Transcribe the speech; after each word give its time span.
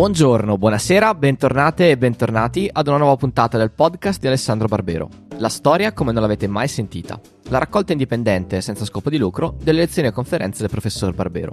Buongiorno, 0.00 0.56
buonasera, 0.56 1.14
bentornate 1.14 1.90
e 1.90 1.98
bentornati 1.98 2.66
ad 2.72 2.86
una 2.88 2.96
nuova 2.96 3.16
puntata 3.16 3.58
del 3.58 3.70
podcast 3.70 4.18
di 4.18 4.28
Alessandro 4.28 4.66
Barbero. 4.66 5.10
La 5.36 5.50
storia 5.50 5.92
come 5.92 6.10
non 6.10 6.22
l'avete 6.22 6.46
mai 6.46 6.68
sentita. 6.68 7.20
La 7.50 7.58
raccolta 7.58 7.92
indipendente, 7.92 8.62
senza 8.62 8.86
scopo 8.86 9.10
di 9.10 9.18
lucro, 9.18 9.56
delle 9.62 9.80
lezioni 9.80 10.08
e 10.08 10.12
conferenze 10.12 10.60
del 10.62 10.70
professor 10.70 11.12
Barbero. 11.12 11.52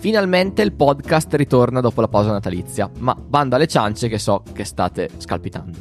Finalmente 0.00 0.60
il 0.60 0.74
podcast 0.74 1.32
ritorna 1.32 1.80
dopo 1.80 2.02
la 2.02 2.08
pausa 2.08 2.30
natalizia, 2.30 2.90
ma 2.98 3.14
bando 3.14 3.56
alle 3.56 3.68
ciance 3.68 4.08
che 4.08 4.18
so 4.18 4.42
che 4.52 4.64
state 4.64 5.08
scalpitando. 5.16 5.78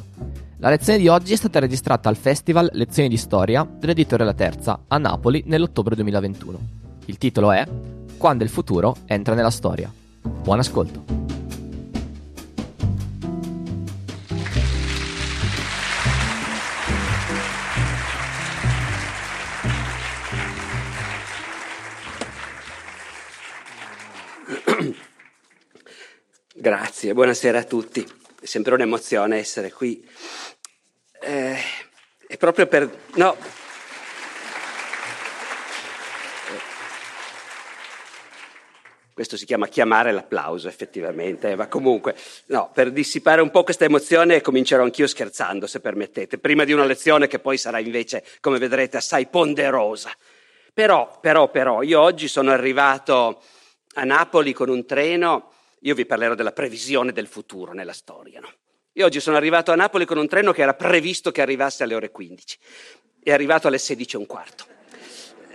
La 0.60 0.70
lezione 0.70 0.98
di 0.98 1.10
oggi 1.10 1.34
è 1.34 1.36
stata 1.36 1.60
registrata 1.60 2.08
al 2.08 2.16
Festival 2.16 2.70
Lezioni 2.72 3.10
di 3.10 3.18
Storia 3.18 3.70
dell'editore 3.70 4.24
La 4.24 4.34
Terza 4.34 4.84
a 4.88 4.98
Napoli 4.98 5.44
nell'ottobre 5.48 5.94
2021. 5.96 6.60
Il 7.08 7.18
titolo 7.18 7.52
è 7.52 7.68
Quando 8.16 8.46
il 8.46 8.50
futuro 8.50 8.96
entra 9.08 9.36
nella 9.36 9.50
storia. 9.50 9.92
Buon 10.22 10.60
ascolto. 10.60 11.04
Grazie, 26.54 27.14
buonasera 27.14 27.60
a 27.60 27.64
tutti. 27.64 28.06
È 28.40 28.46
sempre 28.46 28.74
un'emozione 28.74 29.38
essere 29.38 29.72
qui. 29.72 30.08
Eh, 31.22 31.58
è 32.28 32.38
proprio 32.38 32.68
per... 32.68 32.90
No, 33.16 33.36
Questo 39.14 39.36
si 39.36 39.46
chiama 39.46 39.68
chiamare 39.68 40.12
l'applauso, 40.14 40.70
effettivamente, 40.70 41.56
ma 41.56 41.68
comunque, 41.68 42.16
no, 42.48 42.72
per 42.74 42.92
dissipare 42.92 43.42
un 43.42 43.52
po' 43.52 43.64
questa 43.64 43.86
emozione 43.86 44.40
comincerò 44.40 44.84
anch'io 44.84 45.06
scherzando, 45.06 45.68
se 45.68 45.82
permettete, 45.82 46.38
prima 46.38 46.64
di 46.64 46.72
una 46.72 46.86
lezione 46.86 47.28
che 47.28 47.40
poi 47.40 47.58
sarà 47.58 47.80
invece, 47.80 48.24
come 48.40 48.58
vedrete, 48.58 48.98
assai 48.98 49.28
ponderosa. 49.28 50.12
Però, 50.74 51.20
però, 51.20 51.50
però, 51.50 51.82
io 51.82 52.00
oggi 52.00 52.30
sono 52.30 52.52
arrivato 52.52 53.42
a 53.96 54.04
Napoli 54.06 54.54
con 54.54 54.70
un 54.70 54.86
treno, 54.86 55.52
io 55.82 55.94
vi 55.94 56.06
parlerò 56.06 56.34
della 56.34 56.54
previsione 56.54 57.12
del 57.12 57.28
futuro 57.28 57.74
nella 57.74 57.94
storia, 57.94 58.40
no? 58.40 58.50
Io 58.94 59.06
oggi 59.06 59.20
sono 59.20 59.38
arrivato 59.38 59.72
a 59.72 59.76
Napoli 59.76 60.06
con 60.06 60.18
un 60.18 60.28
treno 60.28 60.52
che 60.52 60.62
era 60.62 60.74
previsto 60.74 61.32
che 61.32 61.42
arrivasse 61.42 61.84
alle 61.84 61.96
ore 61.96 62.12
15, 62.12 62.58
è 63.24 63.32
arrivato 63.32 63.68
alle 63.68 63.78
16 63.78 64.16
e 64.16 64.20
un 64.20 64.26
quarto 64.26 64.71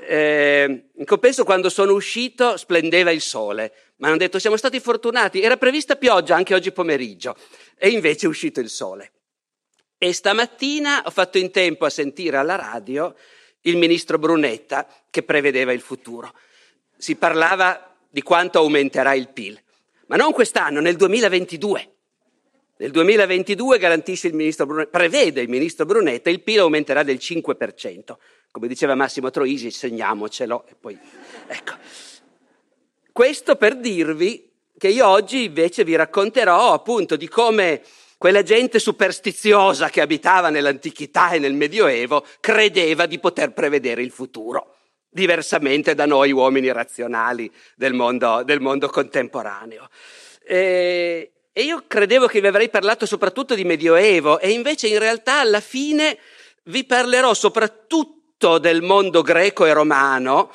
eh, 0.06 0.88
in 0.94 1.04
compenso 1.04 1.44
quando 1.44 1.68
sono 1.68 1.92
uscito 1.92 2.56
splendeva 2.56 3.10
il 3.10 3.20
sole, 3.20 3.72
ma 3.96 4.08
hanno 4.08 4.16
detto 4.16 4.38
siamo 4.38 4.56
stati 4.56 4.80
fortunati, 4.80 5.42
era 5.42 5.56
prevista 5.56 5.96
pioggia 5.96 6.34
anche 6.34 6.54
oggi 6.54 6.72
pomeriggio 6.72 7.36
e 7.76 7.88
invece 7.88 8.26
è 8.26 8.28
uscito 8.28 8.60
il 8.60 8.68
sole. 8.68 9.12
E 9.98 10.12
stamattina 10.12 11.02
ho 11.04 11.10
fatto 11.10 11.38
in 11.38 11.50
tempo 11.50 11.84
a 11.84 11.90
sentire 11.90 12.36
alla 12.36 12.56
radio 12.56 13.14
il 13.62 13.76
ministro 13.76 14.18
Brunetta 14.18 14.86
che 15.10 15.22
prevedeva 15.22 15.72
il 15.72 15.80
futuro. 15.80 16.34
Si 16.96 17.16
parlava 17.16 17.94
di 18.08 18.22
quanto 18.22 18.58
aumenterà 18.58 19.14
il 19.14 19.28
PIL, 19.28 19.60
ma 20.06 20.16
non 20.16 20.32
quest'anno, 20.32 20.80
nel 20.80 20.96
2022. 20.96 21.90
Nel 22.78 22.90
2022 22.90 23.78
garantisce 23.78 24.26
il 24.26 24.34
ministro 24.34 24.66
Brunetta, 24.66 24.90
prevede 24.90 25.40
il 25.40 25.48
ministro 25.48 25.86
Brunetta, 25.86 26.28
il 26.28 26.42
PIL 26.42 26.60
aumenterà 26.60 27.02
del 27.02 27.16
5%. 27.16 28.16
Come 28.56 28.68
diceva 28.68 28.94
Massimo 28.94 29.28
Troisi, 29.28 29.70
segniamocelo 29.70 30.64
e 30.66 30.74
poi... 30.80 30.98
Ecco. 31.46 31.74
Questo 33.12 33.56
per 33.56 33.76
dirvi 33.76 34.50
che 34.78 34.88
io 34.88 35.06
oggi 35.06 35.44
invece 35.44 35.84
vi 35.84 35.94
racconterò 35.94 36.72
appunto 36.72 37.16
di 37.16 37.28
come 37.28 37.82
quella 38.16 38.42
gente 38.42 38.78
superstiziosa 38.78 39.90
che 39.90 40.00
abitava 40.00 40.48
nell'antichità 40.48 41.32
e 41.32 41.38
nel 41.38 41.52
Medioevo 41.52 42.24
credeva 42.40 43.04
di 43.04 43.18
poter 43.18 43.52
prevedere 43.52 44.00
il 44.00 44.10
futuro, 44.10 44.76
diversamente 45.10 45.94
da 45.94 46.06
noi 46.06 46.32
uomini 46.32 46.72
razionali 46.72 47.52
del 47.74 47.92
mondo, 47.92 48.42
del 48.42 48.62
mondo 48.62 48.88
contemporaneo. 48.88 49.90
E, 50.42 51.32
e 51.52 51.62
io 51.62 51.84
credevo 51.86 52.26
che 52.26 52.40
vi 52.40 52.46
avrei 52.46 52.70
parlato 52.70 53.04
soprattutto 53.04 53.54
di 53.54 53.64
Medioevo 53.64 54.38
e 54.38 54.48
invece 54.48 54.86
in 54.86 54.98
realtà 54.98 55.40
alla 55.40 55.60
fine 55.60 56.16
vi 56.68 56.84
parlerò 56.84 57.34
soprattutto 57.34 58.15
tutto 58.38 58.58
del 58.58 58.82
mondo 58.82 59.22
greco 59.22 59.64
e 59.64 59.72
romano, 59.72 60.50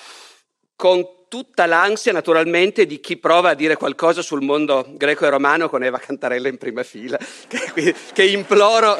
con 0.75 1.03
tutta 1.27 1.65
l'ansia 1.65 2.11
naturalmente 2.11 2.85
di 2.85 2.99
chi 2.99 3.17
prova 3.17 3.49
a 3.49 3.53
dire 3.55 3.75
qualcosa 3.75 4.21
sul 4.21 4.43
mondo 4.43 4.85
greco 4.89 5.25
e 5.25 5.29
romano 5.29 5.67
con 5.67 5.83
Eva 5.83 5.97
Cantarella 5.97 6.47
in 6.47 6.57
prima 6.57 6.83
fila, 6.83 7.17
che, 7.73 7.95
che 8.13 8.23
imploro. 8.23 8.97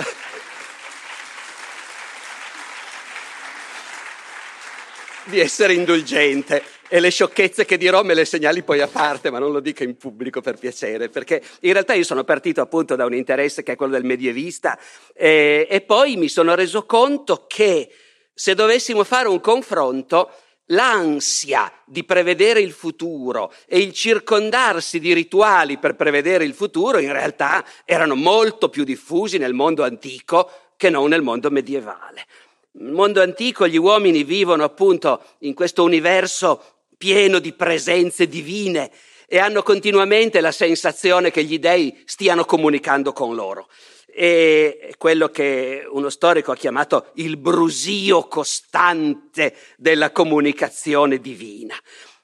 di 5.26 5.40
essere 5.40 5.74
indulgente 5.74 6.62
e 6.90 7.00
le 7.00 7.12
sciocchezze 7.12 7.64
che 7.64 7.78
dirò 7.78 8.04
me 8.04 8.16
le 8.16 8.26
segnali 8.26 8.64
poi 8.64 8.82
a 8.82 8.88
parte, 8.88 9.30
ma 9.30 9.38
non 9.38 9.52
lo 9.52 9.62
dica 9.62 9.84
in 9.84 9.96
pubblico 9.96 10.42
per 10.42 10.58
piacere, 10.58 11.08
perché 11.08 11.42
in 11.62 11.72
realtà 11.72 11.94
io 11.94 12.04
sono 12.04 12.24
partito 12.24 12.60
appunto 12.60 12.96
da 12.96 13.06
un 13.06 13.14
interesse 13.14 13.62
che 13.64 13.74
è 13.74 13.76
quello 13.76 13.94
del 13.94 14.04
medievista 14.04 14.78
e, 15.14 15.68
e 15.70 15.82
poi 15.82 16.18
mi 16.18 16.28
sono 16.28 16.56
reso 16.56 16.86
conto 16.86 17.46
che 17.48 17.88
se 18.34 18.56
dovessimo 18.56 19.04
fare 19.04 19.28
un 19.28 19.40
confronto, 19.40 20.32
l'ansia 20.72 21.72
di 21.86 22.04
prevedere 22.04 22.62
il 22.62 22.72
futuro 22.72 23.54
e 23.68 23.80
il 23.80 23.94
circondarsi 23.94 25.00
di 25.00 25.14
rituali 25.14 25.78
per 25.78 25.96
prevedere 25.96 26.46
il 26.46 26.54
futuro 26.54 26.98
in 26.98 27.12
realtà 27.12 27.64
erano 27.86 28.16
molto 28.16 28.70
più 28.70 28.84
diffusi 28.84 29.38
nel 29.38 29.54
mondo 29.54 29.84
antico 29.84 30.50
che 30.78 30.90
non 30.90 31.10
nel 31.10 31.22
mondo 31.22 31.50
medievale. 31.50 32.26
Nel 32.74 32.94
mondo 32.94 33.22
antico 33.22 33.68
gli 33.68 33.78
uomini 33.78 34.24
vivono 34.24 34.64
appunto 34.64 35.22
in 35.40 35.54
questo 35.54 35.84
universo 35.84 36.64
pieno 36.98 37.40
di 37.40 37.54
presenze 37.54 38.28
divine 38.28 38.92
e 39.28 39.40
hanno 39.40 39.64
continuamente 39.64 40.42
la 40.42 40.52
sensazione 40.52 41.32
che 41.32 41.44
gli 41.44 41.60
dei 41.60 42.02
stiano 42.06 42.46
comunicando 42.46 43.14
con 43.14 43.36
loro 43.36 43.68
è 44.14 44.92
quello 44.98 45.30
che 45.30 45.86
uno 45.90 46.10
storico 46.10 46.52
ha 46.52 46.56
chiamato 46.56 47.12
il 47.16 47.38
brusio 47.38 48.28
costante 48.28 49.56
della 49.78 50.12
comunicazione 50.12 51.20
divina, 51.20 51.76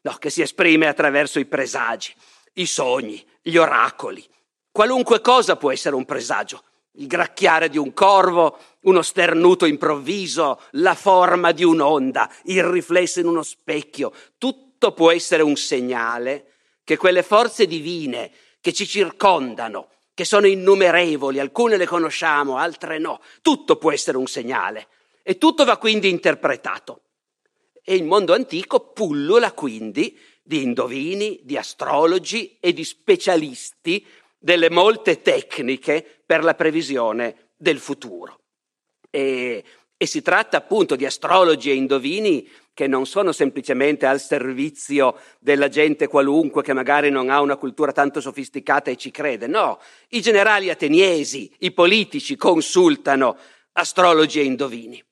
no, 0.01 0.13
che 0.19 0.29
si 0.29 0.41
esprime 0.41 0.87
attraverso 0.87 1.39
i 1.39 1.45
presagi, 1.45 2.13
i 2.53 2.65
sogni, 2.65 3.25
gli 3.41 3.57
oracoli. 3.57 4.25
Qualunque 4.71 5.21
cosa 5.21 5.55
può 5.55 5.71
essere 5.71 5.95
un 5.95 6.05
presagio. 6.05 6.63
Il 6.99 7.07
gracchiare 7.07 7.69
di 7.69 7.77
un 7.77 7.93
corvo, 7.93 8.57
uno 8.81 9.01
sternuto 9.01 9.65
improvviso, 9.65 10.61
la 10.71 10.95
forma 10.95 11.51
di 11.51 11.63
un'onda, 11.63 12.29
il 12.45 12.63
riflesso 12.63 13.19
in 13.19 13.27
uno 13.27 13.43
specchio, 13.43 14.11
tutto 14.37 14.93
può 14.93 15.11
essere 15.11 15.43
un 15.43 15.55
segnale 15.55 16.53
che 16.83 16.97
quelle 16.97 17.21
forze 17.21 17.67
divine 17.67 18.31
che 18.61 18.73
ci 18.73 18.87
circondano, 18.87 19.89
che 20.17 20.25
sono 20.25 20.47
innumerevoli, 20.47 21.39
alcune 21.39 21.77
le 21.77 21.85
conosciamo, 21.85 22.57
altre 22.57 22.97
no. 22.97 23.21
Tutto 23.43 23.75
può 23.75 23.91
essere 23.91 24.17
un 24.17 24.25
segnale 24.25 24.87
e 25.21 25.37
tutto 25.37 25.63
va 25.63 25.77
quindi 25.77 26.09
interpretato. 26.09 27.01
E 27.83 27.93
il 27.93 28.03
mondo 28.03 28.33
antico 28.33 28.93
pullula 28.93 29.51
quindi 29.51 30.17
di 30.41 30.63
indovini, 30.63 31.41
di 31.43 31.55
astrologi 31.55 32.57
e 32.59 32.73
di 32.73 32.83
specialisti 32.83 34.03
delle 34.39 34.71
molte 34.71 35.21
tecniche 35.21 36.23
per 36.25 36.43
la 36.43 36.55
previsione 36.55 37.51
del 37.55 37.77
futuro. 37.77 38.39
E, 39.11 39.63
e 39.95 40.05
si 40.07 40.23
tratta 40.23 40.57
appunto 40.57 40.95
di 40.95 41.05
astrologi 41.05 41.69
e 41.69 41.75
indovini 41.75 42.49
che 42.77 42.85
non 42.85 43.07
sono 43.07 43.31
semplicemente 43.31 44.05
al 44.05 44.21
servizio 44.21 45.19
della 45.39 45.67
gente 45.67 46.05
qualunque 46.05 46.61
che 46.61 46.73
magari 46.73 47.09
non 47.09 47.31
ha 47.31 47.41
una 47.41 47.55
cultura 47.55 47.91
tanto 47.91 48.21
sofisticata 48.21 48.91
e 48.91 48.97
ci 48.97 49.09
crede. 49.09 49.47
No, 49.47 49.79
i 50.09 50.21
generali 50.21 50.69
ateniesi, 50.69 51.51
i 51.61 51.71
politici 51.71 52.35
consultano 52.35 53.35
astrologi 53.71 54.41
e 54.41 54.43
indovini. 54.43 55.03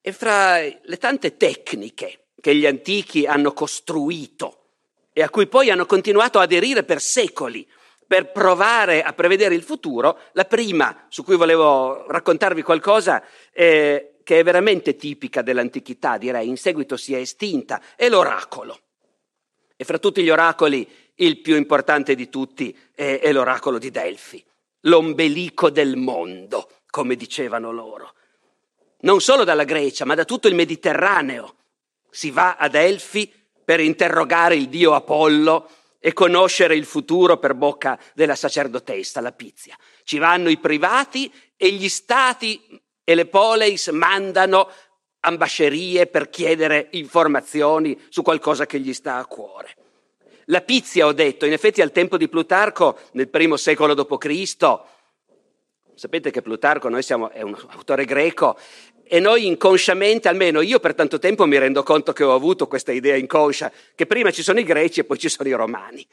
E 0.00 0.12
fra 0.12 0.60
le 0.62 0.96
tante 0.96 1.36
tecniche 1.36 2.28
che 2.40 2.54
gli 2.54 2.64
antichi 2.64 3.26
hanno 3.26 3.52
costruito 3.52 4.68
e 5.12 5.22
a 5.22 5.28
cui 5.28 5.48
poi 5.48 5.68
hanno 5.68 5.84
continuato 5.84 6.38
a 6.38 6.44
aderire 6.44 6.82
per 6.82 7.02
secoli, 7.02 7.68
per 8.06 8.32
provare 8.32 9.02
a 9.02 9.12
prevedere 9.12 9.54
il 9.54 9.64
futuro, 9.64 10.18
la 10.32 10.46
prima 10.46 11.04
su 11.10 11.22
cui 11.24 11.36
volevo 11.36 12.06
raccontarvi 12.10 12.62
qualcosa 12.62 13.22
è 13.52 14.12
che 14.24 14.40
è 14.40 14.42
veramente 14.42 14.96
tipica 14.96 15.42
dell'antichità, 15.42 16.18
direi, 16.18 16.48
in 16.48 16.56
seguito 16.56 16.96
si 16.96 17.14
è 17.14 17.18
estinta, 17.18 17.80
è 17.94 18.08
l'oracolo. 18.08 18.80
E 19.76 19.84
fra 19.84 19.98
tutti 19.98 20.22
gli 20.22 20.30
oracoli 20.30 20.88
il 21.16 21.40
più 21.40 21.54
importante 21.54 22.14
di 22.14 22.28
tutti 22.28 22.76
è, 22.94 23.20
è 23.20 23.32
l'oracolo 23.32 23.78
di 23.78 23.90
Delfi, 23.90 24.44
l'ombelico 24.80 25.70
del 25.70 25.96
mondo, 25.96 26.70
come 26.88 27.14
dicevano 27.14 27.70
loro. 27.70 28.14
Non 29.00 29.20
solo 29.20 29.44
dalla 29.44 29.64
Grecia, 29.64 30.04
ma 30.04 30.14
da 30.14 30.24
tutto 30.24 30.48
il 30.48 30.54
Mediterraneo. 30.54 31.56
Si 32.10 32.30
va 32.30 32.56
a 32.56 32.68
Delfi 32.68 33.30
per 33.64 33.80
interrogare 33.80 34.56
il 34.56 34.68
dio 34.68 34.94
Apollo 34.94 35.68
e 35.98 36.12
conoscere 36.12 36.76
il 36.76 36.84
futuro 36.84 37.38
per 37.38 37.54
bocca 37.54 37.98
della 38.14 38.34
sacerdotessa, 38.34 39.20
la 39.20 39.32
Pizia. 39.32 39.76
Ci 40.04 40.18
vanno 40.18 40.48
i 40.48 40.58
privati 40.58 41.32
e 41.56 41.70
gli 41.72 41.88
stati 41.88 42.82
e 43.04 43.14
le 43.14 43.26
poleis 43.26 43.88
mandano 43.88 44.68
ambascerie 45.20 46.06
per 46.06 46.28
chiedere 46.28 46.88
informazioni 46.92 47.98
su 48.08 48.22
qualcosa 48.22 48.66
che 48.66 48.80
gli 48.80 48.92
sta 48.92 49.16
a 49.16 49.26
cuore. 49.26 49.76
La 50.46 50.60
Pizia, 50.60 51.06
ho 51.06 51.12
detto, 51.12 51.46
in 51.46 51.52
effetti 51.52 51.80
al 51.80 51.92
tempo 51.92 52.16
di 52.16 52.28
Plutarco, 52.28 52.98
nel 53.12 53.28
primo 53.28 53.56
secolo 53.56 53.94
d.C., 53.94 54.56
sapete 55.94 56.30
che 56.30 56.42
Plutarco 56.42 57.00
siamo, 57.00 57.30
è 57.30 57.40
un 57.40 57.56
autore 57.68 58.04
greco 58.04 58.58
e 59.04 59.20
noi 59.20 59.46
inconsciamente, 59.46 60.28
almeno 60.28 60.60
io 60.60 60.80
per 60.80 60.94
tanto 60.94 61.18
tempo 61.18 61.46
mi 61.46 61.58
rendo 61.58 61.82
conto 61.82 62.12
che 62.12 62.24
ho 62.24 62.34
avuto 62.34 62.66
questa 62.66 62.92
idea 62.92 63.16
inconscia, 63.16 63.72
che 63.94 64.06
prima 64.06 64.30
ci 64.30 64.42
sono 64.42 64.58
i 64.58 64.64
greci 64.64 65.00
e 65.00 65.04
poi 65.04 65.18
ci 65.18 65.28
sono 65.28 65.48
i 65.48 65.52
romani. 65.52 66.06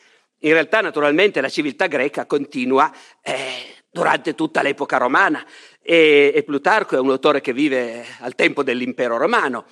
In 0.44 0.53
realtà, 0.53 0.81
naturalmente, 0.81 1.41
la 1.41 1.49
civiltà 1.49 1.87
greca 1.87 2.25
continua 2.25 2.91
eh, 3.21 3.83
durante 3.89 4.35
tutta 4.35 4.61
l'epoca 4.61 4.97
romana 4.97 5.45
e, 5.81 6.31
e 6.33 6.44
Plutarco 6.44 6.95
è 6.95 7.00
un 7.00 7.10
autore 7.10 7.42
che 7.42 7.54
vive 7.54 8.06
al 8.19 8.36
tempo 8.36 8.63
dell'impero 8.63 9.18
romano, 9.18 9.66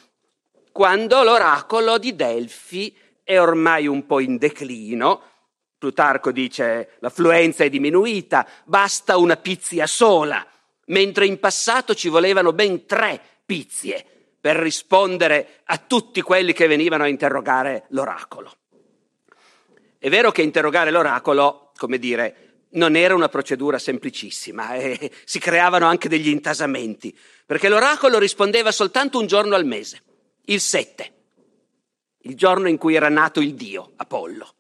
quando 0.72 1.24
l'oracolo 1.24 1.98
di 1.98 2.16
Delfi 2.16 2.96
è 3.24 3.40
ormai 3.40 3.88
un 3.88 4.06
po' 4.06 4.20
in 4.20 4.38
declino. 4.38 5.22
Plutarco 5.78 6.32
dice 6.32 6.96
l'affluenza 7.00 7.64
è 7.64 7.70
diminuita, 7.70 8.46
basta 8.66 9.18
una 9.18 9.38
pizia 9.38 9.88
sola 9.88 10.46
mentre 10.90 11.26
in 11.26 11.40
passato 11.40 11.94
ci 11.94 12.10
volevano 12.10 12.54
ben 12.54 12.86
tre 12.86 13.20
pizzie 13.46 14.06
per 14.40 14.56
rispondere 14.56 15.62
a 15.66 15.78
tutti 15.78 16.22
quelli 16.22 16.54
che 16.54 16.68
venivano 16.68 17.04
a 17.04 17.08
interrogare 17.08 17.86
l'oracolo. 17.90 18.54
È 19.98 20.10
vero 20.10 20.32
che 20.32 20.42
interrogare 20.42 20.92
l'oracolo, 20.92 21.72
come 21.76 21.98
dire, 21.98 22.49
non 22.71 22.95
era 22.95 23.16
una 23.16 23.30
procedura 23.30 23.80
semplicissima 23.80 24.75
e 24.75 25.12
si 25.24 25.39
creavano 25.39 25.86
anche 25.86 26.10
degli 26.10 26.27
intasamenti, 26.27 27.18
perché 27.45 27.69
l'oracolo 27.69 28.19
rispondeva 28.19 28.71
soltanto 28.71 29.19
un 29.19 29.27
giorno 29.27 29.56
al 29.56 29.66
mese, 29.66 30.01
il 30.45 30.60
7, 30.60 31.13
il 32.24 32.36
giorno 32.36 32.68
in 32.68 32.77
cui 32.77 32.95
era 32.95 33.10
nato 33.10 33.39
il 33.39 33.56
dio 33.56 33.94
Apollo. 33.95 34.54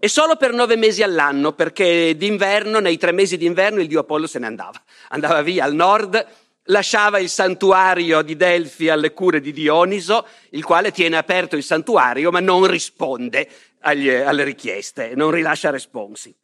E 0.00 0.08
solo 0.08 0.36
per 0.36 0.52
nove 0.52 0.76
mesi 0.76 1.02
all'anno, 1.02 1.54
perché 1.54 2.16
d'inverno, 2.16 2.78
nei 2.78 2.98
tre 2.98 3.10
mesi 3.10 3.36
d'inverno, 3.36 3.80
il 3.80 3.88
dio 3.88 4.00
Apollo 4.00 4.28
se 4.28 4.38
ne 4.38 4.46
andava. 4.46 4.80
Andava 5.08 5.42
via 5.42 5.64
al 5.64 5.74
nord, 5.74 6.24
lasciava 6.64 7.18
il 7.18 7.28
santuario 7.28 8.22
di 8.22 8.36
Delfi 8.36 8.88
alle 8.88 9.12
cure 9.12 9.40
di 9.40 9.52
Dioniso, 9.52 10.24
il 10.50 10.64
quale 10.64 10.92
tiene 10.92 11.16
aperto 11.16 11.56
il 11.56 11.64
santuario 11.64 12.30
ma 12.30 12.38
non 12.38 12.66
risponde 12.66 13.48
agli, 13.80 14.08
alle 14.08 14.44
richieste, 14.44 15.14
non 15.16 15.32
rilascia 15.32 15.70
responsi. 15.70 16.34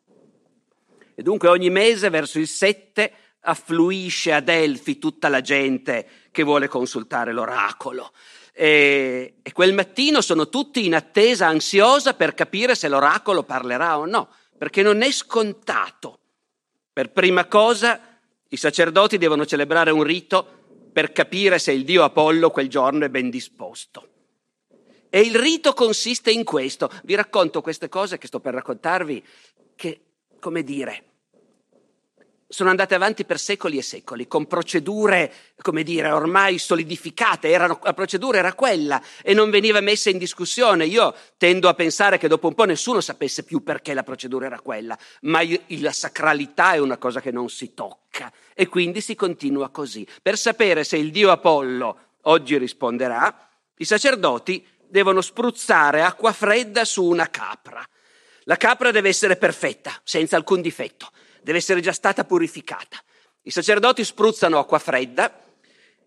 E 1.15 1.23
dunque 1.23 1.49
ogni 1.49 1.71
mese 1.71 2.11
verso 2.11 2.39
il 2.39 2.49
7 2.49 3.13
affluisce 3.41 4.33
a 4.33 4.41
Delfi 4.41 4.99
tutta 4.99 5.29
la 5.29 5.41
gente 5.41 6.07
che 6.31 6.43
vuole 6.43 6.69
consultare 6.69 7.33
l'oracolo. 7.33 8.13
E, 8.53 9.37
e 9.43 9.53
quel 9.53 9.75
mattino 9.75 10.21
sono 10.21 10.49
tutti 10.49 10.85
in 10.85 10.95
attesa 10.95 11.47
ansiosa 11.47 12.15
per 12.15 12.35
capire 12.35 12.75
se 12.75 12.89
l'oracolo 12.89 13.43
parlerà 13.43 13.99
o 13.99 14.07
no, 14.07 14.31
perché 14.57 14.83
non 14.83 15.03
è 15.03 15.11
scontato. 15.11 16.19
Per 16.93 17.11
prima 17.11 17.47
cosa 17.47 18.01
i 18.49 18.57
sacerdoti 18.57 19.19
devono 19.19 19.45
celebrare 19.45 19.91
un 19.91 20.05
rito 20.05 20.63
per 20.93 21.13
capire 21.13 21.59
se 21.59 21.73
il 21.73 21.85
dio 21.85 22.05
Apollo 22.05 22.51
quel 22.51 22.69
giorno 22.69 23.05
è 23.05 23.09
ben 23.09 23.29
disposto. 23.31 24.09
E 25.11 25.21
il 25.21 25.35
rito 25.35 25.73
consiste 25.73 26.31
in 26.31 26.45
questo. 26.45 26.91
Vi 27.03 27.15
racconto 27.15 27.61
queste 27.61 27.89
cose 27.89 28.19
che 28.19 28.29
sto 28.29 28.41
per 28.41 28.55
raccontarvi, 28.55 29.25
che, 29.75 30.01
come 30.45 30.63
dire, 30.63 31.05
sono 32.47 32.69
andate 32.69 32.95
avanti 32.95 33.25
per 33.25 33.39
secoli 33.39 33.79
e 33.79 33.83
secoli, 33.83 34.29
con 34.29 34.47
procedure, 34.47 35.33
come 35.63 35.83
dire, 35.83 36.11
ormai 36.11 36.59
solidificate, 36.59 37.49
Erano, 37.49 37.81
la 37.83 37.95
procedura 37.95 38.37
era 38.37 38.53
quella 38.53 39.03
e 39.23 39.33
non 39.33 39.49
veniva 39.49 39.81
messa 39.81 40.11
in 40.11 40.19
discussione. 40.19 40.85
Io 40.85 41.15
tendo 41.39 41.71
a 41.71 41.73
pensare 41.73 42.19
che 42.19 42.29
dopo 42.29 42.47
un 42.47 42.53
po' 42.53 42.65
nessuno 42.65 43.01
sapesse 43.01 43.45
più 43.45 43.63
perché 43.63 43.95
la 43.95 44.03
procedura 44.03 44.45
era 44.45 44.61
quella, 44.61 44.99
ma 45.23 45.41
la 45.67 45.93
sacralità 45.93 46.75
è 46.75 46.79
una 46.79 46.99
cosa 46.99 47.23
che 47.23 47.31
non 47.31 47.49
si 47.49 47.73
tocca 47.73 48.31
e 48.53 48.69
quindi 48.69 49.01
si 49.01 49.15
continua 49.15 49.71
così. 49.71 50.07
Per 50.21 50.37
sapere 50.37 50.85
se 50.85 50.99
il 50.99 51.11
dio 51.11 51.31
Apollo 51.31 51.99
oggi 52.25 52.59
risponderà, 52.59 53.49
i 53.79 53.85
sacerdoti 53.87 54.63
devono 54.87 55.23
spruzzare 55.23 56.03
acqua 56.03 56.35
fredda 56.35 56.85
su 56.85 57.03
una 57.03 57.31
capra. 57.31 57.83
La 58.45 58.57
capra 58.57 58.91
deve 58.91 59.09
essere 59.09 59.37
perfetta, 59.37 60.01
senza 60.05 60.37
alcun 60.37 60.61
difetto 60.61 61.11
deve 61.45 61.59
essere 61.59 61.81
già 61.81 61.93
stata 61.93 62.25
purificata. 62.25 62.99
I 63.43 63.51
sacerdoti 63.51 64.03
spruzzano 64.03 64.59
acqua 64.59 64.79
fredda 64.79 65.43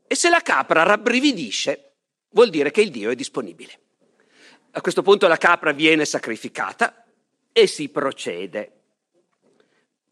e 0.08 0.16
se 0.16 0.30
la 0.30 0.42
capra 0.42 0.82
rabbrividisce 0.82 1.94
vuol 2.32 2.50
dire 2.50 2.72
che 2.72 2.82
il 2.82 2.90
Dio 2.90 3.12
è 3.12 3.16
disponibile. 3.16 3.80
A 4.72 4.82
questo 4.82 5.04
punto 5.04 5.28
la 5.28 5.38
capra 5.38 5.72
viene 5.72 6.06
sacrificata 6.06 7.06
e 7.52 7.68
si 7.68 7.90
procede. 7.90 8.72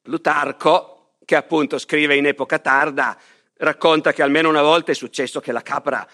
Plutarco, 0.03 1.15
che 1.25 1.35
appunto 1.35 1.79
scrive 1.79 2.15
in 2.15 2.27
epoca 2.27 2.59
tarda, 2.59 3.17
racconta 3.57 4.13
che 4.13 4.21
almeno 4.21 4.49
una 4.49 4.61
volta 4.61 4.91
è 4.91 4.95
successo 4.95 5.39
che 5.39 5.51
la 5.51 5.63
capra, 5.63 6.07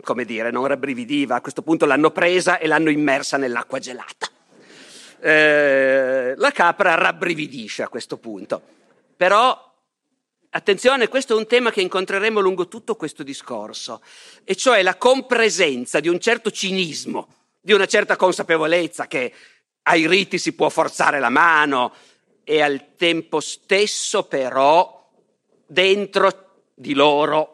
come 0.00 0.24
dire, 0.24 0.50
non 0.50 0.66
rabbrividiva, 0.66 1.34
a 1.34 1.40
questo 1.42 1.60
punto 1.60 1.84
l'hanno 1.84 2.10
presa 2.10 2.56
e 2.56 2.66
l'hanno 2.66 2.88
immersa 2.88 3.36
nell'acqua 3.36 3.78
gelata. 3.78 4.28
Eh, 5.26 6.34
la 6.36 6.50
capra 6.50 6.96
rabbrividisce 6.96 7.82
a 7.82 7.88
questo 7.88 8.18
punto. 8.18 8.60
Però, 9.16 9.72
attenzione, 10.50 11.08
questo 11.08 11.32
è 11.32 11.38
un 11.38 11.46
tema 11.46 11.70
che 11.70 11.80
incontreremo 11.80 12.40
lungo 12.40 12.68
tutto 12.68 12.94
questo 12.94 13.22
discorso, 13.22 14.02
e 14.44 14.54
cioè 14.54 14.82
la 14.82 14.96
compresenza 14.96 15.98
di 16.00 16.08
un 16.08 16.20
certo 16.20 16.50
cinismo, 16.50 17.28
di 17.58 17.72
una 17.72 17.86
certa 17.86 18.16
consapevolezza 18.16 19.06
che 19.06 19.32
ai 19.84 20.06
riti 20.06 20.36
si 20.36 20.52
può 20.52 20.68
forzare 20.68 21.20
la 21.20 21.30
mano 21.30 21.94
e 22.44 22.60
al 22.60 22.94
tempo 22.94 23.40
stesso 23.40 24.24
però 24.24 25.10
dentro 25.66 26.64
di 26.74 26.92
loro 26.92 27.53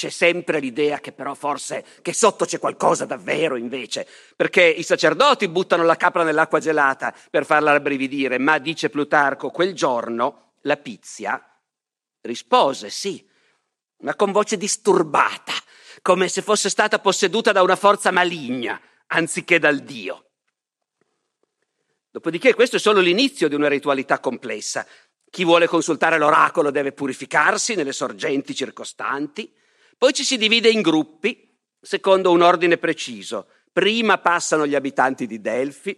c'è 0.00 0.08
sempre 0.08 0.60
l'idea 0.60 0.98
che 0.98 1.12
però 1.12 1.34
forse 1.34 1.84
che 2.00 2.14
sotto 2.14 2.46
c'è 2.46 2.58
qualcosa 2.58 3.04
davvero 3.04 3.56
invece, 3.56 4.08
perché 4.34 4.64
i 4.64 4.82
sacerdoti 4.82 5.46
buttano 5.46 5.82
la 5.82 5.96
capra 5.96 6.22
nell'acqua 6.22 6.58
gelata 6.58 7.14
per 7.28 7.44
farla 7.44 7.72
rabbrividire, 7.72 8.38
ma 8.38 8.56
dice 8.56 8.88
Plutarco, 8.88 9.50
quel 9.50 9.74
giorno 9.74 10.54
la 10.62 10.78
Pizia 10.78 11.38
rispose 12.22 12.88
sì, 12.88 13.28
ma 13.98 14.14
con 14.14 14.32
voce 14.32 14.56
disturbata, 14.56 15.52
come 16.00 16.28
se 16.28 16.40
fosse 16.40 16.70
stata 16.70 16.98
posseduta 16.98 17.52
da 17.52 17.60
una 17.60 17.76
forza 17.76 18.10
maligna, 18.10 18.80
anziché 19.08 19.58
dal 19.58 19.80
Dio. 19.80 20.30
Dopodiché 22.10 22.54
questo 22.54 22.76
è 22.76 22.78
solo 22.78 23.00
l'inizio 23.00 23.48
di 23.48 23.54
una 23.54 23.68
ritualità 23.68 24.18
complessa. 24.18 24.86
Chi 25.28 25.44
vuole 25.44 25.66
consultare 25.66 26.16
l'oracolo 26.16 26.70
deve 26.70 26.92
purificarsi 26.92 27.74
nelle 27.74 27.92
sorgenti 27.92 28.54
circostanti, 28.54 29.58
poi 30.00 30.14
ci 30.14 30.24
si 30.24 30.38
divide 30.38 30.70
in 30.70 30.80
gruppi 30.80 31.46
secondo 31.78 32.30
un 32.30 32.40
ordine 32.40 32.78
preciso. 32.78 33.48
Prima 33.70 34.16
passano 34.16 34.66
gli 34.66 34.74
abitanti 34.74 35.26
di 35.26 35.42
Delfi, 35.42 35.94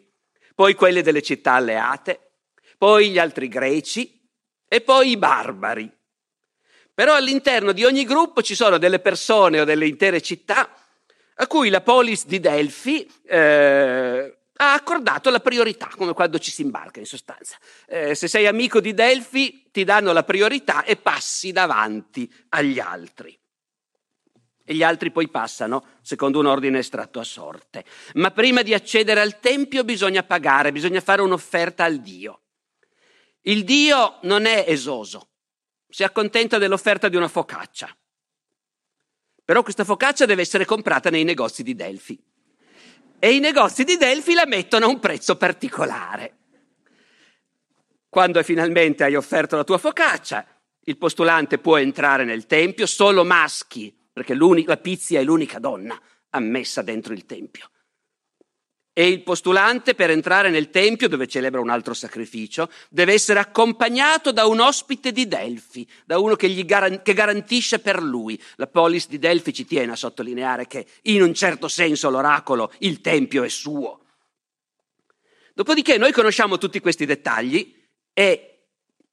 poi 0.57 0.75
quelli 0.75 1.03
delle 1.03 1.23
città 1.23 1.53
alleate, 1.53 2.33
poi 2.77 3.11
gli 3.11 3.19
altri 3.21 3.47
greci 3.47 4.29
e 4.67 4.81
poi 4.81 5.11
i 5.11 5.17
barbari. 5.17 5.89
Però 6.93 7.15
all'interno 7.15 7.71
di 7.71 7.85
ogni 7.85 8.03
gruppo 8.03 8.43
ci 8.43 8.57
sono 8.57 8.77
delle 8.77 8.99
persone 8.99 9.61
o 9.61 9.65
delle 9.65 9.87
intere 9.87 10.21
città 10.21 10.69
a 11.37 11.47
cui 11.47 11.69
la 11.69 11.81
polis 11.81 12.27
di 12.27 12.41
Delfi 12.41 13.09
eh, 13.25 14.39
ha 14.53 14.73
accordato 14.73 15.31
la 15.31 15.39
priorità, 15.39 15.89
come 15.97 16.13
quando 16.13 16.41
ci 16.41 16.51
si 16.51 16.63
imbarca 16.63 16.99
in 16.99 17.07
sostanza. 17.07 17.57
Eh, 17.87 18.17
se 18.17 18.27
sei 18.27 18.49
amico 18.49 18.81
di 18.81 18.95
Delfi 18.95 19.69
ti 19.71 19.85
danno 19.85 20.13
la 20.13 20.25
priorità 20.25 20.83
e 20.83 20.97
passi 20.97 21.53
davanti 21.53 22.29
agli 22.49 22.81
altri 22.81 23.39
e 24.73 24.75
gli 24.75 24.83
altri 24.83 25.11
poi 25.11 25.29
passano 25.29 25.85
secondo 26.01 26.39
un 26.39 26.47
ordine 26.47 26.79
estratto 26.79 27.21
a 27.21 27.25
sorte. 27.25 27.85
Ma 28.15 28.31
prima 28.31 28.63
di 28.63 28.75
accedere 28.75 29.21
al 29.21 29.39
Tempio 29.39 29.85
bisogna 29.85 30.23
pagare, 30.23 30.73
bisogna 30.73 31.01
fare 31.01 31.21
un'offerta 31.21 31.85
al 31.85 31.99
Dio. 31.99 32.41
Il 33.43 33.65
Dio 33.65 34.19
non 34.23 34.47
è 34.47 34.65
esoso, 34.67 35.29
si 35.89 36.03
accontenta 36.03 36.59
dell'offerta 36.59 37.09
di 37.09 37.17
una 37.17 37.29
focaccia. 37.29 37.95
Però 39.45 39.63
questa 39.63 39.85
focaccia 39.85 40.25
deve 40.25 40.43
essere 40.43 40.65
comprata 40.65 41.11
nei 41.11 41.25
negozi 41.25 41.63
di 41.63 41.75
Delfi. 41.75 42.19
E 43.19 43.35
i 43.35 43.41
negozi 43.41 43.85
di 43.85 43.97
Delfi 43.97 44.33
la 44.33 44.47
mettono 44.47 44.87
a 44.87 44.89
un 44.89 45.01
prezzo 45.01 45.37
particolare. 45.37 46.39
Quando 48.09 48.43
finalmente 48.43 49.05
hai 49.05 49.17
offerto 49.17 49.57
la 49.57 49.65
tua 49.65 49.79
focaccia, 49.79 50.47
il 50.85 50.97
postulante 50.97 51.59
può 51.59 51.77
entrare 51.77 52.25
nel 52.25 52.47
Tempio, 52.47 52.87
solo 52.87 53.25
maschi 53.25 54.01
perché 54.13 54.35
la 54.35 54.77
Pizia 54.77 55.21
è 55.21 55.25
l'unica 55.25 55.59
donna 55.59 55.99
ammessa 56.31 56.83
dentro 56.83 57.13
il 57.13 57.25
Tempio. 57.27 57.71
e 58.95 59.09
il 59.09 59.23
postulante 59.23 59.95
per 59.95 60.11
entrare 60.11 60.51
nel 60.51 60.69
tempio 60.69 61.09
dove 61.09 61.27
celebra 61.27 61.63
un 61.63 61.71
altro 61.71 61.95
sacrificio 61.95 62.71
deve 62.91 63.15
essere 63.15 63.39
accompagnato 63.39 64.33
da 64.33 64.45
un 64.45 64.61
ospite 64.61 65.13
di 65.13 65.27
Delfi, 65.27 65.89
da 66.05 66.19
uno 66.19 66.37
che, 66.37 66.63
garan- 66.67 67.01
che 67.01 67.15
garantisce 67.15 67.79
per 67.79 68.03
lui. 68.03 68.39
La 68.57 68.67
polis 68.67 69.09
di 69.09 69.19
Delfi 69.19 69.55
ci 69.55 69.65
tiene 69.65 69.93
a 69.93 69.97
sottolineare 69.97 70.67
che 70.67 70.87
in 71.05 71.23
un 71.23 71.33
certo 71.33 71.69
senso 71.69 72.11
l'oracolo, 72.11 72.71
il 72.81 73.01
tempio 73.01 73.45
è 73.45 73.49
suo. 73.49 74.05
Dopodiché 75.55 75.97
noi 75.97 76.13
conosciamo 76.13 76.59
tutti 76.59 76.79
questi 76.81 77.07
dettagli 77.07 77.75
e 78.13 78.52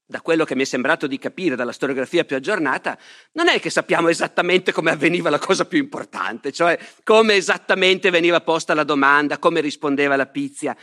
da 0.09 0.21
quello 0.21 0.43
che 0.43 0.55
mi 0.55 0.63
è 0.63 0.65
sembrato 0.65 1.05
di 1.05 1.19
capire 1.19 1.55
dalla 1.55 1.71
storiografia 1.71 2.25
più 2.25 2.35
aggiornata, 2.35 2.97
non 3.33 3.47
è 3.47 3.59
che 3.59 3.69
sappiamo 3.69 4.07
esattamente 4.07 4.71
come 4.71 4.89
avveniva 4.89 5.29
la 5.29 5.37
cosa 5.37 5.65
più 5.65 5.77
importante, 5.77 6.51
cioè 6.51 6.79
come 7.03 7.35
esattamente 7.35 8.09
veniva 8.09 8.41
posta 8.41 8.73
la 8.73 8.83
domanda, 8.83 9.37
come 9.37 9.61
rispondeva 9.61 10.15
la 10.15 10.25
Pizia. 10.25 10.75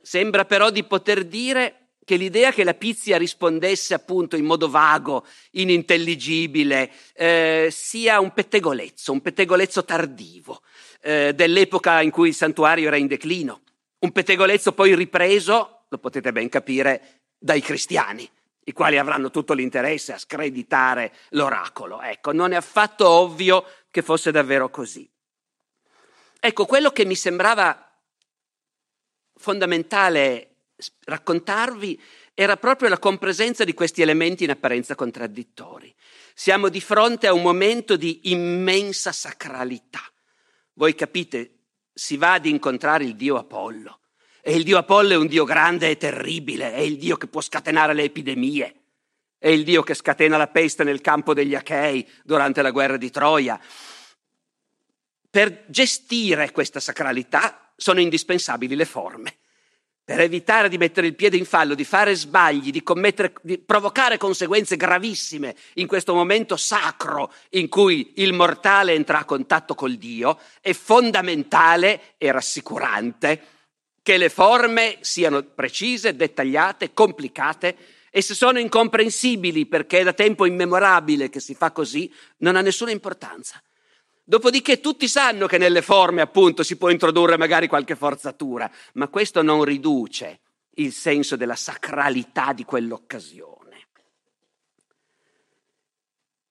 Sembra 0.00 0.46
però 0.46 0.70
di 0.70 0.82
poter 0.82 1.26
dire 1.26 1.90
che 2.06 2.16
l'idea 2.16 2.52
che 2.52 2.64
la 2.64 2.72
Pizia 2.72 3.18
rispondesse 3.18 3.92
appunto 3.92 4.34
in 4.34 4.46
modo 4.46 4.70
vago, 4.70 5.26
inintelligibile, 5.50 6.90
eh, 7.12 7.68
sia 7.70 8.18
un 8.18 8.32
pettegolezzo, 8.32 9.12
un 9.12 9.20
pettegolezzo 9.20 9.84
tardivo 9.84 10.62
eh, 11.02 11.34
dell'epoca 11.34 12.00
in 12.00 12.10
cui 12.10 12.28
il 12.28 12.34
santuario 12.34 12.86
era 12.86 12.96
in 12.96 13.08
declino, 13.08 13.60
un 13.98 14.10
pettegolezzo 14.10 14.72
poi 14.72 14.94
ripreso, 14.94 15.84
lo 15.86 15.98
potete 15.98 16.32
ben 16.32 16.48
capire, 16.48 17.20
dai 17.38 17.60
cristiani 17.60 18.26
i 18.64 18.72
quali 18.72 18.98
avranno 18.98 19.30
tutto 19.30 19.52
l'interesse 19.52 20.12
a 20.12 20.18
screditare 20.18 21.12
l'oracolo. 21.30 22.00
Ecco, 22.00 22.32
non 22.32 22.52
è 22.52 22.56
affatto 22.56 23.08
ovvio 23.08 23.64
che 23.90 24.02
fosse 24.02 24.30
davvero 24.30 24.70
così. 24.70 25.08
Ecco, 26.40 26.66
quello 26.66 26.90
che 26.90 27.04
mi 27.04 27.14
sembrava 27.14 27.78
fondamentale 29.36 30.56
raccontarvi 31.04 32.00
era 32.34 32.56
proprio 32.56 32.88
la 32.88 32.98
compresenza 32.98 33.64
di 33.64 33.74
questi 33.74 34.02
elementi 34.02 34.44
in 34.44 34.50
apparenza 34.50 34.94
contraddittori. 34.94 35.94
Siamo 36.34 36.68
di 36.68 36.80
fronte 36.80 37.26
a 37.26 37.32
un 37.32 37.42
momento 37.42 37.96
di 37.96 38.30
immensa 38.30 39.12
sacralità. 39.12 40.02
Voi 40.74 40.94
capite, 40.94 41.58
si 41.92 42.16
va 42.16 42.34
ad 42.34 42.46
incontrare 42.46 43.04
il 43.04 43.14
dio 43.14 43.36
Apollo 43.36 44.00
e 44.46 44.54
il 44.54 44.62
dio 44.62 44.76
Apollo 44.76 45.14
è 45.14 45.16
un 45.16 45.26
dio 45.26 45.44
grande 45.44 45.88
e 45.88 45.96
terribile, 45.96 46.74
è 46.74 46.80
il 46.80 46.98
dio 46.98 47.16
che 47.16 47.28
può 47.28 47.40
scatenare 47.40 47.94
le 47.94 48.02
epidemie, 48.02 48.74
è 49.38 49.48
il 49.48 49.64
dio 49.64 49.82
che 49.82 49.94
scatena 49.94 50.36
la 50.36 50.48
peste 50.48 50.84
nel 50.84 51.00
campo 51.00 51.32
degli 51.32 51.54
Achei 51.54 52.06
durante 52.22 52.60
la 52.60 52.70
guerra 52.70 52.98
di 52.98 53.10
Troia. 53.10 53.58
Per 55.30 55.64
gestire 55.68 56.52
questa 56.52 56.78
sacralità 56.78 57.72
sono 57.74 58.00
indispensabili 58.00 58.76
le 58.76 58.84
forme. 58.84 59.36
Per 60.04 60.20
evitare 60.20 60.68
di 60.68 60.76
mettere 60.76 61.06
il 61.06 61.14
piede 61.14 61.38
in 61.38 61.46
fallo, 61.46 61.74
di 61.74 61.84
fare 61.84 62.14
sbagli, 62.14 62.70
di, 62.70 62.84
di 63.40 63.58
provocare 63.60 64.18
conseguenze 64.18 64.76
gravissime 64.76 65.56
in 65.76 65.86
questo 65.86 66.12
momento 66.12 66.58
sacro 66.58 67.32
in 67.52 67.70
cui 67.70 68.12
il 68.16 68.34
mortale 68.34 68.92
entra 68.92 69.20
a 69.20 69.24
contatto 69.24 69.74
col 69.74 69.96
Dio, 69.96 70.38
è 70.60 70.74
fondamentale 70.74 72.16
e 72.18 72.30
rassicurante 72.30 73.53
che 74.04 74.18
le 74.18 74.28
forme 74.28 74.98
siano 75.00 75.42
precise, 75.42 76.14
dettagliate, 76.14 76.92
complicate 76.92 77.74
e 78.10 78.20
se 78.20 78.34
sono 78.34 78.58
incomprensibili 78.58 79.64
perché 79.64 80.00
è 80.00 80.04
da 80.04 80.12
tempo 80.12 80.44
immemorabile 80.44 81.30
che 81.30 81.40
si 81.40 81.54
fa 81.54 81.72
così, 81.72 82.12
non 82.40 82.54
ha 82.54 82.60
nessuna 82.60 82.90
importanza. 82.90 83.62
Dopodiché 84.22 84.80
tutti 84.80 85.08
sanno 85.08 85.46
che 85.46 85.56
nelle 85.56 85.80
forme 85.80 86.20
appunto 86.20 86.62
si 86.62 86.76
può 86.76 86.90
introdurre 86.90 87.38
magari 87.38 87.66
qualche 87.66 87.96
forzatura, 87.96 88.70
ma 88.92 89.08
questo 89.08 89.40
non 89.40 89.64
riduce 89.64 90.40
il 90.74 90.92
senso 90.92 91.36
della 91.36 91.56
sacralità 91.56 92.52
di 92.52 92.64
quell'occasione. 92.64 93.86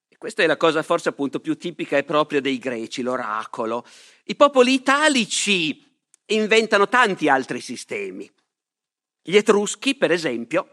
E 0.09 0.17
questa 0.17 0.41
è 0.41 0.47
la 0.47 0.57
cosa 0.57 0.81
forse 0.81 1.09
appunto 1.09 1.39
più 1.39 1.55
tipica 1.55 1.97
e 1.97 2.03
propria 2.03 2.41
dei 2.41 2.57
greci, 2.57 3.03
l'oracolo. 3.03 3.85
I 4.23 4.35
popoli 4.35 4.73
italici 4.73 5.92
inventano 6.27 6.87
tanti 6.87 7.29
altri 7.29 7.59
sistemi. 7.59 8.29
Gli 9.21 9.35
Etruschi, 9.35 9.95
per 9.95 10.11
esempio, 10.11 10.67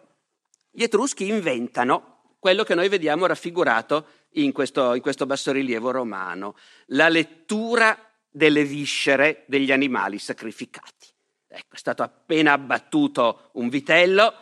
gli 0.71 0.83
Etruschi 0.83 1.29
inventano 1.29 2.35
quello 2.39 2.65
che 2.65 2.75
noi 2.75 2.89
vediamo 2.89 3.27
raffigurato 3.27 4.07
in 4.35 4.53
questo, 4.53 4.95
in 4.95 5.03
questo 5.03 5.27
bassorilievo 5.27 5.91
romano, 5.91 6.57
la 6.87 7.09
lettura 7.09 7.99
delle 8.29 8.65
viscere 8.65 9.45
degli 9.47 9.73
animali 9.73 10.19
sacrificati. 10.19 11.09
Ecco, 11.49 11.75
è 11.75 11.79
stato 11.79 12.03
appena 12.03 12.53
abbattuto 12.53 13.51
un 13.55 13.69
vitello 13.69 14.33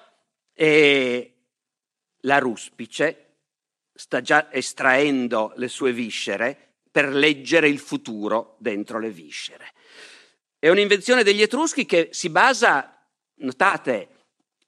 e 0.52 1.34
la 2.22 2.38
ruspice 2.38 3.24
sta 3.94 4.20
già 4.20 4.52
estraendo 4.52 5.52
le 5.56 5.68
sue 5.68 5.92
viscere 5.92 6.74
per 6.90 7.08
leggere 7.08 7.68
il 7.68 7.78
futuro 7.78 8.56
dentro 8.58 8.98
le 8.98 9.10
viscere. 9.10 9.72
È 10.60 10.68
un'invenzione 10.68 11.22
degli 11.22 11.40
Etruschi 11.40 11.86
che 11.86 12.08
si 12.10 12.30
basa, 12.30 13.00
notate, 13.36 14.08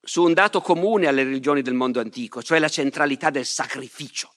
su 0.01 0.23
un 0.23 0.33
dato 0.33 0.61
comune 0.61 1.09
alle 1.09 1.25
religioni 1.25 1.63
del 1.63 1.75
mondo 1.75 1.99
antico, 1.99 2.43
cioè 2.43 2.61
la 2.61 2.69
centralità 2.69 3.31
del 3.31 3.45
sacrificio. 3.45 4.33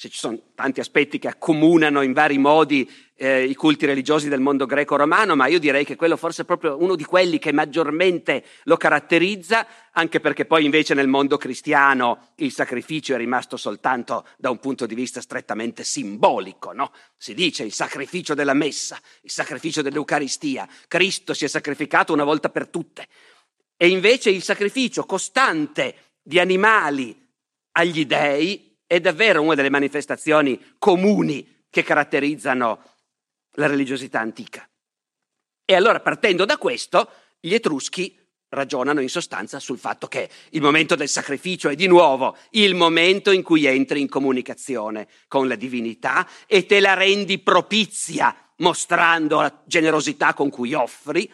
Se 0.00 0.08
ci 0.08 0.18
sono 0.18 0.40
tanti 0.54 0.80
aspetti 0.80 1.18
che 1.18 1.28
accomunano 1.28 2.00
in 2.00 2.14
vari 2.14 2.38
modi 2.38 2.90
eh, 3.16 3.44
i 3.44 3.54
culti 3.54 3.84
religiosi 3.84 4.30
del 4.30 4.40
mondo 4.40 4.64
greco-romano, 4.64 5.36
ma 5.36 5.46
io 5.46 5.58
direi 5.58 5.84
che 5.84 5.94
quello 5.94 6.16
forse 6.16 6.40
è 6.40 6.44
proprio 6.46 6.80
uno 6.80 6.94
di 6.94 7.04
quelli 7.04 7.38
che 7.38 7.52
maggiormente 7.52 8.42
lo 8.62 8.78
caratterizza, 8.78 9.66
anche 9.92 10.18
perché 10.18 10.46
poi 10.46 10.64
invece 10.64 10.94
nel 10.94 11.06
mondo 11.06 11.36
cristiano 11.36 12.30
il 12.36 12.50
sacrificio 12.50 13.12
è 13.12 13.18
rimasto 13.18 13.58
soltanto 13.58 14.26
da 14.38 14.48
un 14.48 14.58
punto 14.58 14.86
di 14.86 14.94
vista 14.94 15.20
strettamente 15.20 15.84
simbolico, 15.84 16.72
no? 16.72 16.92
Si 17.18 17.34
dice 17.34 17.64
il 17.64 17.74
sacrificio 17.74 18.32
della 18.32 18.54
messa, 18.54 18.98
il 19.20 19.30
sacrificio 19.30 19.82
dell'Eucaristia, 19.82 20.66
Cristo 20.88 21.34
si 21.34 21.44
è 21.44 21.48
sacrificato 21.48 22.14
una 22.14 22.24
volta 22.24 22.48
per 22.48 22.68
tutte. 22.68 23.06
E 23.76 23.88
invece 23.88 24.30
il 24.30 24.42
sacrificio 24.42 25.04
costante 25.04 26.14
di 26.22 26.38
animali 26.38 27.14
agli 27.72 28.06
dei 28.06 28.69
è 28.90 28.98
davvero 28.98 29.40
una 29.40 29.54
delle 29.54 29.70
manifestazioni 29.70 30.60
comuni 30.76 31.62
che 31.70 31.84
caratterizzano 31.84 32.82
la 33.52 33.68
religiosità 33.68 34.18
antica. 34.18 34.68
E 35.64 35.74
allora 35.76 36.00
partendo 36.00 36.44
da 36.44 36.58
questo, 36.58 37.08
gli 37.38 37.54
Etruschi 37.54 38.18
ragionano 38.48 39.00
in 39.00 39.08
sostanza 39.08 39.60
sul 39.60 39.78
fatto 39.78 40.08
che 40.08 40.28
il 40.50 40.60
momento 40.60 40.96
del 40.96 41.08
sacrificio 41.08 41.68
è 41.68 41.76
di 41.76 41.86
nuovo 41.86 42.36
il 42.50 42.74
momento 42.74 43.30
in 43.30 43.44
cui 43.44 43.64
entri 43.64 44.00
in 44.00 44.08
comunicazione 44.08 45.06
con 45.28 45.46
la 45.46 45.54
divinità 45.54 46.28
e 46.48 46.66
te 46.66 46.80
la 46.80 46.94
rendi 46.94 47.38
propizia 47.38 48.34
mostrando 48.56 49.40
la 49.40 49.62
generosità 49.66 50.34
con 50.34 50.50
cui 50.50 50.74
offri. 50.74 51.32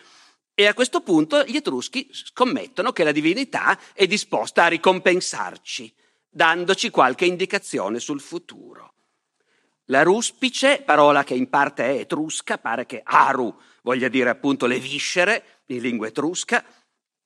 E 0.55 0.67
a 0.67 0.75
questo 0.75 1.01
punto 1.01 1.43
gli 1.45 1.57
Etruschi 1.57 2.07
scommettono 2.13 2.93
che 2.93 3.03
la 3.03 3.13
divinità 3.13 3.79
è 3.95 4.07
disposta 4.07 4.65
a 4.65 4.69
ricompensarci, 4.69 5.95
dandoci 6.37 6.91
qualche 6.91 7.25
indicazione 7.25 7.99
sul 7.99 8.21
futuro. 8.21 8.93
La 9.87 10.03
ruspice, 10.03 10.83
parola 10.85 11.25
che 11.25 11.33
in 11.33 11.49
parte 11.49 11.85
è 11.85 12.01
etrusca, 12.01 12.59
pare 12.59 12.85
che 12.85 13.01
aru 13.03 13.59
voglia 13.81 14.09
dire 14.09 14.29
appunto 14.29 14.67
le 14.67 14.79
viscere 14.79 15.63
in 15.67 15.81
lingua 15.81 16.09
etrusca, 16.09 16.63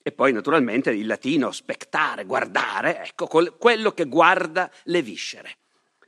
e 0.00 0.12
poi 0.12 0.33
naturalmente 0.33 0.90
il 0.90 1.07
latino 1.07 1.50
spectare, 1.50 2.25
guardare, 2.25 3.02
ecco 3.02 3.26
quello 3.26 3.90
che 3.90 4.05
guarda 4.05 4.71
le 4.85 5.02
viscere. 5.02 5.57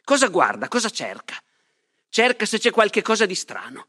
Cosa 0.05 0.29
guarda? 0.29 0.69
Cosa 0.69 0.89
cerca? 0.89 1.35
Cerca 2.09 2.47
se 2.47 2.61
c'è 2.61 2.71
qualche 2.71 3.03
cosa 3.03 3.27
di 3.27 3.35
strano, 3.35 3.89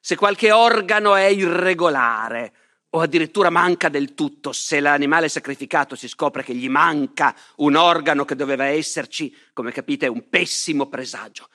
se 0.00 0.16
qualche 0.16 0.52
organo 0.52 1.14
è 1.14 1.26
irregolare 1.26 2.54
o 2.94 3.00
addirittura 3.00 3.50
manca 3.50 3.88
del 3.88 4.14
tutto, 4.14 4.52
se 4.52 4.78
l'animale 4.78 5.28
sacrificato 5.28 5.96
si 5.96 6.06
scopre 6.06 6.44
che 6.44 6.54
gli 6.54 6.68
manca 6.68 7.34
un 7.56 7.74
organo 7.74 8.24
che 8.24 8.36
doveva 8.36 8.66
esserci, 8.66 9.34
come 9.52 9.72
capite 9.72 10.06
è 10.06 10.08
un 10.08 10.28
pessimo 10.28 10.86
presagio. 10.86 11.48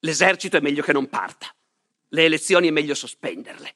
L'esercito 0.00 0.58
è 0.58 0.60
meglio 0.60 0.82
che 0.82 0.92
non 0.92 1.08
parta, 1.08 1.52
le 2.08 2.24
elezioni 2.24 2.68
è 2.68 2.70
meglio 2.70 2.94
sospenderle. 2.94 3.74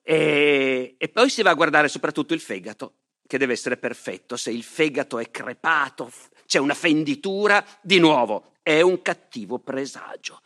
E, 0.00 0.94
e 0.96 1.08
poi 1.08 1.28
si 1.28 1.42
va 1.42 1.50
a 1.50 1.54
guardare 1.54 1.88
soprattutto 1.88 2.34
il 2.34 2.40
fegato, 2.40 2.94
che 3.26 3.36
deve 3.36 3.54
essere 3.54 3.76
perfetto. 3.76 4.36
Se 4.36 4.52
il 4.52 4.62
fegato 4.62 5.18
è 5.18 5.32
crepato, 5.32 6.10
c'è 6.46 6.58
una 6.58 6.74
fenditura, 6.74 7.64
di 7.82 7.98
nuovo 7.98 8.52
è 8.62 8.80
un 8.80 9.02
cattivo 9.02 9.58
presagio. 9.58 10.40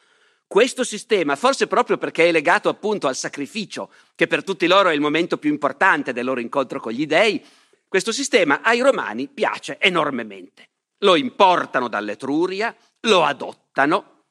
Questo 0.53 0.85
sistema, 0.85 1.35
forse 1.35 1.67
proprio 1.67 1.97
perché 1.97 2.29
è 2.29 2.31
legato 2.31 2.69
appunto 2.69 3.07
al 3.07 3.17
sacrificio, 3.17 3.91
che 4.15 4.27
per 4.27 4.45
tutti 4.45 4.67
loro 4.67 4.91
è 4.91 4.93
il 4.93 5.01
momento 5.01 5.39
più 5.39 5.49
importante 5.49 6.13
del 6.13 6.27
loro 6.27 6.41
incontro 6.41 6.79
con 6.79 6.93
gli 6.93 7.07
dei, 7.07 7.43
questo 7.89 8.13
sistema 8.13 8.61
ai 8.61 8.81
romani 8.81 9.29
piace 9.29 9.79
enormemente. 9.81 10.69
Lo 10.99 11.17
importano 11.17 11.89
dall'Etruria, 11.89 12.77
lo 13.01 13.25
adottano 13.25 14.25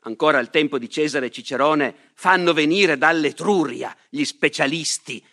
ancora 0.00 0.38
al 0.38 0.50
tempo 0.50 0.76
di 0.76 0.90
Cesare 0.90 1.26
e 1.26 1.30
Cicerone, 1.30 1.94
fanno 2.14 2.52
venire 2.52 2.98
dall'Etruria 2.98 3.96
gli 4.08 4.24
specialisti 4.24 5.24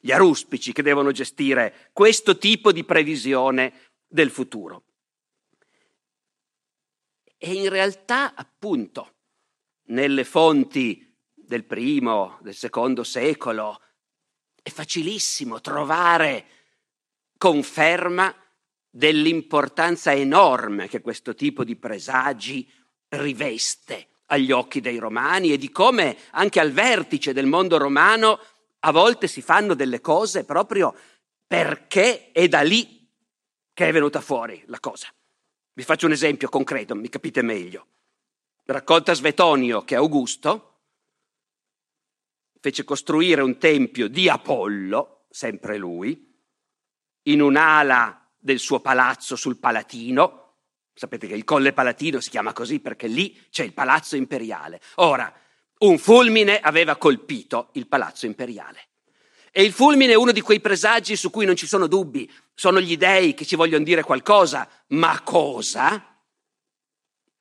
gli 0.00 0.10
aruspici 0.10 0.72
che 0.72 0.82
devono 0.82 1.12
gestire 1.12 1.90
questo 1.92 2.38
tipo 2.38 2.72
di 2.72 2.84
previsione 2.84 3.90
del 4.08 4.30
futuro. 4.30 4.84
E 7.36 7.52
in 7.52 7.68
realtà, 7.68 8.32
appunto, 8.34 9.16
nelle 9.86 10.24
fonti 10.24 11.12
del 11.34 11.64
primo, 11.64 12.38
del 12.42 12.54
secondo 12.54 13.04
secolo, 13.04 13.80
è 14.62 14.70
facilissimo 14.70 15.60
trovare 15.60 16.46
conferma 17.36 18.34
dell'importanza 18.88 20.12
enorme 20.12 20.86
che 20.86 21.00
questo 21.00 21.34
tipo 21.34 21.64
di 21.64 21.76
presagi 21.76 22.70
riveste 23.08 24.08
agli 24.26 24.52
occhi 24.52 24.80
dei 24.80 24.98
romani 24.98 25.52
e 25.52 25.58
di 25.58 25.70
come 25.70 26.16
anche 26.30 26.60
al 26.60 26.72
vertice 26.72 27.32
del 27.32 27.46
mondo 27.46 27.78
romano 27.78 28.38
a 28.80 28.90
volte 28.90 29.26
si 29.26 29.42
fanno 29.42 29.74
delle 29.74 30.00
cose 30.00 30.44
proprio 30.44 30.94
perché 31.46 32.32
è 32.32 32.48
da 32.48 32.62
lì 32.62 33.08
che 33.74 33.88
è 33.88 33.92
venuta 33.92 34.20
fuori 34.20 34.62
la 34.66 34.80
cosa. 34.80 35.08
Vi 35.74 35.82
faccio 35.82 36.06
un 36.06 36.12
esempio 36.12 36.48
concreto, 36.48 36.94
mi 36.94 37.08
capite 37.08 37.42
meglio. 37.42 37.86
Racconta 38.64 39.12
Svetonio 39.14 39.82
che 39.82 39.96
Augusto 39.96 40.68
fece 42.60 42.84
costruire 42.84 43.42
un 43.42 43.58
tempio 43.58 44.06
di 44.06 44.28
Apollo, 44.28 45.26
sempre 45.30 45.76
lui, 45.78 46.32
in 47.22 47.42
un'ala 47.42 48.30
del 48.38 48.60
suo 48.60 48.78
palazzo 48.78 49.34
sul 49.34 49.58
Palatino. 49.58 50.58
Sapete 50.94 51.26
che 51.26 51.34
il 51.34 51.42
Colle 51.42 51.72
Palatino 51.72 52.20
si 52.20 52.30
chiama 52.30 52.52
così 52.52 52.78
perché 52.78 53.08
lì 53.08 53.36
c'è 53.50 53.64
il 53.64 53.72
palazzo 53.72 54.14
imperiale. 54.14 54.80
Ora, 54.96 55.32
un 55.78 55.98
fulmine 55.98 56.60
aveva 56.60 56.96
colpito 56.96 57.70
il 57.72 57.88
palazzo 57.88 58.26
imperiale. 58.26 58.90
E 59.50 59.64
il 59.64 59.72
fulmine 59.72 60.12
è 60.12 60.16
uno 60.16 60.32
di 60.32 60.40
quei 60.40 60.60
presagi 60.60 61.16
su 61.16 61.30
cui 61.30 61.44
non 61.44 61.56
ci 61.56 61.66
sono 61.66 61.88
dubbi. 61.88 62.30
Sono 62.54 62.80
gli 62.80 62.96
dei 62.96 63.34
che 63.34 63.44
ci 63.44 63.56
vogliono 63.56 63.82
dire 63.84 64.02
qualcosa. 64.02 64.68
Ma 64.88 65.20
cosa? 65.22 66.11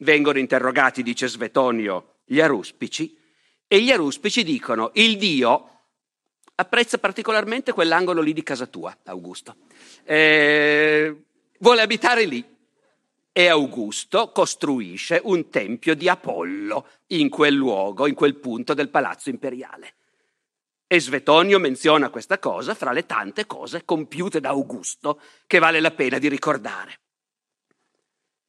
Vengono 0.02 0.40
interrogati, 0.40 1.04
dice 1.04 1.28
Svetonio, 1.28 2.16
gli 2.26 2.42
aruspici, 2.42 3.16
e 3.68 3.82
gli 3.82 3.92
aruspici 3.92 4.44
dicono: 4.44 4.90
il 4.96 5.18
Dio 5.18 5.70
apprezza 6.56 6.98
particolarmente 6.98 7.72
quell'angolo 7.72 8.22
lì 8.22 8.34
di 8.34 8.44
casa 8.44 8.66
tua, 8.66 8.96
Augusto. 9.06 9.56
Eh, 10.04 11.24
vuole 11.60 11.82
abitare 11.82 12.26
lì. 12.26 12.44
E 13.34 13.48
Augusto 13.48 14.32
costruisce 14.32 15.22
un 15.24 15.50
tempio 15.50 15.96
di 15.96 16.10
Apollo 16.10 16.88
in 17.08 17.30
quel 17.30 17.54
luogo, 17.54 18.08
in 18.08 18.14
quel 18.14 18.36
punto 18.36 18.74
del 18.74 18.90
palazzo 18.90 19.30
imperiale. 19.30 19.94
E 20.88 21.00
Svetonio 21.00 21.58
menziona 21.58 22.10
questa 22.10 22.40
cosa 22.40 22.74
fra 22.74 22.92
le 22.92 23.06
tante 23.06 23.46
cose 23.46 23.86
compiute 23.86 24.42
da 24.42 24.50
Augusto 24.50 25.22
che 25.48 25.60
vale 25.60 25.80
la 25.80 25.92
pena 25.92 26.18
di 26.18 26.28
ricordare. 26.28 27.00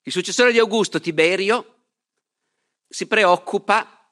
Il 0.05 0.11
successore 0.11 0.51
di 0.51 0.59
Augusto, 0.59 1.01
Tiberio, 1.01 1.75
si 2.89 3.07
preoccupa, 3.07 4.11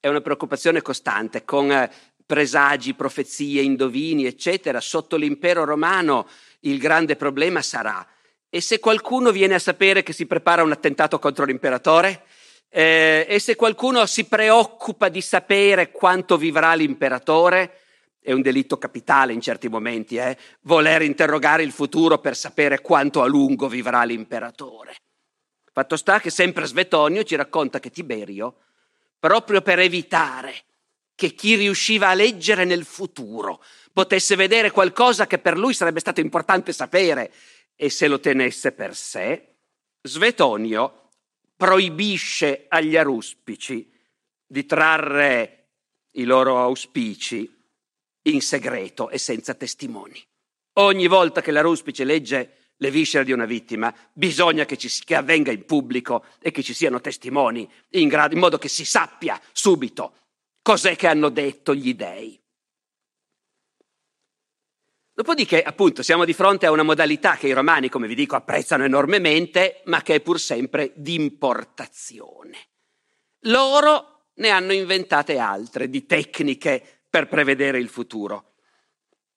è 0.00 0.08
una 0.08 0.20
preoccupazione 0.20 0.82
costante, 0.82 1.44
con 1.44 1.70
eh, 1.70 1.90
presagi, 2.26 2.94
profezie, 2.94 3.62
indovini, 3.62 4.26
eccetera. 4.26 4.80
Sotto 4.80 5.16
l'impero 5.16 5.64
romano 5.64 6.28
il 6.60 6.78
grande 6.78 7.14
problema 7.14 7.62
sarà 7.62 8.04
e 8.48 8.60
se 8.60 8.80
qualcuno 8.80 9.30
viene 9.30 9.54
a 9.54 9.58
sapere 9.60 10.02
che 10.02 10.12
si 10.12 10.26
prepara 10.26 10.64
un 10.64 10.72
attentato 10.72 11.20
contro 11.20 11.44
l'imperatore? 11.44 12.24
Eh, 12.68 13.26
e 13.28 13.38
se 13.38 13.54
qualcuno 13.54 14.06
si 14.06 14.24
preoccupa 14.24 15.08
di 15.08 15.20
sapere 15.20 15.92
quanto 15.92 16.36
vivrà 16.36 16.74
l'imperatore? 16.74 17.82
È 18.26 18.32
un 18.32 18.42
delitto 18.42 18.76
capitale 18.76 19.32
in 19.32 19.40
certi 19.40 19.68
momenti, 19.68 20.16
eh? 20.16 20.36
voler 20.62 21.02
interrogare 21.02 21.62
il 21.62 21.70
futuro 21.70 22.18
per 22.18 22.36
sapere 22.36 22.80
quanto 22.80 23.22
a 23.22 23.26
lungo 23.26 23.68
vivrà 23.68 24.02
l'imperatore. 24.02 24.96
Fatto 25.72 25.94
sta 25.96 26.18
che 26.18 26.30
sempre 26.30 26.66
Svetonio 26.66 27.22
ci 27.22 27.36
racconta 27.36 27.78
che 27.78 27.92
Tiberio, 27.92 28.56
proprio 29.20 29.62
per 29.62 29.78
evitare 29.78 30.64
che 31.14 31.34
chi 31.34 31.54
riusciva 31.54 32.08
a 32.08 32.14
leggere 32.14 32.64
nel 32.64 32.84
futuro 32.84 33.62
potesse 33.92 34.34
vedere 34.34 34.72
qualcosa 34.72 35.28
che 35.28 35.38
per 35.38 35.56
lui 35.56 35.72
sarebbe 35.72 36.00
stato 36.00 36.18
importante 36.18 36.72
sapere 36.72 37.32
e 37.76 37.90
se 37.90 38.08
lo 38.08 38.18
tenesse 38.18 38.72
per 38.72 38.96
sé, 38.96 39.54
Svetonio 40.02 41.10
proibisce 41.56 42.64
agli 42.66 42.96
aruspici 42.96 43.88
di 44.44 44.66
trarre 44.66 45.68
i 46.14 46.24
loro 46.24 46.58
auspici 46.60 47.55
in 48.26 48.40
segreto 48.40 49.10
e 49.10 49.18
senza 49.18 49.54
testimoni. 49.54 50.22
Ogni 50.74 51.06
volta 51.06 51.40
che 51.40 51.50
l'aruspice 51.50 52.04
legge 52.04 52.56
le 52.78 52.90
viscere 52.90 53.24
di 53.24 53.32
una 53.32 53.46
vittima, 53.46 53.94
bisogna 54.12 54.64
che, 54.64 54.76
ci, 54.76 54.90
che 55.04 55.14
avvenga 55.14 55.50
in 55.50 55.64
pubblico 55.64 56.24
e 56.40 56.50
che 56.50 56.62
ci 56.62 56.74
siano 56.74 57.00
testimoni 57.00 57.70
in, 57.90 58.08
grado, 58.08 58.34
in 58.34 58.40
modo 58.40 58.58
che 58.58 58.68
si 58.68 58.84
sappia 58.84 59.40
subito 59.52 60.14
cos'è 60.60 60.96
che 60.96 61.06
hanno 61.06 61.30
detto 61.30 61.74
gli 61.74 61.94
dei. 61.94 62.38
Dopodiché, 65.14 65.62
appunto, 65.62 66.02
siamo 66.02 66.26
di 66.26 66.34
fronte 66.34 66.66
a 66.66 66.70
una 66.70 66.82
modalità 66.82 67.36
che 67.36 67.46
i 67.46 67.52
romani, 67.52 67.88
come 67.88 68.06
vi 68.06 68.14
dico, 68.14 68.36
apprezzano 68.36 68.84
enormemente, 68.84 69.80
ma 69.86 70.02
che 70.02 70.16
è 70.16 70.20
pur 70.20 70.38
sempre 70.38 70.92
di 70.94 71.14
importazione. 71.14 72.68
Loro 73.44 74.26
ne 74.34 74.50
hanno 74.50 74.74
inventate 74.74 75.38
altre, 75.38 75.88
di 75.88 76.04
tecniche 76.04 76.95
per 77.16 77.28
prevedere 77.28 77.78
il 77.78 77.88
futuro, 77.88 78.56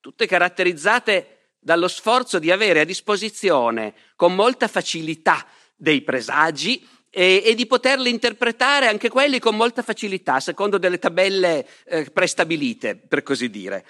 tutte 0.01 0.27
caratterizzate 0.27 1.53
dallo 1.59 1.87
sforzo 1.87 2.37
di 2.37 2.51
avere 2.51 2.81
a 2.81 2.83
disposizione 2.83 3.93
con 4.17 4.35
molta 4.35 4.67
facilità 4.67 5.47
dei 5.77 6.01
presagi 6.01 6.85
e, 7.09 7.41
e, 7.45 7.55
di 7.55 7.65
poterli 7.67 8.09
interpretare 8.09 8.87
anche 8.87 9.07
quelli 9.07 9.39
con 9.39 9.55
molta 9.55 9.81
facilità, 9.81 10.41
secondo 10.41 10.77
delle 10.77 10.99
tabelle 10.99 11.65
eh, 11.85 12.03
prestabilite, 12.11 12.97
per 12.97 13.23
così 13.23 13.49
dire. 13.49 13.85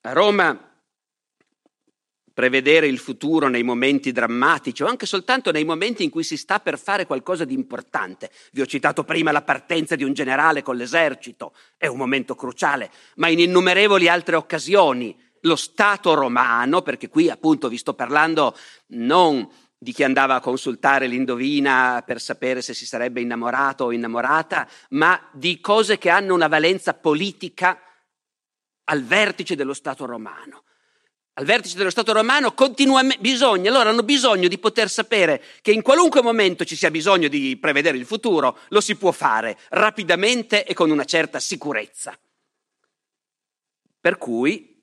A 0.00 0.12
Roma 0.12 0.65
prevedere 2.36 2.86
il 2.86 2.98
futuro 2.98 3.48
nei 3.48 3.62
momenti 3.62 4.12
drammatici 4.12 4.82
o 4.82 4.86
anche 4.86 5.06
soltanto 5.06 5.50
nei 5.50 5.64
momenti 5.64 6.04
in 6.04 6.10
cui 6.10 6.22
si 6.22 6.36
sta 6.36 6.60
per 6.60 6.78
fare 6.78 7.06
qualcosa 7.06 7.46
di 7.46 7.54
importante. 7.54 8.30
Vi 8.52 8.60
ho 8.60 8.66
citato 8.66 9.04
prima 9.04 9.32
la 9.32 9.40
partenza 9.40 9.96
di 9.96 10.04
un 10.04 10.12
generale 10.12 10.62
con 10.62 10.76
l'esercito, 10.76 11.54
è 11.78 11.86
un 11.86 11.96
momento 11.96 12.34
cruciale, 12.34 12.90
ma 13.14 13.28
in 13.28 13.38
innumerevoli 13.38 14.06
altre 14.06 14.36
occasioni 14.36 15.18
lo 15.40 15.56
Stato 15.56 16.12
romano, 16.12 16.82
perché 16.82 17.08
qui 17.08 17.30
appunto 17.30 17.70
vi 17.70 17.78
sto 17.78 17.94
parlando 17.94 18.54
non 18.88 19.48
di 19.78 19.94
chi 19.94 20.02
andava 20.02 20.34
a 20.34 20.40
consultare 20.40 21.06
l'indovina 21.06 22.02
per 22.04 22.20
sapere 22.20 22.60
se 22.60 22.74
si 22.74 22.84
sarebbe 22.84 23.22
innamorato 23.22 23.84
o 23.84 23.92
innamorata, 23.92 24.68
ma 24.90 25.18
di 25.32 25.58
cose 25.62 25.96
che 25.96 26.10
hanno 26.10 26.34
una 26.34 26.48
valenza 26.48 26.92
politica 26.92 27.80
al 28.84 29.02
vertice 29.04 29.56
dello 29.56 29.72
Stato 29.72 30.04
romano. 30.04 30.64
Al 31.38 31.44
vertice 31.44 31.76
dello 31.76 31.90
Stato 31.90 32.14
romano 32.14 32.54
continuamente 32.54 33.20
bisogna, 33.20 33.70
loro 33.70 33.90
hanno 33.90 34.02
bisogno 34.02 34.48
di 34.48 34.58
poter 34.58 34.88
sapere 34.88 35.42
che 35.60 35.70
in 35.70 35.82
qualunque 35.82 36.22
momento 36.22 36.64
ci 36.64 36.76
sia 36.76 36.90
bisogno 36.90 37.28
di 37.28 37.58
prevedere 37.58 37.98
il 37.98 38.06
futuro, 38.06 38.60
lo 38.68 38.80
si 38.80 38.96
può 38.96 39.12
fare 39.12 39.58
rapidamente 39.68 40.64
e 40.64 40.72
con 40.72 40.90
una 40.90 41.04
certa 41.04 41.38
sicurezza. 41.38 42.18
Per 44.00 44.16
cui 44.16 44.82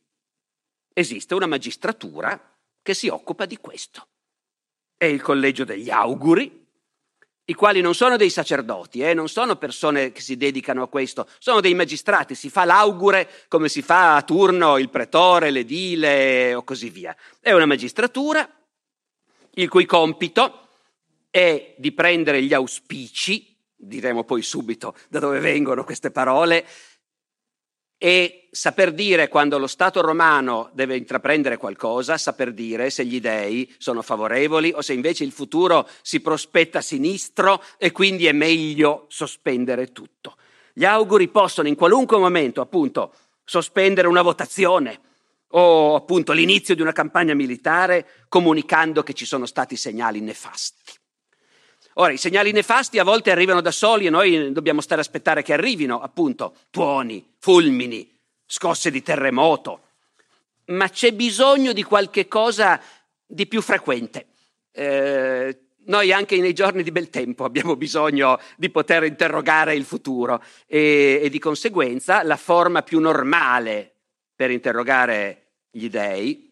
esiste 0.93 1.33
una 1.33 1.47
magistratura 1.47 2.39
che 2.83 2.93
si 2.93 3.07
occupa 3.07 3.47
di 3.47 3.57
questo. 3.57 4.07
È 4.95 5.05
il 5.05 5.23
collegio 5.23 5.63
degli 5.63 5.89
auguri, 5.89 6.62
i 7.45 7.53
quali 7.53 7.81
non 7.81 7.93
sono 7.93 8.15
dei 8.15 8.29
sacerdoti, 8.29 9.01
eh, 9.01 9.13
non 9.13 9.27
sono 9.27 9.57
persone 9.57 10.11
che 10.11 10.21
si 10.21 10.37
dedicano 10.37 10.83
a 10.83 10.87
questo, 10.87 11.27
sono 11.39 11.59
dei 11.59 11.73
magistrati, 11.73 12.35
si 12.35 12.49
fa 12.49 12.63
l'augure 12.63 13.29
come 13.49 13.67
si 13.67 13.81
fa 13.81 14.15
a 14.15 14.21
turno 14.21 14.77
il 14.77 14.89
pretore, 14.89 15.51
l'edile 15.51 16.53
o 16.53 16.63
così 16.63 16.89
via. 16.89 17.15
È 17.41 17.51
una 17.51 17.65
magistratura 17.65 18.49
il 19.55 19.69
cui 19.69 19.85
compito 19.85 20.69
è 21.29 21.75
di 21.77 21.91
prendere 21.91 22.41
gli 22.41 22.53
auspici, 22.53 23.53
diremo 23.75 24.23
poi 24.23 24.41
subito 24.41 24.95
da 25.09 25.19
dove 25.19 25.39
vengono 25.39 25.83
queste 25.83 26.11
parole, 26.11 26.65
e 28.03 28.49
saper 28.51 28.91
dire 28.91 29.29
quando 29.29 29.57
lo 29.57 29.65
Stato 29.65 30.01
romano 30.01 30.69
deve 30.73 30.97
intraprendere 30.97 31.55
qualcosa, 31.55 32.17
saper 32.17 32.51
dire 32.51 32.89
se 32.89 33.05
gli 33.05 33.21
dei 33.21 33.73
sono 33.77 34.01
favorevoli 34.01 34.73
o 34.75 34.81
se 34.81 34.91
invece 34.91 35.23
il 35.23 35.31
futuro 35.31 35.87
si 36.01 36.19
prospetta 36.19 36.81
sinistro 36.81 37.63
e 37.77 37.93
quindi 37.93 38.25
è 38.25 38.33
meglio 38.33 39.05
sospendere 39.07 39.93
tutto. 39.93 40.35
Gli 40.73 40.83
auguri 40.83 41.29
possono 41.29 41.69
in 41.69 41.75
qualunque 41.75 42.17
momento, 42.17 42.59
appunto, 42.59 43.13
sospendere 43.45 44.09
una 44.09 44.21
votazione 44.21 44.99
o 45.51 45.95
appunto 45.95 46.33
l'inizio 46.33 46.75
di 46.75 46.81
una 46.81 46.91
campagna 46.91 47.33
militare 47.33 48.25
comunicando 48.27 49.01
che 49.01 49.13
ci 49.13 49.23
sono 49.23 49.45
stati 49.45 49.77
segnali 49.77 50.19
nefasti. 50.19 51.02
Ora, 51.95 52.11
i 52.11 52.17
segnali 52.17 52.51
nefasti 52.51 52.97
a 52.97 53.03
volte 53.03 53.31
arrivano 53.31 53.61
da 53.61 53.71
soli 53.71 54.07
e 54.07 54.09
noi 54.09 54.51
dobbiamo 54.51 54.81
stare 54.81 55.01
a 55.01 55.03
aspettare 55.03 55.43
che 55.43 55.53
arrivino, 55.53 56.01
appunto, 56.01 56.55
tuoni, 56.71 57.33
fulmini, 57.37 58.09
scosse 58.45 58.89
di 58.89 59.01
terremoto, 59.01 59.81
ma 60.65 60.89
c'è 60.89 61.13
bisogno 61.13 61.73
di 61.73 61.83
qualche 61.83 62.27
cosa 62.27 62.81
di 63.25 63.45
più 63.47 63.61
frequente. 63.61 64.27
Eh, 64.71 65.57
noi 65.85 66.11
anche 66.11 66.37
nei 66.37 66.53
giorni 66.53 66.81
di 66.81 66.91
bel 66.91 67.09
tempo 67.09 67.43
abbiamo 67.43 67.75
bisogno 67.75 68.39
di 68.55 68.69
poter 68.69 69.03
interrogare 69.03 69.75
il 69.75 69.83
futuro 69.83 70.41
e, 70.65 71.19
e 71.21 71.29
di 71.29 71.39
conseguenza 71.39 72.23
la 72.23 72.37
forma 72.37 72.81
più 72.83 72.99
normale 72.99 73.91
per 74.35 74.49
interrogare 74.49 75.51
gli 75.69 75.89
dèi 75.89 76.51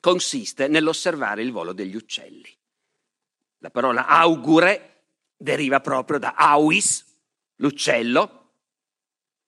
consiste 0.00 0.68
nell'osservare 0.68 1.42
il 1.42 1.52
volo 1.52 1.72
degli 1.72 1.96
uccelli. 1.96 2.59
La 3.60 3.70
parola 3.70 4.06
augure 4.06 5.04
deriva 5.36 5.80
proprio 5.80 6.18
da 6.18 6.34
auis, 6.34 7.04
l'uccello, 7.56 8.40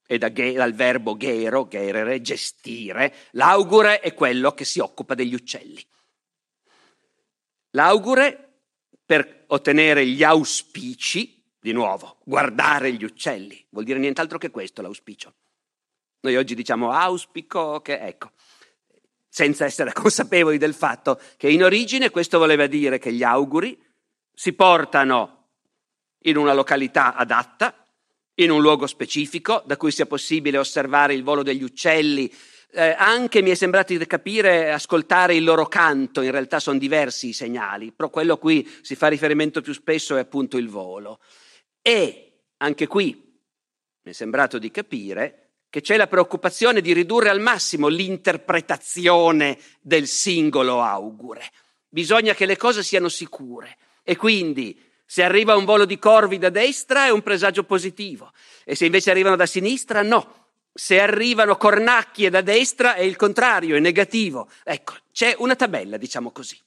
e 0.07 0.19
da 0.19 0.31
ge- 0.31 0.53
dal 0.53 0.75
verbo 0.75 1.17
gero, 1.17 1.67
gerere, 1.69 2.21
gestire. 2.21 3.15
L'augure 3.31 4.01
è 4.01 4.13
quello 4.13 4.53
che 4.53 4.67
si 4.67 4.79
occupa 4.79 5.15
degli 5.15 5.33
uccelli. 5.33 5.83
L'augure 7.71 8.61
per 9.07 9.45
ottenere 9.47 10.07
gli 10.07 10.23
auspici, 10.23 11.43
di 11.59 11.73
nuovo, 11.73 12.19
guardare 12.25 12.93
gli 12.93 13.05
uccelli, 13.05 13.65
vuol 13.71 13.85
dire 13.85 13.99
nient'altro 13.99 14.37
che 14.37 14.51
questo 14.51 14.83
l'auspicio. 14.83 15.35
Noi 16.21 16.37
oggi 16.37 16.55
diciamo 16.55 16.91
auspico 16.91 17.81
che, 17.81 17.99
ecco, 17.99 18.33
senza 19.29 19.65
essere 19.65 19.93
consapevoli 19.95 20.59
del 20.59 20.75
fatto 20.75 21.19
che 21.39 21.49
in 21.49 21.65
origine 21.65 22.11
questo 22.11 22.39
voleva 22.39 22.67
dire 22.67 22.99
che 22.99 23.13
gli 23.13 23.23
auguri 23.23 23.81
si 24.43 24.55
portano 24.55 25.51
in 26.23 26.37
una 26.37 26.53
località 26.53 27.15
adatta, 27.15 27.87
in 28.35 28.51
un 28.51 28.61
luogo 28.61 28.89
specifico, 28.89 29.63
da 29.65 29.77
cui 29.77 29.93
sia 29.93 30.07
possibile 30.07 30.59
osservare 30.59 31.15
il 31.15 31.23
volo 31.23 31.45
degli 31.45 31.63
uccelli. 31.63 32.29
Eh, 32.73 32.93
anche 32.99 33.41
mi 33.41 33.51
è 33.51 33.55
sembrato 33.55 33.97
di 33.97 34.05
capire, 34.05 34.73
ascoltare 34.73 35.37
il 35.37 35.45
loro 35.45 35.67
canto, 35.67 36.23
in 36.23 36.33
realtà 36.33 36.59
sono 36.59 36.77
diversi 36.77 37.29
i 37.29 37.33
segnali, 37.33 37.93
però 37.93 38.11
quello 38.11 38.33
a 38.33 38.39
cui 38.39 38.69
si 38.81 38.97
fa 38.97 39.07
riferimento 39.07 39.61
più 39.61 39.73
spesso 39.73 40.17
è 40.17 40.19
appunto 40.19 40.57
il 40.57 40.69
volo. 40.69 41.21
E 41.81 42.41
anche 42.57 42.89
qui 42.89 43.15
mi 44.03 44.11
è 44.11 44.13
sembrato 44.13 44.59
di 44.59 44.73
capire 44.73 45.51
che 45.71 45.83
c'è 45.83 45.97
la 45.97 46.09
preoccupazione 46.09 46.81
di 46.81 46.93
ridurre 46.93 47.29
al 47.29 47.39
massimo 47.39 47.87
l'interpretazione 47.87 49.57
del 49.81 50.09
singolo 50.09 50.83
augure. 50.83 51.49
Bisogna 51.89 52.35
che 52.35 52.47
le 52.47 52.57
cose 52.57 52.83
siano 52.83 53.09
sicure 53.09 53.77
e 54.03 54.17
quindi 54.17 54.81
se 55.05 55.23
arriva 55.23 55.57
un 55.57 55.65
volo 55.65 55.85
di 55.85 55.99
corvi 55.99 56.39
da 56.39 56.49
destra 56.49 57.07
è 57.07 57.11
un 57.11 57.23
presagio 57.23 57.65
positivo 57.65 58.33
e 58.65 58.75
se 58.75 58.87
invece 58.87 59.11
arrivano 59.11 59.37
da 59.37 59.47
sinistra 59.47 60.03
no. 60.03 60.41
Se 60.75 60.99
arrivano 60.99 61.59
cornacchie 61.59 62.31
da 62.31 62.41
destra 62.41 62.95
è 62.95 63.03
il 63.03 63.17
contrario, 63.17 63.77
è 63.77 63.79
negativo. 63.79 64.49
Ecco, 64.65 64.95
c'è 65.13 65.35
una 65.37 65.55
tabella, 65.55 65.99
diciamo 65.99 66.31
così. 66.31 66.59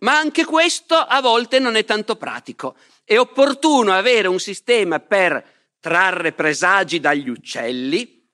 Ma 0.00 0.18
anche 0.18 0.44
questo 0.44 0.96
a 0.96 1.18
volte 1.22 1.58
non 1.58 1.76
è 1.76 1.86
tanto 1.86 2.16
pratico. 2.16 2.76
È 3.02 3.16
opportuno 3.16 3.94
avere 3.94 4.28
un 4.28 4.38
sistema 4.38 5.00
per 5.00 5.42
trarre 5.80 6.32
presagi 6.32 7.00
dagli 7.00 7.30
uccelli, 7.30 8.28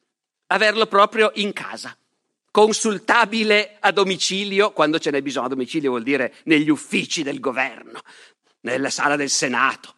averlo 0.47 0.87
proprio 0.87 1.31
in 1.35 1.53
casa 1.53 1.97
consultabile 2.53 3.79
a 3.81 3.91
domicilio 3.91 4.71
quando 4.73 5.01
ce 5.01 5.11
n'è 5.11 5.21
bisogno. 5.21 5.47
A 5.47 5.51
domicilio 5.51 5.91
vuol 5.91 6.05
dire 6.05 6.37
negli 6.45 6.69
uffici 6.69 7.25
del 7.25 7.41
governo, 7.41 8.01
nella 8.61 8.91
sala 8.91 9.17
del 9.17 9.31
Senato. 9.31 9.97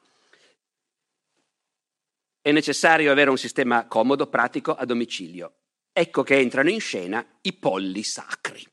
È 2.40 2.52
necessario 2.52 3.10
avere 3.10 3.30
un 3.30 3.36
sistema 3.36 3.86
comodo, 3.86 4.28
pratico, 4.28 4.74
a 4.74 4.86
domicilio. 4.86 5.56
Ecco 5.92 6.22
che 6.22 6.38
entrano 6.38 6.70
in 6.70 6.80
scena 6.80 7.24
i 7.42 7.52
polli 7.54 8.02
sacri. 8.02 8.66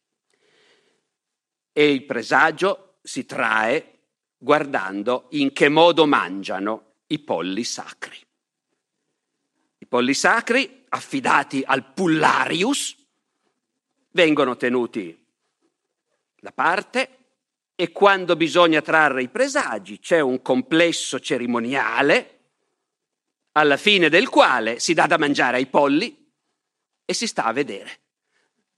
E 1.74 1.92
il 1.92 2.06
presagio 2.06 3.00
si 3.02 3.26
trae 3.26 4.00
guardando 4.38 5.28
in 5.32 5.54
che 5.54 5.70
modo 5.70 6.06
mangiano 6.06 6.96
i 7.08 7.20
polli 7.20 7.64
sacri. 7.64 8.18
I 9.78 9.88
polli 9.88 10.14
sacri, 10.14 10.86
affidati 10.90 11.64
al 11.66 11.94
Pullarius, 11.94 13.01
vengono 14.12 14.58
tenuti 14.58 15.18
da 16.40 16.52
parte 16.52 17.18
e 17.76 17.92
quando 17.92 18.36
bisogna 18.36 18.82
trarre 18.82 19.24
i 19.24 19.30
presagi 19.30 20.00
c'è 20.00 20.20
un 20.20 20.42
complesso 20.42 21.20
cerimoniale 21.20 22.40
alla 23.54 23.78
fine 23.78 24.10
del 24.10 24.30
quale 24.30 24.80
si 24.80 24.94
dà 24.94 25.08
da 25.08 25.18
mangiare 25.18 25.58
ai 25.58 25.68
polli 25.68 26.30
e 27.06 27.14
si 27.14 27.28
sta 27.28 27.46
a 27.46 27.54
vedere, 27.54 28.00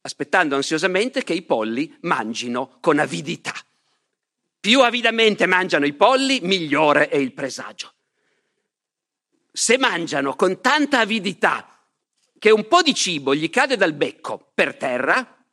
aspettando 0.02 0.56
ansiosamente 0.56 1.24
che 1.24 1.34
i 1.34 1.44
polli 1.44 1.96
mangino 2.02 2.78
con 2.80 3.00
avidità. 3.00 3.54
Più 4.60 4.82
avidamente 4.82 5.46
mangiano 5.46 5.86
i 5.86 5.94
polli, 5.94 6.40
migliore 6.42 7.10
è 7.10 7.18
il 7.18 7.34
presagio. 7.34 7.94
Se 9.52 9.78
mangiano 9.78 10.36
con 10.36 10.62
tanta 10.62 11.00
avidità 11.00 11.73
che 12.44 12.52
un 12.52 12.68
po' 12.68 12.82
di 12.82 12.94
cibo 12.94 13.34
gli 13.34 13.50
cade 13.50 13.78
dal 13.78 13.94
becco 13.94 14.52
per 14.54 14.76
terra, 14.76 15.46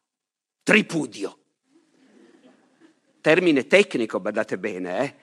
tripudio. 0.61 1.39
Termine 3.21 3.69
tecnico, 3.69 4.19
badate 4.19 4.59
bene, 4.59 5.05
eh? 5.05 5.15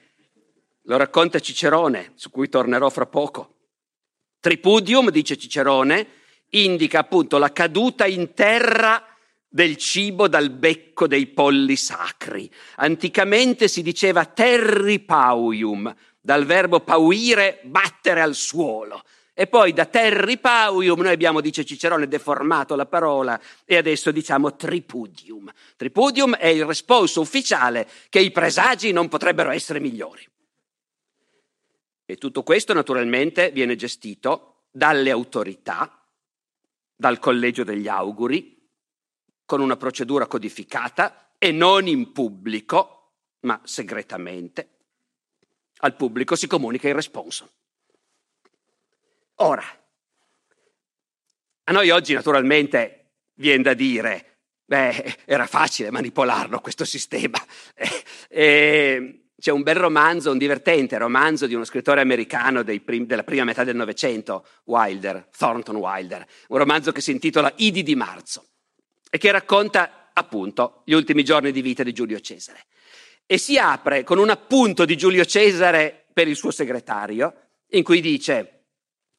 Lo 0.84 0.96
racconta 0.96 1.42
Cicerone, 1.42 2.14
su 2.16 2.30
cui 2.30 2.48
tornerò 2.48 2.90
fra 2.90 3.06
poco. 3.06 3.56
Tripudium, 4.40 5.10
dice 5.10 5.38
Cicerone, 5.38 6.08
indica 6.52 7.00
appunto 7.00 7.38
la 7.38 7.52
caduta 7.52 8.06
in 8.06 8.34
terra 8.34 9.06
del 9.50 9.76
cibo 9.76 10.30
dal 10.30 10.52
becco 10.52 11.06
dei 11.06 11.28
polli 11.28 11.76
sacri. 11.76 12.50
Anticamente 12.76 13.68
si 13.68 13.82
diceva 13.82 14.24
terri 14.24 15.02
pauium, 15.02 15.94
dal 16.22 16.46
verbo 16.46 16.80
pauire, 16.80 17.60
battere 17.66 18.22
al 18.22 18.36
suolo. 18.36 19.04
E 19.40 19.46
poi 19.46 19.72
da 19.72 19.86
terri 19.86 20.40
pauium 20.40 21.00
noi 21.00 21.14
abbiamo, 21.14 21.42
dice 21.42 21.64
Cicerone, 21.64 22.08
deformato 22.08 22.76
la 22.76 22.88
parola 22.88 23.40
e 23.66 23.78
adesso 23.78 24.10
diciamo 24.10 24.56
tripudium. 24.56 25.54
Tripudium 25.76 26.36
è 26.38 26.48
il 26.48 26.66
responso 26.66 27.22
ufficiale 27.22 27.88
che 28.10 28.20
i 28.20 28.32
presagi 28.32 28.92
non 28.92 29.10
potrebbero 29.10 29.52
essere 29.52 29.80
migliori. 29.80 30.28
E 32.04 32.16
tutto 32.16 32.42
questo 32.42 32.74
naturalmente 32.74 33.52
viene 33.52 33.76
gestito 33.76 34.64
dalle 34.72 35.12
autorità, 35.12 36.04
dal 36.96 37.20
collegio 37.20 37.64
degli 37.64 37.88
auguri, 37.88 38.58
con 39.46 39.62
una 39.62 39.78
procedura 39.78 40.26
codificata 40.26 41.34
e 41.38 41.52
non 41.52 41.86
in 41.86 42.12
pubblico, 42.12 43.12
ma 43.42 43.62
segretamente. 43.64 44.70
Al 45.82 45.96
pubblico 45.96 46.36
si 46.36 46.48
comunica 46.48 46.88
il 46.88 46.96
responso. 46.96 47.52
Ora, 49.40 49.64
a 51.66 51.72
noi 51.72 51.90
oggi 51.92 52.14
naturalmente 52.14 53.12
viene 53.36 53.62
da 53.62 53.74
dire, 53.74 54.38
beh, 54.66 55.18
era 55.26 55.46
facile 55.46 55.92
manipolarlo 55.92 56.60
questo 56.60 56.86
sistema. 56.86 57.38
e 58.30 59.28
c'è 59.40 59.52
un 59.52 59.62
bel 59.62 59.76
romanzo, 59.76 60.32
un 60.32 60.40
divertente 60.40 60.98
romanzo 60.98 61.46
di 61.46 61.54
uno 61.54 61.66
scrittore 61.66 62.02
americano 62.02 62.64
prim- 62.64 63.06
della 63.06 63.24
prima 63.24 63.44
metà 63.44 63.64
del 63.64 63.76
Novecento, 63.76 64.48
Wilder, 64.66 65.28
Thornton 65.38 65.76
Wilder, 65.76 66.26
un 66.48 66.58
romanzo 66.58 66.92
che 66.92 67.02
si 67.02 67.12
intitola 67.12 67.54
Idi 67.58 67.84
di 67.84 67.96
marzo 67.96 68.46
e 69.12 69.20
che 69.20 69.30
racconta 69.30 70.10
appunto 70.14 70.82
gli 70.84 70.94
ultimi 70.94 71.24
giorni 71.24 71.52
di 71.52 71.62
vita 71.62 71.84
di 71.84 71.94
Giulio 71.94 72.20
Cesare. 72.20 72.66
E 73.28 73.38
si 73.38 73.60
apre 73.60 74.04
con 74.04 74.18
un 74.18 74.32
appunto 74.32 74.84
di 74.84 74.98
Giulio 74.98 75.26
Cesare 75.26 76.06
per 76.12 76.28
il 76.28 76.36
suo 76.36 76.50
segretario, 76.50 77.50
in 77.72 77.84
cui 77.84 78.02
dice 78.02 78.57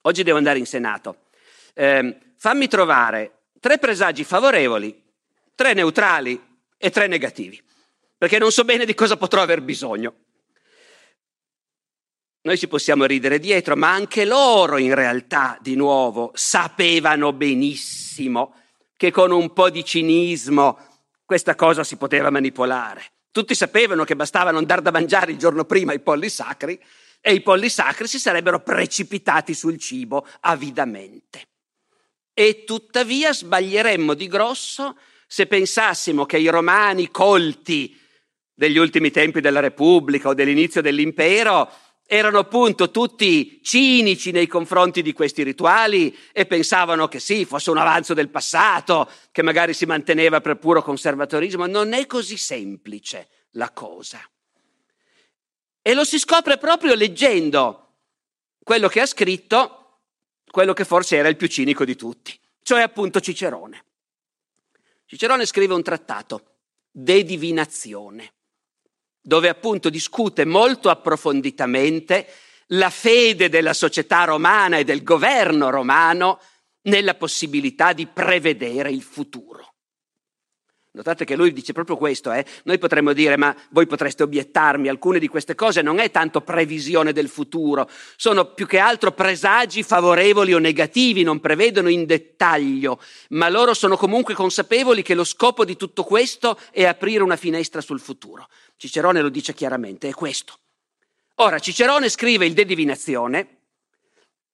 oggi 0.08 0.22
devo 0.22 0.38
andare 0.38 0.58
in 0.58 0.66
Senato, 0.66 1.26
eh, 1.74 2.18
fammi 2.36 2.66
trovare 2.66 3.42
tre 3.60 3.78
presagi 3.78 4.24
favorevoli, 4.24 5.04
tre 5.54 5.74
neutrali 5.74 6.40
e 6.78 6.90
tre 6.90 7.06
negativi, 7.06 7.62
perché 8.16 8.38
non 8.38 8.50
so 8.50 8.64
bene 8.64 8.86
di 8.86 8.94
cosa 8.94 9.16
potrò 9.16 9.42
aver 9.42 9.60
bisogno. 9.60 10.14
Noi 12.40 12.56
ci 12.56 12.68
possiamo 12.68 13.04
ridere 13.04 13.38
dietro, 13.38 13.76
ma 13.76 13.92
anche 13.92 14.24
loro 14.24 14.78
in 14.78 14.94
realtà, 14.94 15.58
di 15.60 15.74
nuovo, 15.74 16.30
sapevano 16.34 17.32
benissimo 17.34 18.54
che 18.96 19.10
con 19.10 19.30
un 19.30 19.52
po' 19.52 19.68
di 19.68 19.84
cinismo 19.84 20.78
questa 21.26 21.54
cosa 21.54 21.84
si 21.84 21.96
poteva 21.96 22.30
manipolare. 22.30 23.04
Tutti 23.30 23.54
sapevano 23.54 24.04
che 24.04 24.16
bastava 24.16 24.50
non 24.50 24.64
dar 24.64 24.80
da 24.80 24.90
mangiare 24.90 25.32
il 25.32 25.36
giorno 25.36 25.64
prima 25.64 25.92
i 25.92 26.00
polli 26.00 26.30
sacri 26.30 26.80
e 27.20 27.34
i 27.34 27.42
polli 27.42 27.68
sacri 27.68 28.06
si 28.06 28.18
sarebbero 28.18 28.60
precipitati 28.62 29.54
sul 29.54 29.78
cibo 29.78 30.26
avidamente. 30.40 31.46
E 32.32 32.64
tuttavia 32.64 33.32
sbaglieremmo 33.32 34.14
di 34.14 34.28
grosso 34.28 34.96
se 35.26 35.46
pensassimo 35.46 36.24
che 36.24 36.38
i 36.38 36.48
romani 36.48 37.10
colti 37.10 37.96
degli 38.54 38.78
ultimi 38.78 39.10
tempi 39.10 39.40
della 39.40 39.60
Repubblica 39.60 40.28
o 40.28 40.34
dell'inizio 40.34 40.80
dell'impero 40.80 41.70
erano 42.10 42.38
appunto 42.38 42.90
tutti 42.90 43.60
cinici 43.62 44.30
nei 44.30 44.46
confronti 44.46 45.02
di 45.02 45.12
questi 45.12 45.42
rituali 45.42 46.16
e 46.32 46.46
pensavano 46.46 47.06
che 47.06 47.20
sì, 47.20 47.44
fosse 47.44 47.70
un 47.70 47.76
avanzo 47.76 48.14
del 48.14 48.30
passato, 48.30 49.10
che 49.30 49.42
magari 49.42 49.74
si 49.74 49.84
manteneva 49.84 50.40
per 50.40 50.56
puro 50.56 50.82
conservatorismo. 50.82 51.66
Non 51.66 51.92
è 51.92 52.06
così 52.06 52.38
semplice 52.38 53.28
la 53.52 53.70
cosa. 53.72 54.18
E 55.88 55.94
lo 55.94 56.04
si 56.04 56.18
scopre 56.18 56.58
proprio 56.58 56.94
leggendo 56.94 57.94
quello 58.62 58.88
che 58.88 59.00
ha 59.00 59.06
scritto, 59.06 60.00
quello 60.50 60.74
che 60.74 60.84
forse 60.84 61.16
era 61.16 61.28
il 61.28 61.38
più 61.38 61.46
cinico 61.46 61.86
di 61.86 61.96
tutti, 61.96 62.38
cioè 62.62 62.82
appunto 62.82 63.20
Cicerone. 63.20 63.84
Cicerone 65.06 65.46
scrive 65.46 65.72
un 65.72 65.82
trattato, 65.82 66.56
De 66.90 67.24
Divinazione 67.24 68.34
dove 69.22 69.48
appunto 69.48 69.88
discute 69.88 70.44
molto 70.44 70.90
approfonditamente 70.90 72.26
la 72.68 72.90
fede 72.90 73.48
della 73.48 73.72
società 73.72 74.24
romana 74.24 74.76
e 74.76 74.84
del 74.84 75.02
governo 75.02 75.70
romano 75.70 76.38
nella 76.82 77.14
possibilità 77.14 77.94
di 77.94 78.06
prevedere 78.06 78.90
il 78.90 79.02
futuro. 79.02 79.76
Notate 80.98 81.24
che 81.24 81.36
lui 81.36 81.52
dice 81.52 81.72
proprio 81.72 81.96
questo, 81.96 82.32
eh? 82.32 82.44
noi 82.64 82.76
potremmo 82.76 83.12
dire, 83.12 83.36
ma 83.36 83.54
voi 83.70 83.86
potreste 83.86 84.24
obiettarmi, 84.24 84.88
alcune 84.88 85.20
di 85.20 85.28
queste 85.28 85.54
cose 85.54 85.80
non 85.80 86.00
è 86.00 86.10
tanto 86.10 86.40
previsione 86.40 87.12
del 87.12 87.28
futuro, 87.28 87.88
sono 88.16 88.46
più 88.46 88.66
che 88.66 88.80
altro 88.80 89.12
presagi 89.12 89.84
favorevoli 89.84 90.54
o 90.54 90.58
negativi, 90.58 91.22
non 91.22 91.38
prevedono 91.38 91.88
in 91.88 92.04
dettaglio, 92.04 93.00
ma 93.28 93.48
loro 93.48 93.74
sono 93.74 93.96
comunque 93.96 94.34
consapevoli 94.34 95.02
che 95.02 95.14
lo 95.14 95.22
scopo 95.22 95.64
di 95.64 95.76
tutto 95.76 96.02
questo 96.02 96.58
è 96.72 96.84
aprire 96.84 97.22
una 97.22 97.36
finestra 97.36 97.80
sul 97.80 98.00
futuro. 98.00 98.48
Cicerone 98.76 99.20
lo 99.20 99.28
dice 99.28 99.54
chiaramente, 99.54 100.08
è 100.08 100.12
questo. 100.12 100.58
Ora, 101.36 101.60
Cicerone 101.60 102.08
scrive 102.08 102.44
il 102.44 102.54
De 102.54 102.64
Divinazione 102.64 103.46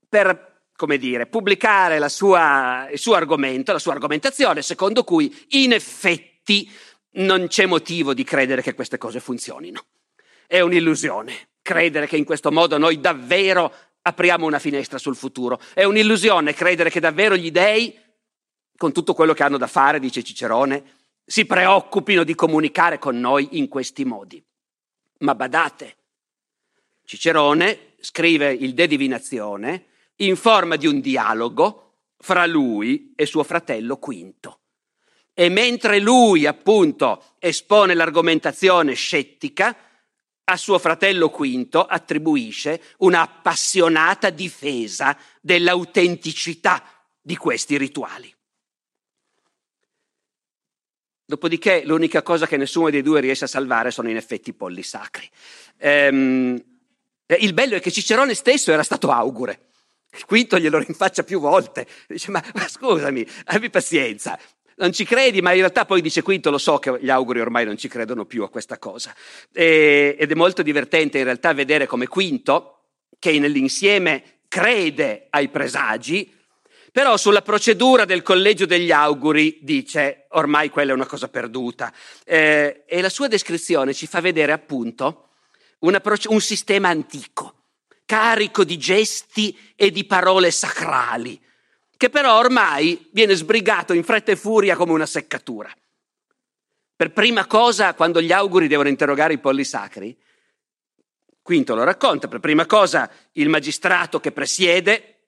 per 0.06 0.52
come 0.76 0.98
dire, 0.98 1.26
pubblicare 1.26 2.06
sua, 2.10 2.86
il 2.90 2.98
suo 2.98 3.14
argomento, 3.14 3.72
la 3.72 3.78
sua 3.78 3.92
argomentazione, 3.92 4.60
secondo 4.60 5.04
cui 5.04 5.34
in 5.50 5.72
effetti 5.72 6.33
non 7.12 7.46
c'è 7.46 7.66
motivo 7.66 8.14
di 8.14 8.24
credere 8.24 8.62
che 8.62 8.74
queste 8.74 8.98
cose 8.98 9.20
funzionino. 9.20 9.84
È 10.46 10.60
un'illusione 10.60 11.48
credere 11.62 12.06
che 12.06 12.16
in 12.16 12.24
questo 12.24 12.52
modo 12.52 12.76
noi 12.76 13.00
davvero 13.00 13.72
apriamo 14.02 14.46
una 14.46 14.58
finestra 14.58 14.98
sul 14.98 15.16
futuro. 15.16 15.60
È 15.72 15.84
un'illusione 15.84 16.52
credere 16.52 16.90
che 16.90 17.00
davvero 17.00 17.36
gli 17.36 17.50
dèi, 17.50 17.98
con 18.76 18.92
tutto 18.92 19.14
quello 19.14 19.32
che 19.32 19.42
hanno 19.42 19.56
da 19.56 19.66
fare, 19.66 19.98
dice 19.98 20.22
Cicerone, 20.22 20.84
si 21.24 21.46
preoccupino 21.46 22.22
di 22.22 22.34
comunicare 22.34 22.98
con 22.98 23.18
noi 23.18 23.48
in 23.52 23.68
questi 23.68 24.04
modi. 24.04 24.44
Ma 25.20 25.34
badate, 25.34 25.96
Cicerone 27.04 27.94
scrive 28.00 28.52
il 28.52 28.74
De 28.74 28.86
Divinazione 28.86 29.86
in 30.16 30.36
forma 30.36 30.76
di 30.76 30.86
un 30.86 31.00
dialogo 31.00 31.92
fra 32.18 32.44
lui 32.44 33.14
e 33.16 33.24
suo 33.24 33.42
fratello 33.42 33.96
Quinto. 33.96 34.63
E 35.34 35.48
mentre 35.48 35.98
lui 35.98 36.46
appunto 36.46 37.34
espone 37.40 37.94
l'argomentazione 37.94 38.94
scettica, 38.94 39.76
a 40.44 40.56
suo 40.56 40.78
fratello 40.78 41.30
Quinto 41.30 41.84
attribuisce 41.84 42.80
una 42.98 43.22
appassionata 43.22 44.30
difesa 44.30 45.16
dell'autenticità 45.40 46.84
di 47.20 47.36
questi 47.36 47.76
rituali. 47.78 48.32
Dopodiché 51.26 51.84
l'unica 51.86 52.22
cosa 52.22 52.46
che 52.46 52.58
nessuno 52.58 52.90
dei 52.90 53.00
due 53.00 53.20
riesce 53.20 53.44
a 53.44 53.48
salvare 53.48 53.90
sono 53.90 54.10
in 54.10 54.16
effetti 54.16 54.50
i 54.50 54.54
polli 54.54 54.82
sacri. 54.82 55.28
Ehm, 55.78 56.62
il 57.26 57.54
bello 57.54 57.76
è 57.76 57.80
che 57.80 57.90
Cicerone 57.90 58.34
stesso 58.34 58.70
era 58.70 58.82
stato 58.82 59.10
augure. 59.10 59.70
Quinto 60.26 60.58
glielo 60.58 60.78
rinfaccia 60.78 61.24
più 61.24 61.40
volte. 61.40 61.86
Dice, 62.06 62.30
ma, 62.30 62.44
ma 62.54 62.68
scusami, 62.68 63.26
abbi 63.46 63.70
pazienza. 63.70 64.38
Non 64.76 64.92
ci 64.92 65.04
credi, 65.04 65.40
ma 65.40 65.52
in 65.52 65.58
realtà 65.58 65.84
poi 65.84 66.00
dice 66.00 66.22
Quinto, 66.22 66.50
lo 66.50 66.58
so 66.58 66.78
che 66.78 66.98
gli 67.00 67.10
auguri 67.10 67.40
ormai 67.40 67.64
non 67.64 67.76
ci 67.76 67.88
credono 67.88 68.24
più 68.24 68.42
a 68.42 68.50
questa 68.50 68.78
cosa. 68.78 69.14
E, 69.52 70.16
ed 70.18 70.30
è 70.30 70.34
molto 70.34 70.62
divertente 70.62 71.18
in 71.18 71.24
realtà 71.24 71.52
vedere 71.52 71.86
come 71.86 72.06
Quinto, 72.06 72.86
che 73.18 73.38
nell'insieme 73.38 74.40
crede 74.48 75.28
ai 75.30 75.48
presagi, 75.48 76.32
però 76.92 77.16
sulla 77.16 77.42
procedura 77.42 78.04
del 78.04 78.22
collegio 78.22 78.66
degli 78.66 78.92
auguri 78.92 79.58
dice 79.62 80.26
ormai 80.30 80.70
quella 80.70 80.92
è 80.92 80.94
una 80.94 81.06
cosa 81.06 81.28
perduta. 81.28 81.92
Eh, 82.24 82.84
e 82.86 83.00
la 83.00 83.08
sua 83.08 83.28
descrizione 83.28 83.94
ci 83.94 84.06
fa 84.06 84.20
vedere 84.20 84.52
appunto 84.52 85.28
una, 85.80 86.00
un 86.28 86.40
sistema 86.40 86.88
antico 86.88 87.54
carico 88.04 88.64
di 88.64 88.76
gesti 88.76 89.56
e 89.74 89.90
di 89.90 90.04
parole 90.04 90.50
sacrali, 90.50 91.40
che 91.96 92.10
però 92.10 92.38
ormai 92.38 93.08
viene 93.12 93.34
sbrigato 93.34 93.92
in 93.92 94.04
fretta 94.04 94.32
e 94.32 94.36
furia 94.36 94.76
come 94.76 94.92
una 94.92 95.06
seccatura. 95.06 95.72
Per 96.96 97.12
prima 97.12 97.46
cosa, 97.46 97.94
quando 97.94 98.20
gli 98.20 98.32
auguri 98.32 98.68
devono 98.68 98.88
interrogare 98.88 99.34
i 99.34 99.38
polli 99.38 99.64
sacri, 99.64 100.16
Quinto 101.44 101.74
lo 101.74 101.84
racconta, 101.84 102.26
per 102.26 102.40
prima 102.40 102.64
cosa 102.64 103.10
il 103.32 103.50
magistrato 103.50 104.18
che 104.18 104.32
presiede 104.32 105.18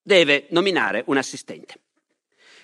deve 0.00 0.46
nominare 0.48 1.02
un 1.08 1.18
assistente. 1.18 1.80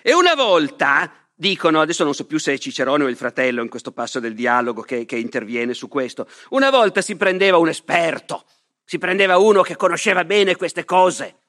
E 0.01 0.11
una 0.15 0.33
volta, 0.33 1.29
dicono, 1.35 1.81
adesso 1.81 2.03
non 2.03 2.15
so 2.15 2.25
più 2.25 2.39
se 2.39 2.53
è 2.53 2.57
Cicerone 2.57 3.03
o 3.03 3.09
il 3.09 3.15
fratello 3.15 3.61
in 3.61 3.69
questo 3.69 3.91
passo 3.91 4.19
del 4.19 4.33
dialogo 4.33 4.81
che, 4.81 5.05
che 5.05 5.17
interviene 5.17 5.75
su 5.75 5.87
questo, 5.87 6.27
una 6.49 6.71
volta 6.71 7.01
si 7.01 7.15
prendeva 7.15 7.57
un 7.57 7.69
esperto, 7.69 8.45
si 8.85 8.97
prendeva 8.97 9.37
uno 9.37 9.61
che 9.61 9.75
conosceva 9.75 10.25
bene 10.25 10.55
queste 10.55 10.83
cose. 10.83 11.40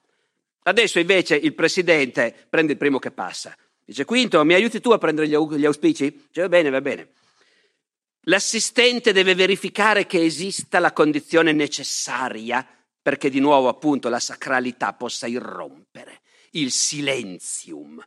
Adesso 0.64 0.98
invece 0.98 1.36
il 1.36 1.54
presidente 1.54 2.46
prende 2.48 2.72
il 2.72 2.78
primo 2.78 2.98
che 2.98 3.10
passa. 3.10 3.56
Dice, 3.84 4.04
Quinto, 4.04 4.44
mi 4.44 4.54
aiuti 4.54 4.80
tu 4.80 4.90
a 4.90 4.98
prendere 4.98 5.28
gli 5.28 5.64
auspici? 5.64 6.10
Dice, 6.10 6.42
va 6.42 6.48
bene, 6.48 6.70
va 6.70 6.80
bene. 6.80 7.08
L'assistente 8.26 9.12
deve 9.12 9.34
verificare 9.34 10.06
che 10.06 10.22
esista 10.22 10.78
la 10.78 10.92
condizione 10.92 11.52
necessaria 11.52 12.64
perché 13.02 13.28
di 13.28 13.40
nuovo 13.40 13.68
appunto 13.68 14.08
la 14.08 14.20
sacralità 14.20 14.92
possa 14.92 15.26
irrompere, 15.26 16.20
il 16.52 16.70
silenzium 16.70 18.00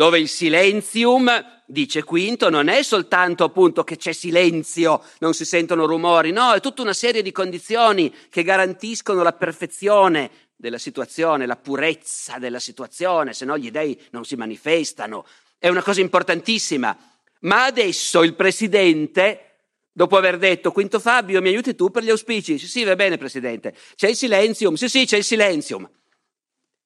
dove 0.00 0.18
il 0.18 0.30
silenzium, 0.30 1.30
dice 1.66 2.04
Quinto, 2.04 2.48
non 2.48 2.68
è 2.68 2.82
soltanto 2.82 3.44
appunto 3.44 3.84
che 3.84 3.98
c'è 3.98 4.12
silenzio, 4.12 5.02
non 5.18 5.34
si 5.34 5.44
sentono 5.44 5.84
rumori, 5.84 6.32
no, 6.32 6.54
è 6.54 6.60
tutta 6.60 6.80
una 6.80 6.94
serie 6.94 7.20
di 7.20 7.32
condizioni 7.32 8.10
che 8.30 8.42
garantiscono 8.42 9.22
la 9.22 9.34
perfezione 9.34 10.30
della 10.60 10.78
situazione, 10.78 11.46
la 11.46 11.56
purezza 11.56 12.38
della 12.38 12.60
situazione, 12.60 13.32
se 13.32 13.46
no 13.46 13.56
gli 13.56 13.70
dei 13.70 13.98
non 14.10 14.26
si 14.26 14.36
manifestano. 14.36 15.26
È 15.58 15.68
una 15.68 15.82
cosa 15.82 16.02
importantissima. 16.02 16.96
Ma 17.40 17.64
adesso 17.64 18.22
il 18.22 18.34
presidente, 18.34 19.54
dopo 19.90 20.18
aver 20.18 20.36
detto 20.36 20.70
Quinto 20.70 21.00
Fabio, 21.00 21.40
mi 21.40 21.48
aiuti 21.48 21.74
tu 21.74 21.90
per 21.90 22.02
gli 22.02 22.10
auspici? 22.10 22.58
Sì, 22.58 22.68
sì, 22.68 22.84
va 22.84 22.94
bene, 22.94 23.16
presidente. 23.16 23.74
C'è 23.96 24.08
il 24.08 24.16
silenzium? 24.16 24.74
Sì, 24.74 24.90
sì, 24.90 25.06
c'è 25.06 25.16
il 25.16 25.24
silenzium. 25.24 25.88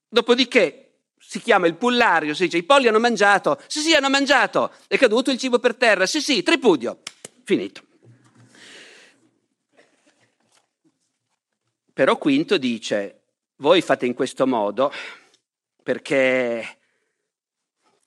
Dopodiché 0.09 1.01
si 1.19 1.41
chiama 1.41 1.67
il 1.67 1.75
pullario, 1.75 2.33
si 2.33 2.45
dice 2.45 2.59
i 2.59 2.63
polli 2.63 2.87
hanno 2.87 3.01
mangiato, 3.01 3.61
sì 3.67 3.81
sì 3.81 3.93
hanno 3.93 4.11
mangiato, 4.11 4.73
è 4.87 4.97
caduto 4.97 5.33
il 5.33 5.39
cibo 5.39 5.59
per 5.59 5.75
terra, 5.75 6.07
sì 6.07 6.21
sì, 6.21 6.45
tripudio, 6.45 7.01
finito. 7.43 7.83
Però 11.93 12.17
Quinto 12.19 12.57
dice, 12.57 13.24
voi 13.57 13.81
fate 13.83 14.07
in 14.07 14.15
questo 14.15 14.47
modo 14.47 14.93
perché, 15.83 16.79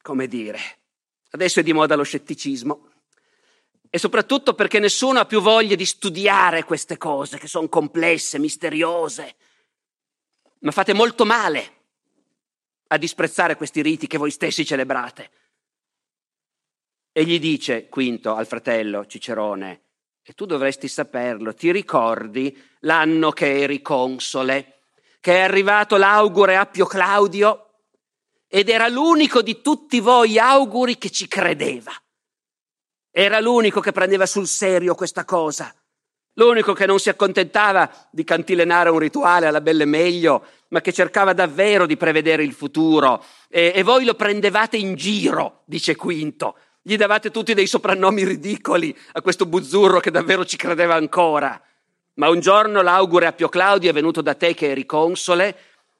come 0.01 0.27
dire, 0.27 0.59
adesso 1.31 1.59
è 1.59 1.63
di 1.63 1.73
moda 1.73 1.95
lo 1.95 2.03
scetticismo 2.03 2.91
e 3.89 3.97
soprattutto 3.97 4.53
perché 4.53 4.79
nessuno 4.79 5.19
ha 5.19 5.25
più 5.25 5.39
voglia 5.39 5.75
di 5.75 5.85
studiare 5.85 6.63
queste 6.63 6.97
cose 6.97 7.37
che 7.37 7.47
sono 7.47 7.69
complesse, 7.69 8.39
misteriose, 8.39 9.35
ma 10.59 10.71
fate 10.71 10.93
molto 10.93 11.25
male 11.25 11.75
a 12.87 12.97
disprezzare 12.97 13.55
questi 13.55 13.81
riti 13.81 14.07
che 14.07 14.17
voi 14.17 14.31
stessi 14.31 14.65
celebrate. 14.65 15.31
E 17.11 17.25
gli 17.25 17.39
dice, 17.39 17.87
quinto, 17.87 18.35
al 18.35 18.45
fratello 18.45 19.05
Cicerone, 19.05 19.81
e 20.21 20.33
tu 20.33 20.45
dovresti 20.45 20.87
saperlo, 20.87 21.53
ti 21.53 21.71
ricordi 21.71 22.55
l'anno 22.81 23.31
che 23.31 23.61
eri 23.61 23.81
console, 23.81 24.76
che 25.19 25.35
è 25.35 25.39
arrivato 25.41 25.97
l'augure 25.97 26.55
Appio 26.55 26.85
Claudio 26.85 27.67
ed 28.47 28.69
era 28.69 28.87
l'unico 28.87 29.41
di 29.41 29.61
tutti 29.61 29.99
voi 29.99 30.39
auguri 30.39 30.97
che 30.97 31.09
ci 31.09 31.27
credeva. 31.27 31.91
Era 33.11 33.39
l'unico 33.39 33.79
che 33.79 33.91
prendeva 33.91 34.25
sul 34.25 34.47
serio 34.47 34.95
questa 34.95 35.25
cosa. 35.25 35.73
L'unico 36.33 36.73
che 36.73 36.85
non 36.85 36.99
si 36.99 37.09
accontentava 37.09 37.89
di 38.11 38.23
cantilenare 38.23 38.89
un 38.89 38.99
rituale 38.99 39.47
alla 39.47 39.59
belle 39.59 39.85
meglio, 39.85 40.45
ma 40.69 40.81
che 40.81 40.93
cercava 40.93 41.33
davvero 41.33 41.87
di 41.87 41.97
prevedere 41.97 42.43
il 42.43 42.53
futuro. 42.53 43.23
E, 43.49 43.71
e 43.73 43.83
voi 43.83 44.05
lo 44.05 44.13
prendevate 44.13 44.77
in 44.77 44.95
giro, 44.95 45.63
dice 45.65 45.95
Quinto. 45.95 46.57
Gli 46.81 46.95
davate 46.95 47.31
tutti 47.31 47.55
dei 47.55 47.67
soprannomi 47.67 48.23
ridicoli 48.23 48.95
a 49.13 49.21
questo 49.21 49.45
buzzurro 49.45 49.99
che 49.99 50.11
davvero 50.11 50.45
ci 50.45 50.57
credeva 50.57 50.93
ancora. 50.93 51.59
Ma 52.17 52.29
un 52.29 52.39
giorno 52.39 52.81
l'augure 52.81 53.27
Appio 53.27 53.49
Claudio 53.49 53.89
è 53.89 53.93
venuto 53.93 54.21
da 54.21 54.35
te 54.35 54.53
che 54.53 54.69
eri 54.69 54.85
console 54.85 55.57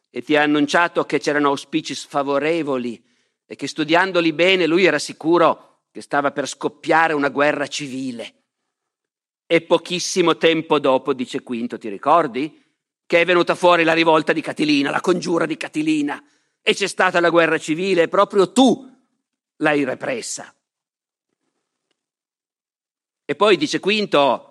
e 0.09 0.21
ti 0.21 0.35
ha 0.35 0.41
annunciato 0.41 1.05
che 1.05 1.19
c'erano 1.19 1.49
auspici 1.49 1.93
sfavorevoli 1.93 3.03
e 3.45 3.55
che 3.55 3.67
studiandoli 3.67 4.33
bene 4.33 4.67
lui 4.67 4.85
era 4.85 4.99
sicuro 4.99 5.81
che 5.91 6.01
stava 6.01 6.31
per 6.31 6.47
scoppiare 6.47 7.13
una 7.13 7.29
guerra 7.29 7.67
civile. 7.67 8.33
E 9.45 9.61
pochissimo 9.61 10.37
tempo 10.37 10.79
dopo, 10.79 11.13
dice 11.13 11.41
Quinto, 11.41 11.77
ti 11.77 11.87
ricordi? 11.87 12.63
Che 13.05 13.21
è 13.21 13.25
venuta 13.25 13.55
fuori 13.55 13.83
la 13.83 13.93
rivolta 13.93 14.33
di 14.33 14.41
Catilina, 14.41 14.91
la 14.91 15.01
congiura 15.01 15.45
di 15.45 15.55
Catilina, 15.55 16.21
e 16.61 16.73
c'è 16.73 16.87
stata 16.87 17.19
la 17.21 17.29
guerra 17.29 17.57
civile 17.57 18.03
e 18.03 18.07
proprio 18.09 18.51
tu 18.51 18.85
l'hai 19.57 19.85
repressa. 19.85 20.53
E 23.23 23.35
poi 23.35 23.55
dice 23.55 23.79
Quinto, 23.79 24.46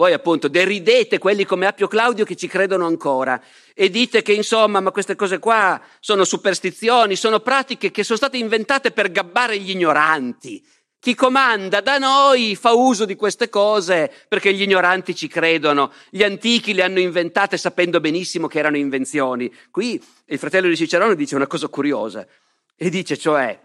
voi 0.00 0.14
appunto 0.14 0.48
deridete 0.48 1.18
quelli 1.18 1.44
come 1.44 1.66
Appio 1.66 1.86
Claudio 1.86 2.24
che 2.24 2.34
ci 2.34 2.46
credono 2.46 2.86
ancora 2.86 3.38
e 3.74 3.90
dite 3.90 4.22
che 4.22 4.32
insomma, 4.32 4.80
ma 4.80 4.92
queste 4.92 5.14
cose 5.14 5.38
qua 5.38 5.78
sono 6.00 6.24
superstizioni, 6.24 7.16
sono 7.16 7.40
pratiche 7.40 7.90
che 7.90 8.02
sono 8.02 8.16
state 8.16 8.38
inventate 8.38 8.92
per 8.92 9.12
gabbare 9.12 9.58
gli 9.58 9.68
ignoranti. 9.68 10.66
Chi 10.98 11.14
comanda 11.14 11.82
da 11.82 11.98
noi 11.98 12.56
fa 12.56 12.72
uso 12.72 13.04
di 13.04 13.14
queste 13.14 13.50
cose 13.50 14.10
perché 14.26 14.54
gli 14.54 14.62
ignoranti 14.62 15.14
ci 15.14 15.28
credono. 15.28 15.92
Gli 16.08 16.22
antichi 16.22 16.72
le 16.72 16.82
hanno 16.82 16.98
inventate 16.98 17.58
sapendo 17.58 18.00
benissimo 18.00 18.46
che 18.46 18.58
erano 18.58 18.78
invenzioni. 18.78 19.52
Qui 19.70 20.02
il 20.26 20.38
fratello 20.38 20.68
di 20.68 20.76
Cicerone 20.76 21.14
dice 21.14 21.36
una 21.36 21.46
cosa 21.46 21.68
curiosa 21.68 22.26
e 22.74 22.88
dice 22.88 23.18
cioè, 23.18 23.58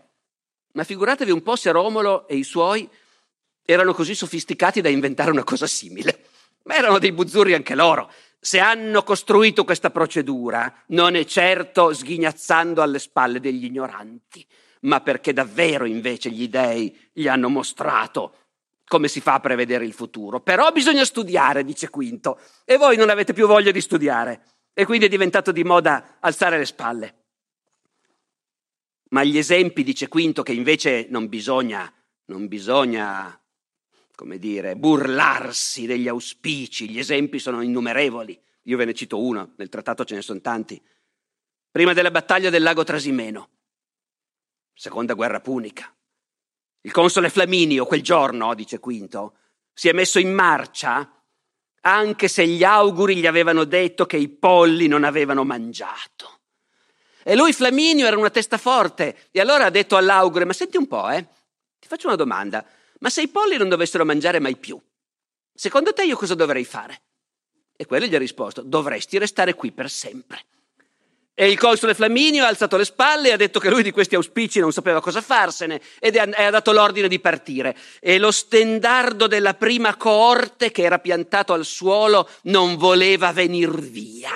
ma 0.74 0.84
figuratevi 0.84 1.32
un 1.32 1.42
po' 1.42 1.56
se 1.56 1.72
Romolo 1.72 2.28
e 2.28 2.36
i 2.36 2.44
suoi 2.44 2.90
erano 3.66 3.94
così 3.94 4.14
sofisticati 4.14 4.80
da 4.80 4.90
inventare 4.90 5.32
una 5.32 5.44
cosa 5.44 5.66
simile. 5.66 6.25
Ma 6.66 6.76
erano 6.76 7.00
dei 7.00 7.12
buzzurri 7.12 7.54
anche 7.54 7.76
loro. 7.76 8.12
Se 8.40 8.60
hanno 8.60 9.04
costruito 9.04 9.64
questa 9.64 9.90
procedura, 9.90 10.72
non 10.88 11.16
è 11.16 11.26
certo 11.26 11.94
sghignazzando 11.94 12.82
alle 12.82 13.00
spalle 13.00 13.40
degli 13.40 13.66
ignoranti, 13.66 14.46
ma 14.82 15.02
perché 15.02 15.34
davvero 15.34 15.86
invece 15.86 16.30
gli 16.30 16.48
dèi 16.48 17.10
gli 17.12 17.28
hanno 17.28 17.50
mostrato 17.50 18.36
come 18.88 19.08
si 19.08 19.20
fa 19.20 19.34
a 19.34 19.40
prevedere 19.40 19.86
il 19.86 19.94
futuro. 19.94 20.42
Però 20.42 20.72
bisogna 20.72 21.04
studiare, 21.06 21.64
dice 21.64 21.90
Quinto, 21.90 22.40
e 22.66 22.78
voi 22.78 22.98
non 22.98 23.10
avete 23.10 23.34
più 23.34 23.48
voglia 23.48 23.72
di 23.72 23.82
studiare, 23.82 24.44
e 24.74 24.86
quindi 24.86 25.06
è 25.06 25.10
diventato 25.10 25.52
di 25.52 25.64
moda 25.64 26.18
alzare 26.20 26.58
le 26.58 26.66
spalle. 26.66 27.16
Ma 29.10 29.24
gli 29.24 29.38
esempi, 29.38 29.84
dice 29.84 30.08
Quinto, 30.08 30.44
che 30.44 30.54
invece 30.54 31.08
non 31.10 31.28
bisogna, 31.30 31.92
non 32.26 32.48
bisogna 32.48 33.40
come 34.16 34.40
dire, 34.40 34.76
burlarsi 34.76 35.86
degli 35.86 36.08
auspici, 36.08 36.90
gli 36.90 37.00
esempi 37.00 37.40
sono 37.40 37.62
innumerevoli. 37.62 38.42
Io 38.64 38.78
ve 38.78 38.86
ne 38.86 38.94
cito 38.94 39.22
uno, 39.22 39.54
nel 39.58 39.70
trattato 39.70 40.06
ce 40.06 40.16
ne 40.16 40.22
sono 40.22 40.42
tanti. 40.42 40.82
Prima 41.70 41.94
della 41.94 42.12
battaglia 42.12 42.50
del 42.50 42.64
lago 42.64 42.84
Trasimeno, 42.84 43.50
seconda 44.74 45.14
guerra 45.14 45.42
punica. 45.42 45.94
Il 46.82 46.92
console 46.92 47.30
Flaminio 47.30 47.86
quel 47.86 48.02
giorno, 48.02 48.54
dice 48.56 48.80
Quinto, 48.80 49.38
si 49.74 49.90
è 49.90 49.94
messo 49.94 50.20
in 50.20 50.34
marcia 50.34 51.10
anche 51.82 52.28
se 52.28 52.48
gli 52.48 52.64
auguri 52.64 53.16
gli 53.16 53.28
avevano 53.28 53.64
detto 53.64 54.06
che 54.06 54.18
i 54.18 54.28
polli 54.30 54.88
non 54.88 55.04
avevano 55.04 55.44
mangiato. 55.44 56.40
E 57.24 57.36
lui, 57.36 57.54
Flaminio, 57.54 58.08
era 58.08 58.18
una 58.18 58.30
testa 58.30 58.58
forte, 58.58 59.30
e 59.32 59.40
allora 59.40 59.66
ha 59.66 59.70
detto 59.70 59.96
all'augure, 59.96 60.46
ma 60.46 60.54
senti 60.54 60.78
un 60.78 60.88
po', 60.88 61.10
eh, 61.10 61.28
ti 61.80 61.88
faccio 61.88 62.08
una 62.08 62.16
domanda, 62.16 62.66
ma 63.00 63.10
se 63.10 63.22
i 63.22 63.28
polli 63.28 63.58
non 63.58 63.70
dovessero 63.70 64.06
mangiare 64.06 64.40
mai 64.40 64.56
più, 64.56 64.80
secondo 65.54 65.94
te 65.94 66.04
io 66.04 66.16
cosa 66.16 66.36
dovrei 66.36 66.66
fare? 66.66 67.02
E 67.76 67.86
quello 67.86 68.06
gli 68.06 68.16
ha 68.16 68.20
risposto, 68.20 68.62
dovresti 68.62 69.18
restare 69.18 69.54
qui 69.54 69.72
per 69.72 69.90
sempre. 69.90 70.46
E 71.38 71.50
il 71.50 71.60
console 71.60 71.94
Flaminio 71.94 72.46
ha 72.46 72.48
alzato 72.48 72.78
le 72.78 72.86
spalle 72.86 73.28
e 73.28 73.32
ha 73.34 73.38
detto 73.38 73.60
che 73.60 73.70
lui 73.70 73.84
di 73.84 73.92
questi 73.92 74.16
auspici 74.16 74.62
non 74.62 74.72
sapeva 74.72 75.02
cosa 75.02 75.20
farsene 75.20 75.82
ed 76.00 76.16
ha 76.16 76.50
dato 76.50 76.72
l'ordine 76.72 77.10
di 77.10 77.20
partire. 77.20 77.76
E 78.00 78.18
lo 78.18 78.32
stendardo 78.32 79.28
della 79.28 79.54
prima 79.54 79.98
coorte 79.98 80.72
che 80.72 80.84
era 80.84 81.00
piantato 81.00 81.52
al 81.52 81.66
suolo 81.66 82.30
non 82.44 82.78
voleva 82.78 83.34
venir 83.34 83.78
via. 83.78 84.32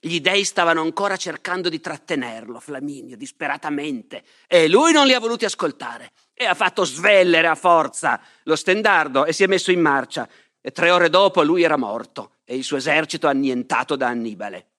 Gli 0.00 0.20
dei 0.20 0.44
stavano 0.44 0.80
ancora 0.80 1.18
cercando 1.18 1.68
di 1.68 1.80
trattenerlo, 1.80 2.60
Flaminio, 2.60 3.18
disperatamente, 3.18 4.24
e 4.46 4.68
lui 4.68 4.92
non 4.92 5.06
li 5.06 5.12
ha 5.12 5.20
voluti 5.20 5.44
ascoltare 5.44 6.12
e 6.38 6.44
ha 6.44 6.52
fatto 6.52 6.84
svellere 6.84 7.46
a 7.46 7.54
forza 7.54 8.20
lo 8.42 8.56
stendardo 8.56 9.24
e 9.24 9.32
si 9.32 9.42
è 9.42 9.46
messo 9.46 9.70
in 9.70 9.80
marcia. 9.80 10.28
E 10.60 10.70
tre 10.70 10.90
ore 10.90 11.08
dopo 11.08 11.42
lui 11.42 11.62
era 11.62 11.78
morto 11.78 12.34
e 12.44 12.56
il 12.56 12.62
suo 12.62 12.76
esercito 12.76 13.26
annientato 13.26 13.96
da 13.96 14.08
Annibale. 14.08 14.72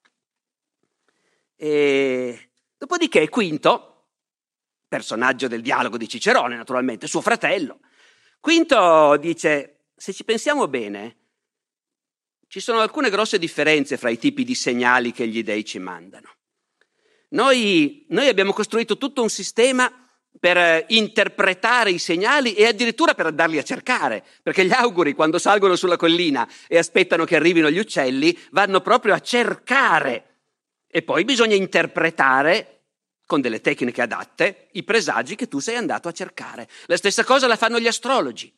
E 1.56 2.52
dopodiché 2.78 3.28
Quinto, 3.28 4.10
personaggio 4.88 5.48
del 5.48 5.62
dialogo 5.62 5.98
di 5.98 6.08
Cicerone 6.08 6.56
naturalmente, 6.56 7.08
suo 7.08 7.22
fratello, 7.22 7.80
Quinto 8.40 9.18
dice, 9.18 9.86
se 9.96 10.14
ci 10.14 10.24
pensiamo 10.24 10.68
bene, 10.68 11.16
ci 12.48 12.60
sono 12.60 12.82
alcune 12.82 13.10
grosse 13.10 13.40
differenze 13.40 13.98
fra 13.98 14.10
i 14.10 14.20
tipi 14.20 14.44
di 14.44 14.54
segnali 14.54 15.12
che 15.12 15.28
gli 15.28 15.42
dei 15.42 15.66
ci 15.66 15.80
mandano. 15.80 16.36
Noi, 17.30 18.06
noi 18.10 18.28
abbiamo 18.28 18.54
costruito 18.54 18.98
tutto 18.98 19.24
un 19.24 19.30
sistema 19.30 20.07
per 20.40 20.58
eh, 20.58 20.86
interpretare 20.90 21.92
i 21.92 21.98
segnali 21.98 22.54
e 22.54 22.66
addirittura 22.66 23.14
per 23.14 23.28
andarli 23.28 23.58
a 23.58 23.64
cercare, 23.64 24.24
perché 24.44 24.66
gli 24.66 24.72
auguri 24.72 25.14
quando 25.14 25.40
salgono 25.40 25.76
sulla 25.76 25.98
collina 25.98 26.48
e 26.68 26.78
aspettano 26.78 27.26
che 27.26 27.36
arrivino 27.36 27.70
gli 27.70 27.80
uccelli 27.80 28.38
vanno 28.52 28.82
proprio 28.82 29.14
a 29.14 29.20
cercare 29.20 30.24
e 30.88 31.02
poi 31.02 31.26
bisogna 31.26 31.56
interpretare 31.56 32.74
con 33.26 33.42
delle 33.42 33.62
tecniche 33.62 34.02
adatte 34.02 34.70
i 34.72 34.84
presagi 34.84 35.36
che 35.36 35.48
tu 35.48 35.60
sei 35.60 35.76
andato 35.76 36.08
a 36.08 36.14
cercare. 36.14 36.68
La 36.86 36.96
stessa 36.96 37.24
cosa 37.24 37.46
la 37.46 37.58
fanno 37.58 37.80
gli 37.80 37.88
astrologi, 37.88 38.52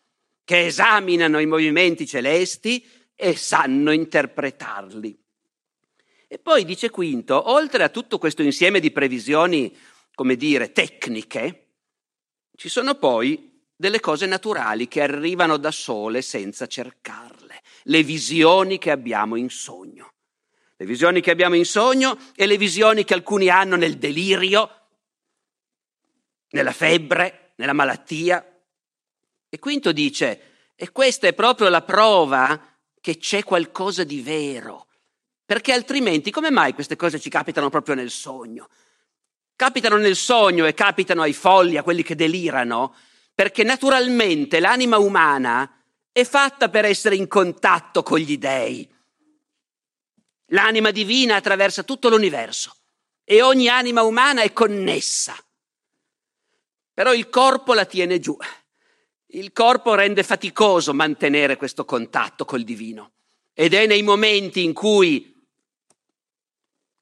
che 0.44 0.68
esaminano 0.68 1.40
i 1.40 1.48
movimenti 1.48 2.06
celesti 2.06 2.88
e 3.16 3.36
sanno 3.36 3.92
interpretarli. 3.92 5.18
E 6.28 6.38
poi 6.38 6.64
dice 6.64 6.92
Quinto, 6.92 7.50
oltre 7.50 7.84
a 7.84 7.90
tutto 7.90 8.20
questo 8.20 8.44
insieme 8.44 8.80
di 8.80 8.92
previsioni, 8.92 9.76
come 10.14 10.36
dire, 10.36 10.72
tecniche, 10.72 11.69
ci 12.60 12.68
sono 12.68 12.96
poi 12.96 13.64
delle 13.74 14.02
cose 14.02 14.26
naturali 14.26 14.90
che 14.90 15.02
arrivano 15.02 15.56
da 15.56 15.72
sole 15.72 16.22
senza 16.22 16.68
cercarle, 16.68 17.62
le 17.84 18.04
visioni 18.04 18.78
che 18.78 18.92
abbiamo 18.92 19.38
in 19.38 19.50
sogno. 19.50 20.12
Le 20.76 20.86
visioni 20.86 21.22
che 21.22 21.32
abbiamo 21.32 21.56
in 21.56 21.64
sogno 21.64 22.20
e 22.36 22.46
le 22.48 22.58
visioni 22.58 23.06
che 23.06 23.14
alcuni 23.14 23.48
hanno 23.48 23.78
nel 23.78 23.98
delirio, 23.98 24.88
nella 26.50 26.74
febbre, 26.74 27.54
nella 27.56 27.72
malattia. 27.72 28.46
E 29.48 29.58
Quinto 29.58 29.94
dice, 29.94 30.74
e 30.76 30.92
questa 30.92 31.28
è 31.28 31.34
proprio 31.34 31.70
la 31.70 31.82
prova 31.82 32.78
che 33.00 33.16
c'è 33.20 33.46
qualcosa 33.46 34.04
di 34.04 34.22
vero, 34.22 34.88
perché 35.46 35.72
altrimenti 35.72 36.30
come 36.30 36.52
mai 36.52 36.74
queste 36.74 36.98
cose 36.98 37.22
ci 37.22 37.30
capitano 37.30 37.70
proprio 37.70 37.96
nel 37.96 38.12
sogno? 38.12 38.68
Capitano 39.60 39.98
nel 39.98 40.16
sogno 40.16 40.66
e 40.66 40.74
capitano 40.74 41.22
ai 41.22 41.34
folli, 41.34 41.76
a 41.76 41.84
quelli 41.84 42.02
che 42.02 42.16
delirano, 42.16 42.96
perché 43.36 43.64
naturalmente 43.64 44.62
l'anima 44.62 45.00
umana 45.00 45.84
è 46.14 46.24
fatta 46.24 46.70
per 46.70 46.86
essere 46.86 47.18
in 47.18 47.28
contatto 47.28 48.02
con 48.02 48.20
gli 48.20 48.38
dèi. 48.38 48.90
L'anima 50.52 50.92
divina 50.92 51.36
attraversa 51.36 51.84
tutto 51.84 52.08
l'universo 52.08 52.74
e 53.26 53.42
ogni 53.42 53.68
anima 53.68 54.04
umana 54.04 54.44
è 54.44 54.54
connessa. 54.54 55.36
Però 56.94 57.14
il 57.14 57.28
corpo 57.28 57.74
la 57.74 57.84
tiene 57.84 58.20
giù. 58.20 58.38
Il 59.26 59.52
corpo 59.52 59.94
rende 59.94 60.24
faticoso 60.24 60.94
mantenere 60.94 61.58
questo 61.58 61.84
contatto 61.84 62.46
col 62.46 62.64
divino 62.64 63.12
ed 63.52 63.74
è 63.74 63.88
nei 63.88 64.04
momenti 64.04 64.64
in 64.64 64.72
cui 64.72 65.36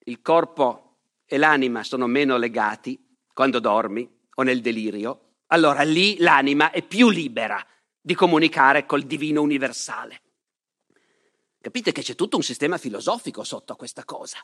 il 0.05 0.21
corpo 0.23 0.86
e 1.27 1.37
l'anima 1.37 1.83
sono 1.83 2.07
meno 2.07 2.37
legati 2.37 2.97
quando 3.33 3.59
dormi 3.59 4.09
o 4.35 4.43
nel 4.43 4.61
delirio, 4.61 5.41
allora 5.47 5.83
lì 5.83 6.17
l'anima 6.19 6.71
è 6.71 6.81
più 6.81 7.09
libera 7.09 7.63
di 7.99 8.15
comunicare 8.15 8.85
col 8.85 9.03
divino 9.03 9.41
universale. 9.41 10.21
Capite 11.59 11.91
che 11.91 12.01
c'è 12.01 12.15
tutto 12.15 12.37
un 12.37 12.43
sistema 12.43 12.77
filosofico 12.77 13.43
sotto 13.43 13.73
a 13.73 13.75
questa 13.75 14.05
cosa. 14.05 14.37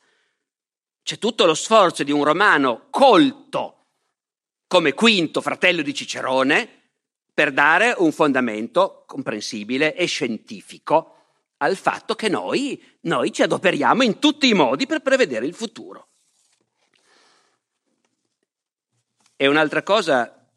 C'è 1.01 1.17
tutto 1.17 1.45
lo 1.45 1.53
sforzo 1.53 2.03
di 2.03 2.11
un 2.11 2.23
romano 2.23 2.87
colto 2.89 3.85
come 4.67 4.93
quinto 4.93 5.39
fratello 5.41 5.81
di 5.81 5.93
Cicerone 5.93 6.81
per 7.33 7.51
dare 7.51 7.95
un 7.97 8.11
fondamento 8.11 9.03
comprensibile 9.07 9.95
e 9.95 10.05
scientifico 10.05 11.15
al 11.57 11.77
fatto 11.77 12.15
che 12.15 12.29
noi, 12.29 12.81
noi 13.01 13.31
ci 13.31 13.41
adoperiamo 13.41 14.03
in 14.03 14.19
tutti 14.19 14.49
i 14.49 14.53
modi 14.53 14.85
per 14.85 15.01
prevedere 15.01 15.45
il 15.45 15.53
futuro. 15.53 16.09
E 19.43 19.47
un'altra 19.47 19.83
cosa, 19.83 20.49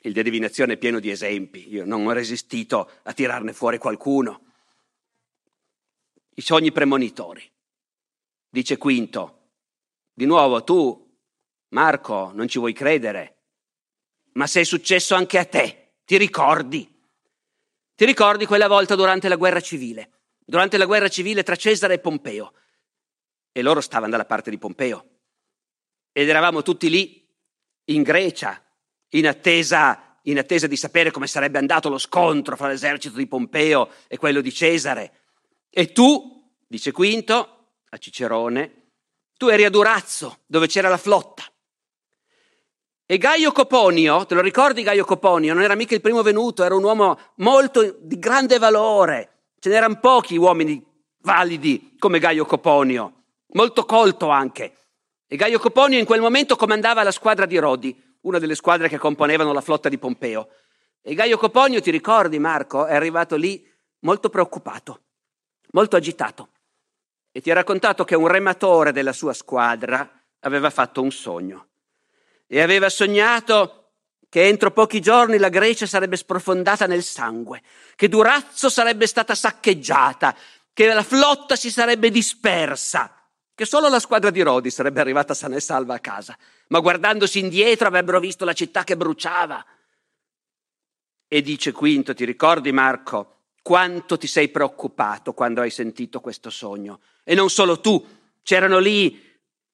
il 0.00 0.12
di 0.12 0.22
divinazione 0.22 0.74
è 0.74 0.76
pieno 0.76 1.00
di 1.00 1.08
esempi, 1.10 1.72
io 1.72 1.86
non 1.86 2.06
ho 2.06 2.12
resistito 2.12 2.90
a 3.02 3.14
tirarne 3.14 3.54
fuori 3.54 3.78
qualcuno. 3.78 4.42
i 6.34 6.42
sogni 6.42 6.70
premonitori. 6.70 7.50
Dice 8.50 8.76
Quinto, 8.76 9.52
di 10.12 10.26
nuovo 10.26 10.64
tu, 10.64 11.18
Marco, 11.68 12.30
non 12.34 12.46
ci 12.46 12.58
vuoi 12.58 12.74
credere, 12.74 13.38
ma 14.32 14.46
se 14.46 14.60
è 14.60 14.64
successo 14.64 15.14
anche 15.14 15.38
a 15.38 15.46
te, 15.46 15.94
ti 16.04 16.18
ricordi? 16.18 16.86
Ti 17.94 18.04
ricordi 18.04 18.44
quella 18.44 18.68
volta 18.68 18.96
durante 18.96 19.28
la 19.28 19.36
guerra 19.36 19.62
civile? 19.62 20.10
Durante 20.44 20.76
la 20.76 20.84
guerra 20.84 21.08
civile 21.08 21.42
tra 21.42 21.56
Cesare 21.56 21.94
e 21.94 22.00
Pompeo. 22.00 22.52
E 23.50 23.62
loro 23.62 23.80
stavano 23.80 24.10
dalla 24.10 24.26
parte 24.26 24.50
di 24.50 24.58
Pompeo. 24.58 25.13
Ed 26.16 26.28
eravamo 26.28 26.62
tutti 26.62 26.88
lì, 26.88 27.28
in 27.86 28.02
Grecia, 28.02 28.62
in 29.10 29.26
attesa, 29.26 30.20
in 30.22 30.38
attesa 30.38 30.68
di 30.68 30.76
sapere 30.76 31.10
come 31.10 31.26
sarebbe 31.26 31.58
andato 31.58 31.88
lo 31.88 31.98
scontro 31.98 32.54
fra 32.54 32.68
l'esercito 32.68 33.16
di 33.16 33.26
Pompeo 33.26 33.90
e 34.06 34.16
quello 34.16 34.40
di 34.40 34.52
Cesare. 34.52 35.12
E 35.68 35.90
tu, 35.90 36.54
dice 36.68 36.92
Quinto, 36.92 37.72
a 37.88 37.98
Cicerone, 37.98 38.90
tu 39.36 39.48
eri 39.48 39.64
a 39.64 39.70
Durazzo, 39.70 40.42
dove 40.46 40.68
c'era 40.68 40.88
la 40.88 40.98
flotta. 40.98 41.42
E 43.04 43.18
Gaio 43.18 43.50
Coponio, 43.50 44.24
te 44.24 44.36
lo 44.36 44.40
ricordi 44.40 44.84
Gaio 44.84 45.04
Coponio? 45.04 45.52
Non 45.52 45.64
era 45.64 45.74
mica 45.74 45.96
il 45.96 46.00
primo 46.00 46.22
venuto, 46.22 46.62
era 46.62 46.76
un 46.76 46.84
uomo 46.84 47.18
molto 47.38 47.96
di 48.00 48.20
grande 48.20 48.58
valore. 48.58 49.48
Ce 49.58 49.68
n'erano 49.68 49.98
pochi 49.98 50.36
uomini 50.36 50.80
validi 51.22 51.96
come 51.98 52.20
Gaio 52.20 52.44
Coponio, 52.44 53.24
molto 53.48 53.84
colto 53.84 54.28
anche. 54.28 54.74
E 55.34 55.36
Gaio 55.36 55.58
Coponio 55.58 55.98
in 55.98 56.04
quel 56.04 56.20
momento 56.20 56.54
comandava 56.54 57.02
la 57.02 57.10
squadra 57.10 57.44
di 57.44 57.58
Rodi, 57.58 58.00
una 58.20 58.38
delle 58.38 58.54
squadre 58.54 58.88
che 58.88 58.98
componevano 58.98 59.52
la 59.52 59.62
flotta 59.62 59.88
di 59.88 59.98
Pompeo. 59.98 60.48
E 61.02 61.12
Gaio 61.14 61.38
Coponio, 61.38 61.80
ti 61.80 61.90
ricordi 61.90 62.38
Marco, 62.38 62.86
è 62.86 62.94
arrivato 62.94 63.34
lì 63.34 63.68
molto 64.02 64.30
preoccupato, 64.30 65.00
molto 65.72 65.96
agitato. 65.96 66.50
E 67.32 67.40
ti 67.40 67.50
ha 67.50 67.54
raccontato 67.54 68.04
che 68.04 68.14
un 68.14 68.28
rematore 68.28 68.92
della 68.92 69.12
sua 69.12 69.32
squadra 69.32 70.08
aveva 70.38 70.70
fatto 70.70 71.02
un 71.02 71.10
sogno 71.10 71.66
e 72.46 72.60
aveva 72.60 72.88
sognato 72.88 73.94
che 74.28 74.46
entro 74.46 74.70
pochi 74.70 75.00
giorni 75.00 75.38
la 75.38 75.48
Grecia 75.48 75.86
sarebbe 75.86 76.14
sprofondata 76.14 76.86
nel 76.86 77.02
sangue, 77.02 77.60
che 77.96 78.06
Durazzo 78.06 78.68
sarebbe 78.68 79.08
stata 79.08 79.34
saccheggiata, 79.34 80.36
che 80.72 80.86
la 80.86 81.02
flotta 81.02 81.56
si 81.56 81.72
sarebbe 81.72 82.12
dispersa, 82.12 83.23
che 83.54 83.64
solo 83.64 83.88
la 83.88 84.00
squadra 84.00 84.30
di 84.30 84.42
Rodi 84.42 84.70
sarebbe 84.70 85.00
arrivata 85.00 85.32
sana 85.32 85.56
e 85.56 85.60
salva 85.60 85.94
a 85.94 86.00
casa, 86.00 86.36
ma 86.68 86.80
guardandosi 86.80 87.38
indietro 87.38 87.86
avrebbero 87.86 88.18
visto 88.18 88.44
la 88.44 88.52
città 88.52 88.82
che 88.82 88.96
bruciava. 88.96 89.64
E 91.28 91.42
dice 91.42 91.72
Quinto, 91.72 92.14
ti 92.14 92.24
ricordi 92.24 92.72
Marco, 92.72 93.42
quanto 93.62 94.18
ti 94.18 94.26
sei 94.26 94.48
preoccupato 94.48 95.32
quando 95.32 95.60
hai 95.60 95.70
sentito 95.70 96.20
questo 96.20 96.50
sogno? 96.50 97.00
E 97.22 97.34
non 97.34 97.48
solo 97.48 97.80
tu, 97.80 98.04
c'erano 98.42 98.78
lì 98.78 99.22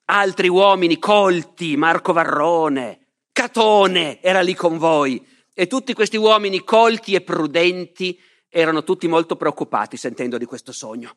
altri 0.05 0.49
uomini 0.49 0.99
colti, 0.99 1.77
Marco 1.77 2.13
Varrone, 2.13 2.99
Catone 3.33 4.21
era 4.21 4.43
lì 4.43 4.55
con 4.55 4.77
voi 4.77 5.27
e 5.55 5.67
tutti 5.67 5.95
questi 5.95 6.17
uomini 6.17 6.63
colti 6.65 7.15
e 7.15 7.23
prudenti 7.23 8.21
erano 8.49 8.83
tutti 8.83 9.09
molto 9.09 9.37
preoccupati 9.37 9.97
sentendo 9.97 10.37
di 10.37 10.45
questo 10.45 10.73
sogno. 10.73 11.17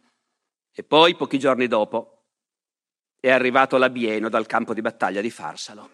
E 0.71 0.83
poi, 0.83 1.15
pochi 1.15 1.37
giorni 1.37 1.67
dopo, 1.67 2.22
è 3.23 3.31
arrivato 3.31 3.77
l'Abieno 3.77 4.27
dal 4.27 4.45
campo 4.45 4.73
di 4.73 4.81
battaglia 4.81 5.21
di 5.21 5.31
Farsalo 5.31 5.89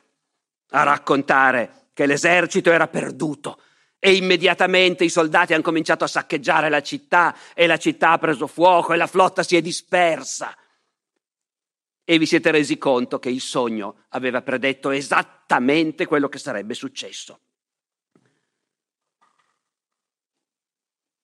a 0.71 0.81
raccontare 0.81 1.89
che 1.93 2.07
l'esercito 2.07 2.71
era 2.71 2.87
perduto 2.87 3.61
e 3.99 4.15
immediatamente 4.15 5.03
i 5.03 5.09
soldati 5.09 5.53
hanno 5.53 5.61
cominciato 5.61 6.03
a 6.03 6.07
saccheggiare 6.07 6.69
la 6.69 6.81
città 6.81 7.35
e 7.53 7.67
la 7.67 7.77
città 7.77 8.13
ha 8.13 8.17
preso 8.17 8.47
fuoco 8.47 8.93
e 8.93 8.97
la 8.97 9.05
flotta 9.05 9.43
si 9.43 9.55
è 9.55 9.61
dispersa 9.61 10.57
e 12.03 12.17
vi 12.17 12.25
siete 12.25 12.49
resi 12.49 12.79
conto 12.79 13.19
che 13.19 13.29
il 13.29 13.41
sogno 13.41 14.05
aveva 14.09 14.41
predetto 14.41 14.89
esattamente 14.89 16.07
quello 16.07 16.29
che 16.29 16.39
sarebbe 16.39 16.73
successo. 16.73 17.41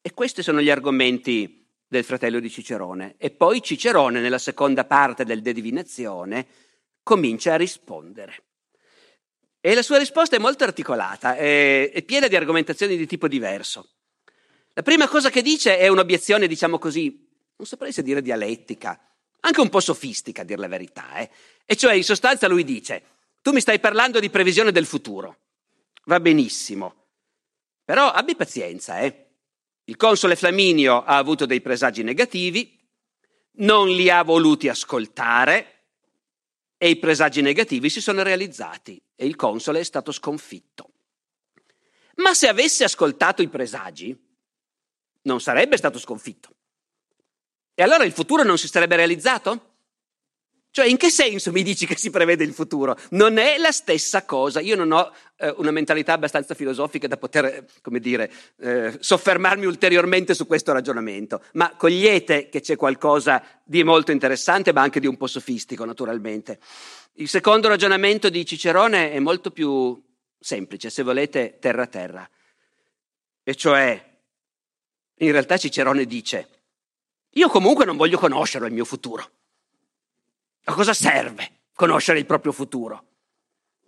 E 0.02 0.14
questi 0.14 0.44
sono 0.44 0.62
gli 0.62 0.70
argomenti 0.70 1.65
del 1.88 2.04
fratello 2.04 2.40
di 2.40 2.50
Cicerone. 2.50 3.16
E 3.18 3.32
poi 3.32 3.62
Cicerone, 3.62 4.20
nella 4.20 4.38
seconda 4.38 4.86
parte 4.86 5.24
del 5.24 5.42
De 5.42 5.54
Divinazione, 5.54 6.48
comincia 7.04 7.54
a 7.54 7.58
rispondere. 7.58 8.44
E 9.60 9.74
la 9.74 9.82
sua 9.82 9.98
risposta 9.98 10.36
è 10.36 10.40
molto 10.40 10.64
articolata, 10.64 11.36
è, 11.36 11.92
è 11.92 12.04
piena 12.04 12.28
di 12.28 12.36
argomentazioni 12.36 12.98
di 12.98 13.08
tipo 13.08 13.28
diverso. 13.28 13.90
La 14.74 14.84
prima 14.84 15.08
cosa 15.08 15.30
che 15.30 15.42
dice 15.42 15.78
è 15.78 15.88
un'obiezione, 15.88 16.48
diciamo 16.48 16.78
così, 16.78 17.28
non 17.56 17.66
saprei 17.66 17.92
se 17.92 18.04
dire 18.04 18.22
dialettica, 18.22 19.00
anche 19.40 19.62
un 19.62 19.70
po' 19.70 19.80
sofistica 19.80 20.42
a 20.42 20.46
dir 20.46 20.60
la 20.60 20.68
verità, 20.68 21.16
eh? 21.16 21.30
e 21.66 21.76
cioè 21.76 21.94
in 21.94 22.04
sostanza 22.04 22.48
lui 22.48 22.64
dice, 22.64 23.04
tu 23.42 23.52
mi 23.52 23.62
stai 23.62 23.80
parlando 23.80 24.20
di 24.20 24.30
previsione 24.30 24.72
del 24.72 24.86
futuro, 24.86 25.38
va 26.06 26.20
benissimo, 26.20 27.06
però 27.84 28.12
abbi 28.12 28.36
pazienza, 28.36 29.00
eh? 29.00 29.25
Il 29.86 29.96
console 29.98 30.36
Flaminio 30.36 31.04
ha 31.04 31.18
avuto 31.18 31.46
dei 31.46 31.62
presagi 31.62 32.04
negativi, 32.04 32.80
non 33.58 33.90
li 33.90 34.10
ha 34.10 34.24
voluti 34.24 34.68
ascoltare 34.68 35.72
e 36.78 36.90
i 36.90 36.98
presagi 36.98 37.42
negativi 37.42 37.90
si 37.90 38.02
sono 38.02 38.24
realizzati 38.24 39.02
e 39.16 39.26
il 39.26 39.36
console 39.36 39.80
è 39.80 39.84
stato 39.84 40.12
sconfitto. 40.12 40.92
Ma 42.16 42.34
se 42.34 42.48
avesse 42.48 42.84
ascoltato 42.84 43.42
i 43.42 43.48
presagi, 43.48 44.18
non 45.24 45.42
sarebbe 45.42 45.78
stato 45.78 46.00
sconfitto. 46.00 46.56
E 47.74 47.84
allora 47.84 48.06
il 48.06 48.12
futuro 48.12 48.44
non 48.44 48.58
si 48.58 48.68
sarebbe 48.68 48.96
realizzato? 48.96 49.75
Cioè, 50.76 50.88
in 50.88 50.98
che 50.98 51.10
senso 51.10 51.54
mi 51.54 51.64
dici 51.64 51.86
che 51.86 51.96
si 51.96 52.10
prevede 52.10 52.44
il 52.44 52.52
futuro? 52.52 52.98
Non 53.12 53.38
è 53.38 53.58
la 53.58 53.72
stessa 53.72 54.26
cosa. 54.26 54.60
Io 54.60 54.76
non 54.76 54.92
ho 54.92 55.10
eh, 55.38 55.54
una 55.56 55.72
mentalità 55.72 56.12
abbastanza 56.12 56.54
filosofica 56.54 57.08
da 57.08 57.16
poter, 57.16 57.66
come 57.82 58.02
dire, 58.02 58.30
eh, 58.58 58.98
soffermarmi 59.00 59.66
ulteriormente 59.66 60.34
su 60.34 60.46
questo 60.46 60.74
ragionamento, 60.74 61.42
ma 61.54 61.74
cogliete 61.78 62.50
che 62.50 62.60
c'è 62.60 62.76
qualcosa 62.76 63.42
di 63.64 63.86
molto 63.86 64.12
interessante, 64.12 64.74
ma 64.74 64.82
anche 64.82 65.00
di 65.00 65.08
un 65.08 65.16
po' 65.16 65.28
sofistico, 65.28 65.86
naturalmente. 65.86 66.60
Il 67.14 67.30
secondo 67.30 67.70
ragionamento 67.70 68.28
di 68.28 68.46
Cicerone 68.46 69.14
è 69.14 69.20
molto 69.20 69.52
più 69.52 69.98
semplice, 70.38 70.90
se 70.90 71.04
volete, 71.04 71.58
terra-terra. 71.58 72.30
E 73.44 73.56
cioè, 73.56 74.18
in 75.20 75.32
realtà 75.32 75.56
Cicerone 75.56 76.04
dice, 76.04 76.50
io 77.30 77.48
comunque 77.48 77.86
non 77.86 77.96
voglio 77.96 78.18
conoscerlo 78.18 78.68
il 78.68 78.74
mio 78.74 78.84
futuro. 78.84 79.30
A 80.68 80.74
cosa 80.74 80.94
serve 80.94 81.60
conoscere 81.74 82.18
il 82.18 82.26
proprio 82.26 82.52
futuro? 82.52 83.04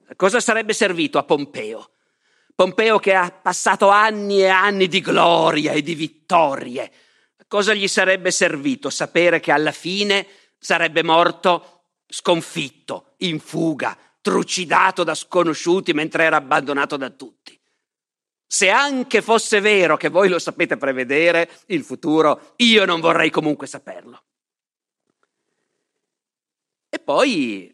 A 0.09 0.15
cosa 0.15 0.39
sarebbe 0.39 0.73
servito 0.73 1.17
a 1.17 1.23
Pompeo? 1.23 1.89
Pompeo 2.53 2.99
che 2.99 3.15
ha 3.15 3.31
passato 3.31 3.89
anni 3.89 4.41
e 4.41 4.47
anni 4.47 4.87
di 4.87 5.01
gloria 5.01 5.71
e 5.71 5.81
di 5.81 5.95
vittorie. 5.95 6.91
A 7.37 7.45
cosa 7.47 7.73
gli 7.73 7.87
sarebbe 7.87 8.29
servito 8.29 8.89
sapere 8.91 9.39
che 9.39 9.51
alla 9.51 9.71
fine 9.71 10.27
sarebbe 10.59 11.03
morto 11.03 11.81
sconfitto, 12.07 13.13
in 13.17 13.39
fuga, 13.39 13.97
trucidato 14.21 15.03
da 15.03 15.15
sconosciuti 15.15 15.93
mentre 15.93 16.25
era 16.25 16.37
abbandonato 16.37 16.95
da 16.95 17.09
tutti? 17.09 17.59
Se 18.45 18.69
anche 18.69 19.21
fosse 19.23 19.61
vero 19.61 19.97
che 19.97 20.09
voi 20.09 20.29
lo 20.29 20.39
sapete 20.39 20.77
prevedere, 20.77 21.49
il 21.67 21.83
futuro, 21.83 22.53
io 22.57 22.85
non 22.85 23.01
vorrei 23.01 23.31
comunque 23.31 23.65
saperlo. 23.65 24.21
Poi, 27.07 27.73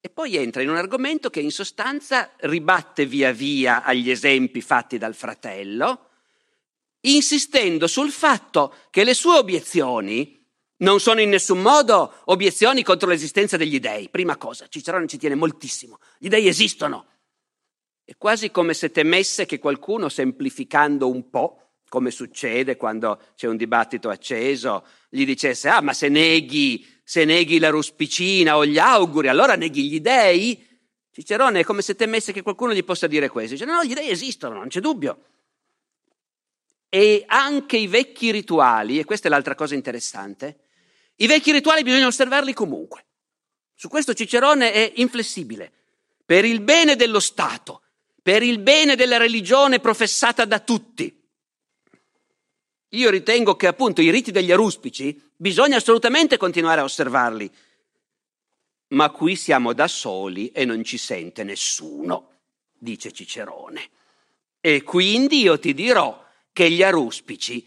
e 0.00 0.08
poi 0.08 0.36
entra 0.36 0.62
in 0.62 0.68
un 0.68 0.76
argomento 0.76 1.30
che 1.30 1.40
in 1.40 1.50
sostanza 1.50 2.30
ribatte 2.42 3.04
via 3.04 3.32
via 3.32 3.82
agli 3.82 4.08
esempi 4.08 4.60
fatti 4.60 4.98
dal 4.98 5.16
fratello, 5.16 6.10
insistendo 7.00 7.88
sul 7.88 8.12
fatto 8.12 8.72
che 8.90 9.02
le 9.02 9.14
sue 9.14 9.38
obiezioni 9.38 10.46
non 10.76 11.00
sono 11.00 11.20
in 11.20 11.30
nessun 11.30 11.60
modo 11.60 12.20
obiezioni 12.26 12.84
contro 12.84 13.08
l'esistenza 13.08 13.56
degli 13.56 13.80
dei. 13.80 14.10
Prima 14.10 14.36
cosa, 14.36 14.68
Cicerone 14.68 15.08
ci 15.08 15.18
tiene 15.18 15.34
moltissimo. 15.34 15.98
Gli 16.16 16.28
dei 16.28 16.46
esistono. 16.46 17.06
È 18.04 18.12
quasi 18.16 18.52
come 18.52 18.74
se 18.74 18.92
temesse 18.92 19.44
che 19.44 19.58
qualcuno, 19.58 20.08
semplificando 20.08 21.10
un 21.10 21.30
po', 21.30 21.80
come 21.88 22.12
succede 22.12 22.76
quando 22.76 23.20
c'è 23.34 23.48
un 23.48 23.56
dibattito 23.56 24.08
acceso, 24.08 24.86
gli 25.08 25.24
dicesse, 25.24 25.68
ah, 25.68 25.80
ma 25.80 25.92
se 25.92 26.08
neghi, 26.08 26.94
se 27.08 27.24
neghi 27.24 27.60
la 27.60 27.68
ruspicina 27.68 28.56
o 28.56 28.66
gli 28.66 28.78
auguri, 28.78 29.28
allora 29.28 29.54
neghi 29.54 29.84
gli 29.84 30.00
dei? 30.00 30.60
Cicerone 31.12 31.60
è 31.60 31.64
come 31.64 31.80
se 31.80 31.94
temesse 31.94 32.32
che 32.32 32.42
qualcuno 32.42 32.74
gli 32.74 32.82
possa 32.82 33.06
dire 33.06 33.28
questo. 33.28 33.52
Dice, 33.52 33.64
no, 33.64 33.84
gli 33.84 33.94
dei 33.94 34.10
esistono, 34.10 34.56
non 34.56 34.66
c'è 34.66 34.80
dubbio. 34.80 35.22
E 36.88 37.22
anche 37.28 37.76
i 37.76 37.86
vecchi 37.86 38.32
rituali, 38.32 38.98
e 38.98 39.04
questa 39.04 39.28
è 39.28 39.30
l'altra 39.30 39.54
cosa 39.54 39.76
interessante, 39.76 40.58
i 41.14 41.28
vecchi 41.28 41.52
rituali 41.52 41.84
bisogna 41.84 42.08
osservarli 42.08 42.52
comunque. 42.52 43.06
Su 43.72 43.86
questo 43.86 44.12
Cicerone 44.12 44.72
è 44.72 44.92
inflessibile. 44.96 45.72
Per 46.24 46.44
il 46.44 46.60
bene 46.60 46.96
dello 46.96 47.20
Stato, 47.20 47.82
per 48.20 48.42
il 48.42 48.58
bene 48.58 48.96
della 48.96 49.16
religione 49.16 49.78
professata 49.78 50.44
da 50.44 50.58
tutti. 50.58 51.22
Io 52.96 53.10
ritengo 53.10 53.56
che 53.56 53.66
appunto 53.66 54.00
i 54.00 54.10
riti 54.10 54.30
degli 54.30 54.50
aruspici 54.50 55.20
bisogna 55.36 55.76
assolutamente 55.76 56.36
continuare 56.36 56.80
a 56.80 56.84
osservarli. 56.84 57.50
Ma 58.88 59.10
qui 59.10 59.36
siamo 59.36 59.72
da 59.72 59.88
soli 59.88 60.50
e 60.50 60.64
non 60.64 60.82
ci 60.84 60.96
sente 60.96 61.44
nessuno, 61.44 62.30
dice 62.78 63.12
Cicerone. 63.12 63.90
E 64.60 64.82
quindi 64.82 65.40
io 65.40 65.58
ti 65.58 65.74
dirò 65.74 66.24
che 66.52 66.70
gli 66.70 66.82
aruspici, 66.82 67.66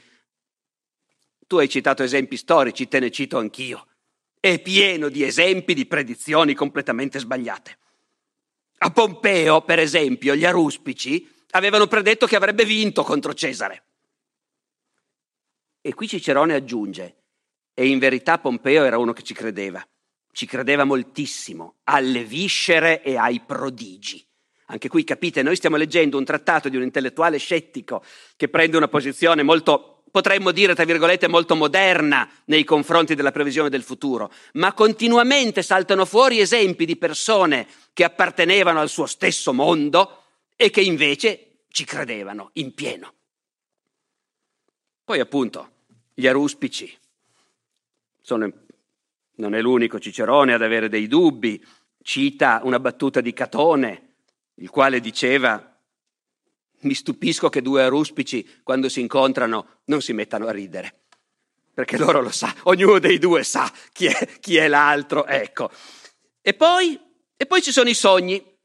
tu 1.46 1.58
hai 1.58 1.70
citato 1.70 2.04
esempi 2.04 2.38
storici, 2.38 2.88
te 2.88 3.00
ne 3.00 3.12
cito 3.12 3.38
anch'io, 3.38 3.88
è 4.40 4.60
pieno 4.60 5.10
di 5.10 5.24
esempi 5.24 5.74
di 5.74 5.86
predizioni 5.86 6.54
completamente 6.54 7.20
sbagliate. 7.20 7.78
A 8.80 8.92
Pompeo, 8.92 9.62
per 9.62 9.80
esempio, 9.80 10.36
gli 10.36 10.46
aruspici 10.46 11.28
avevano 11.52 11.88
predetto 11.88 12.26
che 12.26 12.38
avrebbe 12.38 12.64
vinto 12.64 13.04
contro 13.04 13.34
Cesare. 13.34 13.84
E 15.90 15.96
qui 15.96 16.08
Cicerone 16.08 16.54
aggiunge, 16.54 17.16
e 17.74 17.88
in 17.88 17.98
verità 17.98 18.38
Pompeo 18.38 18.84
era 18.84 19.00
uno 19.00 19.12
che 19.12 19.24
ci 19.24 19.34
credeva, 19.34 19.84
ci 20.32 20.46
credeva 20.46 20.84
moltissimo, 20.84 21.78
alle 21.86 22.24
viscere 22.24 23.02
e 23.02 23.18
ai 23.18 23.40
prodigi. 23.40 24.24
Anche 24.68 24.88
qui 24.88 25.04
capite, 25.04 25.42
noi 25.42 25.56
stiamo 25.56 25.78
leggendo 25.78 26.20
un 26.20 26.26
trattato 26.26 26.70
di 26.70 26.78
un 26.78 26.84
intellettuale 26.84 27.40
scettico 27.40 28.04
che 28.36 28.50
prende 28.50 28.78
una 28.78 28.88
posizione 28.88 29.42
molto, 29.42 30.04
potremmo 30.12 30.52
dire, 30.52 30.76
tra 30.76 30.86
virgolette, 30.86 31.28
molto 31.28 31.56
moderna 31.56 32.30
nei 32.46 32.64
confronti 32.64 33.16
della 33.16 33.32
previsione 33.32 33.70
del 33.70 33.82
futuro, 33.82 34.32
ma 34.54 34.74
continuamente 34.74 35.64
saltano 35.64 36.06
fuori 36.06 36.40
esempi 36.40 36.86
di 36.86 36.98
persone 36.98 37.68
che 37.94 38.04
appartenevano 38.04 38.80
al 38.80 38.90
suo 38.90 39.08
stesso 39.08 39.54
mondo 39.54 40.22
e 40.56 40.70
che 40.70 40.82
invece 40.82 41.62
ci 41.70 41.84
credevano 41.84 42.52
in 42.54 42.76
pieno. 42.76 43.14
Poi 45.10 45.20
appunto 45.20 45.72
gli 46.20 46.28
aruspici 46.28 46.98
sono, 48.22 48.52
non 49.36 49.56
è 49.56 49.62
l'unico 49.62 50.00
Cicerone 50.00 50.54
ad 50.54 50.62
avere 50.62 50.90
dei 50.90 51.08
dubbi, 51.08 51.66
cita 52.04 52.60
una 52.64 52.80
battuta 52.80 53.22
di 53.22 53.32
Catone 53.32 54.16
il 54.56 54.70
quale 54.70 55.00
diceva 55.00 55.66
mi 56.82 56.94
stupisco 56.94 57.48
che 57.48 57.62
due 57.62 57.84
aruspici 57.84 58.62
quando 58.64 58.90
si 58.90 59.00
incontrano 59.00 59.80
non 59.86 60.02
si 60.02 60.12
mettano 60.12 60.48
a 60.48 60.52
ridere, 60.52 61.04
perché 61.74 61.98
loro 61.98 62.22
lo 62.22 62.32
sa, 62.32 62.54
ognuno 62.64 63.00
dei 63.00 63.18
due 63.18 63.44
sa 63.44 63.72
chi 63.94 64.08
è, 64.08 64.40
chi 64.40 64.58
è 64.58 64.68
l'altro, 64.68 65.26
ecco. 65.26 65.72
E 66.42 66.54
poi, 66.54 67.00
e 67.36 67.46
poi 67.46 67.62
ci 67.62 67.72
sono 67.72 67.90
i 67.90 67.94
sogni. 67.94 68.58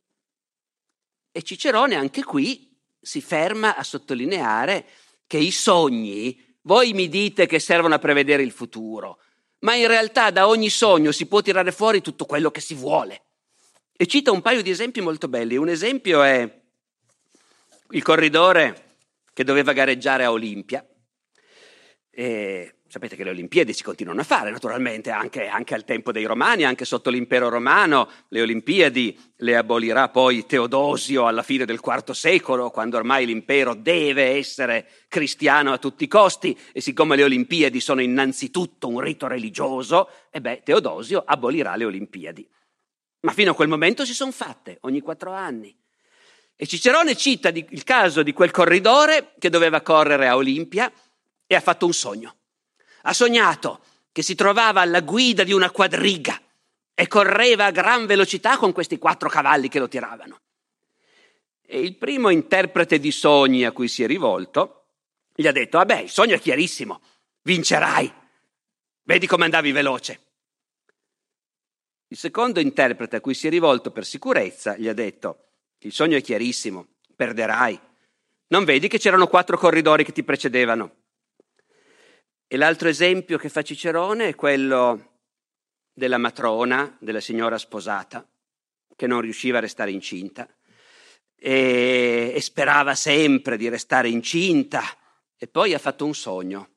E 1.30 1.42
Cicerone 1.42 1.94
anche 1.94 2.24
qui 2.24 2.76
si 3.00 3.20
ferma 3.20 3.76
a 3.76 3.82
sottolineare 3.82 4.86
che 5.26 5.38
i 5.38 5.50
sogni, 5.50 6.43
voi 6.66 6.92
mi 6.92 7.08
dite 7.08 7.46
che 7.46 7.58
servono 7.58 7.94
a 7.94 7.98
prevedere 7.98 8.42
il 8.42 8.52
futuro, 8.52 9.18
ma 9.60 9.74
in 9.74 9.86
realtà 9.86 10.30
da 10.30 10.48
ogni 10.48 10.70
sogno 10.70 11.12
si 11.12 11.26
può 11.26 11.40
tirare 11.40 11.72
fuori 11.72 12.00
tutto 12.00 12.26
quello 12.26 12.50
che 12.50 12.60
si 12.60 12.74
vuole. 12.74 13.22
E 13.96 14.06
cita 14.06 14.32
un 14.32 14.42
paio 14.42 14.62
di 14.62 14.70
esempi 14.70 15.00
molto 15.00 15.28
belli. 15.28 15.56
Un 15.56 15.68
esempio 15.68 16.22
è 16.22 16.62
il 17.90 18.02
corridore 18.02 18.96
che 19.32 19.44
doveva 19.44 19.72
gareggiare 19.72 20.24
a 20.24 20.32
Olimpia. 20.32 20.86
E 22.10 22.74
sapete 22.95 23.16
che 23.16 23.24
le 23.24 23.30
Olimpiadi 23.30 23.72
si 23.72 23.82
continuano 23.82 24.20
a 24.20 24.24
fare, 24.24 24.53
naturalmente, 24.53 25.11
anche, 25.11 25.49
anche, 25.49 25.74
al 25.74 25.84
tempo 25.84 26.12
dei 26.12 26.26
Romani, 26.26 26.62
anche 26.62 26.84
sotto 26.84 27.11
l'impero 27.11 27.49
romano. 27.49 28.09
Le 28.28 28.40
Olimpiadi 28.40 29.18
le 29.38 29.57
abolirà 29.57 30.11
poi 30.11 30.47
Teodosio 30.47 31.26
alla 31.26 31.42
fine 31.42 31.64
del 31.64 31.80
IV 31.82 32.12
secolo, 32.12 32.70
quando 32.70 32.97
ormai 32.97 33.26
l'impero 33.26 33.74
deve 33.74 34.36
essere 34.36 34.88
cristiano 35.09 35.72
a 35.72 35.78
tutti 35.78 36.05
i 36.05 36.07
costi. 36.07 36.57
E 36.72 36.80
siccome 36.80 37.16
le 37.16 37.24
Olimpiadi 37.24 37.80
sono 37.80 38.01
innanzitutto 38.01 38.86
un 38.86 39.01
rito 39.01 39.26
religioso, 39.26 40.09
e 40.30 40.40
beh, 40.40 40.62
Teodosio 40.62 41.24
abolirà 41.26 41.74
le 41.74 41.86
Olimpiadi. 41.86 42.49
Ma 43.22 43.32
fino 43.32 43.51
a 43.51 43.55
quel 43.57 43.66
momento 43.66 44.05
si 44.05 44.14
sono 44.14 44.30
fatte, 44.30 44.78
ogni 44.82 45.01
quattro 45.01 45.32
anni. 45.32 45.76
E 46.55 46.64
Cicerone 46.64 47.16
cita 47.16 47.51
di, 47.51 47.66
il 47.70 47.82
caso 47.82 48.22
di 48.22 48.32
quel 48.32 48.53
corridore 48.53 49.34
che 49.40 49.51
doveva 49.51 49.80
correre 49.80 50.28
a 50.28 50.36
Olimpia 50.36 50.92
e 51.45 51.55
ha 51.57 51.61
fatto 51.61 51.86
un 51.86 51.92
sogno. 51.92 52.36
Ha 53.07 53.12
sognato 53.12 53.80
che 54.12 54.22
si 54.22 54.34
trovava 54.34 54.80
alla 54.80 55.00
guida 55.00 55.44
di 55.44 55.52
una 55.52 55.70
quadriga 55.70 56.40
e 56.94 57.09
correva 57.09 57.66
a 57.66 57.70
gran 57.70 58.07
velocità 58.07 58.57
con 58.57 58.72
questi 58.72 58.98
quattro 58.98 59.28
cavalli 59.28 59.68
che 59.68 59.78
lo 59.78 59.88
tiravano. 59.88 60.40
E 61.61 61.80
il 61.80 61.96
primo 61.96 62.28
interprete 62.28 62.98
di 62.98 63.11
sogni 63.11 63.64
a 63.64 63.72
cui 63.72 63.88
si 63.88 64.02
è 64.02 64.07
rivolto 64.07 64.84
gli 65.34 65.48
ha 65.48 65.52
detto, 65.52 65.78
vabbè, 65.78 66.02
il 66.02 66.11
sogno 66.11 66.36
è 66.36 66.40
chiarissimo, 66.40 67.00
vincerai, 67.42 68.12
vedi 69.02 69.26
come 69.26 69.44
andavi 69.44 69.72
veloce. 69.72 70.20
Il 72.07 72.16
secondo 72.16 72.61
interprete 72.61 73.16
a 73.16 73.20
cui 73.20 73.34
si 73.34 73.48
è 73.48 73.50
rivolto 73.50 73.90
per 73.90 74.05
sicurezza 74.05 74.76
gli 74.76 74.86
ha 74.86 74.92
detto, 74.92 75.46
il 75.78 75.92
sogno 75.92 76.16
è 76.16 76.22
chiarissimo, 76.22 76.86
perderai. 77.16 77.80
Non 78.46 78.64
vedi 78.64 78.86
che 78.86 78.98
c'erano 78.98 79.26
quattro 79.26 79.59
corridori 79.59 80.05
che 80.05 80.12
ti 80.12 80.22
precedevano? 80.22 81.03
E 82.47 82.57
l'altro 82.57 82.88
esempio 82.88 83.38
che 83.38 83.49
fa 83.49 83.62
Cicerone 83.62 84.28
è 84.28 84.34
quello 84.34 85.12
della 85.92 86.18
matrona, 86.18 86.97
della 87.01 87.20
signora 87.20 87.59
sposata, 87.59 88.26
che 88.97 89.07
non 89.07 89.20
riusciva 89.20 89.59
a 89.59 89.62
restare 89.62 89.90
incinta 89.90 90.49
e, 91.36 92.32
e 92.34 92.40
sperava 92.40 92.95
sempre 92.95 93.57
di 93.57 93.68
restare 93.68 94.09
incinta 94.09 94.82
e 95.36 95.47
poi 95.47 95.74
ha 95.74 95.78
fatto 95.78 96.07
un 96.07 96.14
sogno 96.14 96.70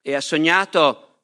e 0.00 0.14
ha 0.14 0.20
sognato, 0.20 1.22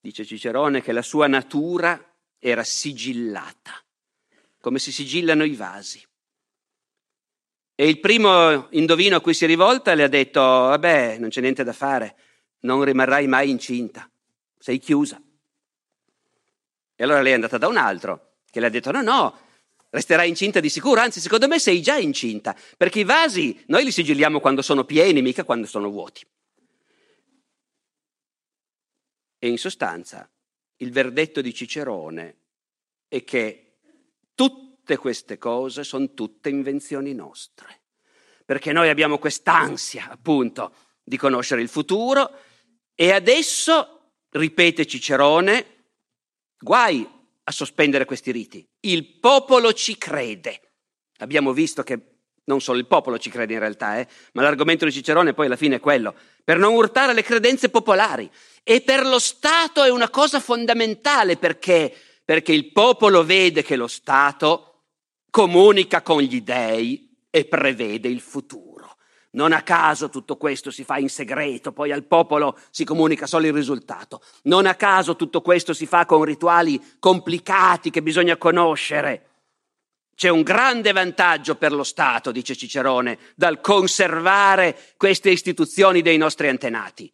dice 0.00 0.24
Cicerone, 0.24 0.82
che 0.82 0.92
la 0.92 1.02
sua 1.02 1.26
natura 1.26 1.98
era 2.38 2.64
sigillata, 2.64 3.72
come 4.60 4.78
si 4.78 4.92
sigillano 4.92 5.44
i 5.44 5.54
vasi. 5.54 6.04
E 7.74 7.88
il 7.88 8.00
primo 8.00 8.66
indovino 8.72 9.16
a 9.16 9.20
cui 9.20 9.32
si 9.32 9.44
è 9.44 9.46
rivolta 9.46 9.94
le 9.94 10.02
ha 10.02 10.08
detto, 10.08 10.40
vabbè, 10.40 11.18
non 11.18 11.30
c'è 11.30 11.40
niente 11.40 11.64
da 11.64 11.72
fare, 11.72 12.16
non 12.60 12.84
rimarrai 12.84 13.26
mai 13.26 13.50
incinta, 13.50 14.08
sei 14.58 14.78
chiusa. 14.78 15.20
E 16.94 17.04
allora 17.04 17.22
lei 17.22 17.32
è 17.32 17.34
andata 17.34 17.58
da 17.58 17.68
un 17.68 17.76
altro 17.76 18.34
che 18.50 18.60
le 18.60 18.66
ha 18.66 18.70
detto, 18.70 18.90
no, 18.90 19.00
no, 19.00 19.38
resterai 19.90 20.28
incinta 20.28 20.60
di 20.60 20.68
sicuro, 20.68 21.00
anzi 21.00 21.20
secondo 21.20 21.48
me 21.48 21.58
sei 21.58 21.80
già 21.80 21.96
incinta, 21.96 22.56
perché 22.76 23.00
i 23.00 23.04
vasi 23.04 23.62
noi 23.66 23.84
li 23.84 23.92
sigilliamo 23.92 24.40
quando 24.40 24.62
sono 24.62 24.84
pieni, 24.84 25.22
mica 25.22 25.44
quando 25.44 25.66
sono 25.66 25.88
vuoti. 25.90 26.26
E 29.38 29.48
in 29.48 29.58
sostanza 29.58 30.28
il 30.76 30.92
verdetto 30.92 31.40
di 31.40 31.54
Cicerone 31.54 32.36
è 33.08 33.24
che 33.24 33.78
tutte 34.34 34.96
queste 34.96 35.38
cose 35.38 35.82
sono 35.84 36.12
tutte 36.12 36.48
invenzioni 36.48 37.14
nostre, 37.14 37.80
perché 38.44 38.72
noi 38.72 38.88
abbiamo 38.88 39.18
quest'ansia, 39.18 40.10
appunto, 40.10 40.74
di 41.02 41.16
conoscere 41.16 41.62
il 41.62 41.68
futuro 41.68 42.30
e 43.00 43.12
adesso, 43.12 44.10
ripete 44.28 44.86
Cicerone, 44.86 45.84
guai 46.58 47.08
a 47.44 47.50
sospendere 47.50 48.04
questi 48.04 48.30
riti. 48.30 48.68
Il 48.80 49.18
popolo 49.18 49.72
ci 49.72 49.96
crede. 49.96 50.72
Abbiamo 51.20 51.54
visto 51.54 51.82
che 51.82 51.98
non 52.44 52.60
solo 52.60 52.76
il 52.78 52.86
popolo 52.86 53.18
ci 53.18 53.30
crede 53.30 53.54
in 53.54 53.58
realtà, 53.58 53.98
eh, 53.98 54.06
ma 54.34 54.42
l'argomento 54.42 54.84
di 54.84 54.92
Cicerone 54.92 55.32
poi 55.32 55.46
alla 55.46 55.56
fine 55.56 55.76
è 55.76 55.80
quello, 55.80 56.14
per 56.44 56.58
non 56.58 56.74
urtare 56.74 57.14
le 57.14 57.22
credenze 57.22 57.70
popolari. 57.70 58.30
E 58.62 58.82
per 58.82 59.06
lo 59.06 59.18
Stato 59.18 59.82
è 59.82 59.88
una 59.88 60.10
cosa 60.10 60.38
fondamentale 60.38 61.38
perché, 61.38 61.96
perché 62.22 62.52
il 62.52 62.70
popolo 62.70 63.24
vede 63.24 63.62
che 63.62 63.76
lo 63.76 63.88
Stato 63.88 64.88
comunica 65.30 66.02
con 66.02 66.20
gli 66.20 66.42
dèi 66.42 67.16
e 67.30 67.46
prevede 67.46 68.08
il 68.08 68.20
futuro. 68.20 68.98
Non 69.32 69.52
a 69.52 69.62
caso 69.62 70.08
tutto 70.08 70.36
questo 70.36 70.70
si 70.70 70.82
fa 70.82 70.98
in 70.98 71.08
segreto, 71.08 71.72
poi 71.72 71.92
al 71.92 72.04
popolo 72.04 72.58
si 72.70 72.84
comunica 72.84 73.26
solo 73.26 73.46
il 73.46 73.52
risultato. 73.52 74.22
Non 74.42 74.66
a 74.66 74.74
caso 74.74 75.14
tutto 75.14 75.40
questo 75.40 75.72
si 75.72 75.86
fa 75.86 76.04
con 76.04 76.24
rituali 76.24 76.80
complicati 76.98 77.90
che 77.90 78.02
bisogna 78.02 78.36
conoscere. 78.36 79.26
C'è 80.16 80.28
un 80.28 80.42
grande 80.42 80.92
vantaggio 80.92 81.54
per 81.54 81.72
lo 81.72 81.84
Stato, 81.84 82.32
dice 82.32 82.56
Cicerone, 82.56 83.18
dal 83.36 83.60
conservare 83.60 84.76
queste 84.96 85.30
istituzioni 85.30 86.02
dei 86.02 86.18
nostri 86.18 86.48
antenati 86.48 87.10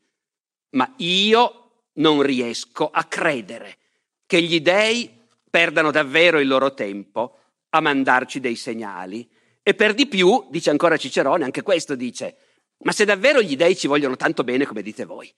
ma 0.76 0.92
io 0.98 1.88
non 1.94 2.22
riesco 2.22 2.88
a 2.90 3.04
credere 3.04 3.78
che 4.26 4.40
gli 4.42 4.60
dèi 4.60 5.10
perdano 5.50 5.90
davvero 5.90 6.38
il 6.38 6.46
loro 6.46 6.74
tempo 6.74 7.38
a 7.70 7.80
mandarci 7.80 8.40
dei 8.40 8.56
segnali. 8.56 9.28
E 9.68 9.74
per 9.74 9.94
di 9.94 10.06
più, 10.06 10.46
dice 10.48 10.70
ancora 10.70 10.96
Cicerone, 10.96 11.42
anche 11.42 11.62
questo 11.62 11.96
dice, 11.96 12.36
ma 12.84 12.92
se 12.92 13.04
davvero 13.04 13.42
gli 13.42 13.56
dèi 13.56 13.74
ci 13.74 13.88
vogliono 13.88 14.14
tanto 14.14 14.44
bene 14.44 14.64
come 14.64 14.80
dite 14.80 15.04
voi 15.04 15.28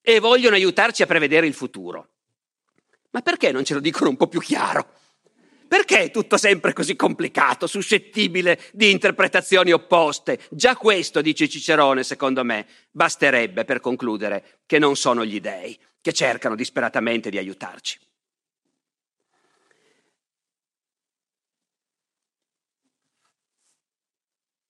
e 0.00 0.18
vogliono 0.18 0.54
aiutarci 0.54 1.02
a 1.02 1.06
prevedere 1.06 1.46
il 1.46 1.52
futuro, 1.52 2.08
ma 3.10 3.20
perché 3.20 3.52
non 3.52 3.66
ce 3.66 3.74
lo 3.74 3.80
dicono 3.80 4.08
un 4.08 4.16
po' 4.16 4.28
più 4.28 4.40
chiaro? 4.40 4.92
Perché 5.68 6.04
è 6.04 6.10
tutto 6.10 6.38
sempre 6.38 6.72
così 6.72 6.96
complicato, 6.96 7.66
suscettibile 7.66 8.58
di 8.72 8.90
interpretazioni 8.90 9.72
opposte? 9.72 10.40
Già 10.48 10.74
questo, 10.74 11.20
dice 11.20 11.46
Cicerone, 11.46 12.02
secondo 12.02 12.44
me, 12.44 12.66
basterebbe 12.90 13.66
per 13.66 13.80
concludere 13.80 14.60
che 14.64 14.78
non 14.78 14.96
sono 14.96 15.22
gli 15.22 15.38
dèi 15.38 15.78
che 16.00 16.14
cercano 16.14 16.54
disperatamente 16.54 17.28
di 17.28 17.36
aiutarci. 17.36 17.98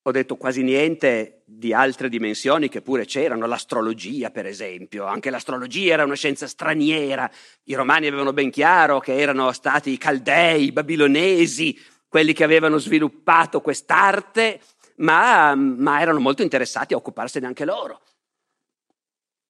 Ho 0.09 0.12
detto 0.12 0.36
quasi 0.36 0.62
niente 0.62 1.42
di 1.46 1.72
altre 1.72 2.09
dimensioni 2.09 2.68
che 2.68 2.80
pure 2.80 3.07
c'erano, 3.07 3.44
l'astrologia 3.46 4.30
per 4.30 4.46
esempio, 4.46 5.04
anche 5.04 5.30
l'astrologia 5.30 5.94
era 5.94 6.04
una 6.04 6.14
scienza 6.14 6.46
straniera, 6.46 7.28
i 7.64 7.74
romani 7.74 8.07
avevano 8.07 8.32
ben 8.32 8.52
chiaro 8.52 9.00
che 9.00 9.18
erano 9.18 9.50
stati 9.50 9.90
i 9.90 9.98
caldei, 9.98 10.66
i 10.66 10.72
babilonesi, 10.72 11.76
quelli 12.07 12.34
che 12.34 12.44
avevano 12.44 12.78
sviluppato 12.78 13.61
quest'arte, 13.61 14.61
ma, 14.98 15.57
ma 15.57 16.00
erano 16.00 16.20
molto 16.20 16.42
interessati 16.42 16.94
a 16.94 16.98
occuparsene 16.98 17.44
anche 17.46 17.64
loro. 17.64 18.00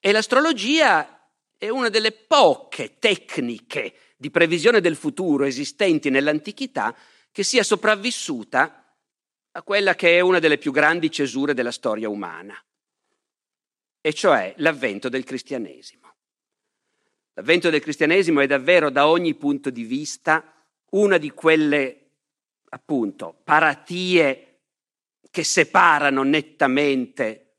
E 0.00 0.10
l'astrologia 0.10 1.28
è 1.58 1.68
una 1.68 1.90
delle 1.90 2.12
poche 2.12 2.96
tecniche 2.98 3.92
di 4.16 4.30
previsione 4.30 4.80
del 4.80 4.96
futuro 4.96 5.44
esistenti 5.44 6.08
nell'antichità 6.08 6.96
che 7.30 7.42
sia 7.42 7.62
sopravvissuta 7.62 8.84
a 9.56 9.62
quella 9.62 9.94
che 9.94 10.18
è 10.18 10.20
una 10.20 10.38
delle 10.38 10.58
più 10.58 10.70
grandi 10.70 11.10
cesure 11.10 11.54
della 11.54 11.72
storia 11.72 12.10
umana, 12.10 12.62
e 14.02 14.12
cioè 14.12 14.52
l'avvento 14.58 15.08
del 15.08 15.24
cristianesimo. 15.24 16.14
L'avvento 17.32 17.70
del 17.70 17.80
cristianesimo 17.80 18.40
è 18.40 18.46
davvero 18.46 18.90
da 18.90 19.08
ogni 19.08 19.34
punto 19.34 19.70
di 19.70 19.84
vista 19.84 20.62
una 20.90 21.16
di 21.16 21.30
quelle, 21.30 22.10
appunto, 22.68 23.40
paratie 23.42 24.60
che 25.30 25.42
separano 25.42 26.22
nettamente 26.22 27.54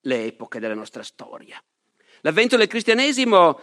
le 0.00 0.24
epoche 0.24 0.58
della 0.58 0.74
nostra 0.74 1.04
storia. 1.04 1.62
L'avvento 2.22 2.56
del 2.56 2.66
cristianesimo 2.66 3.60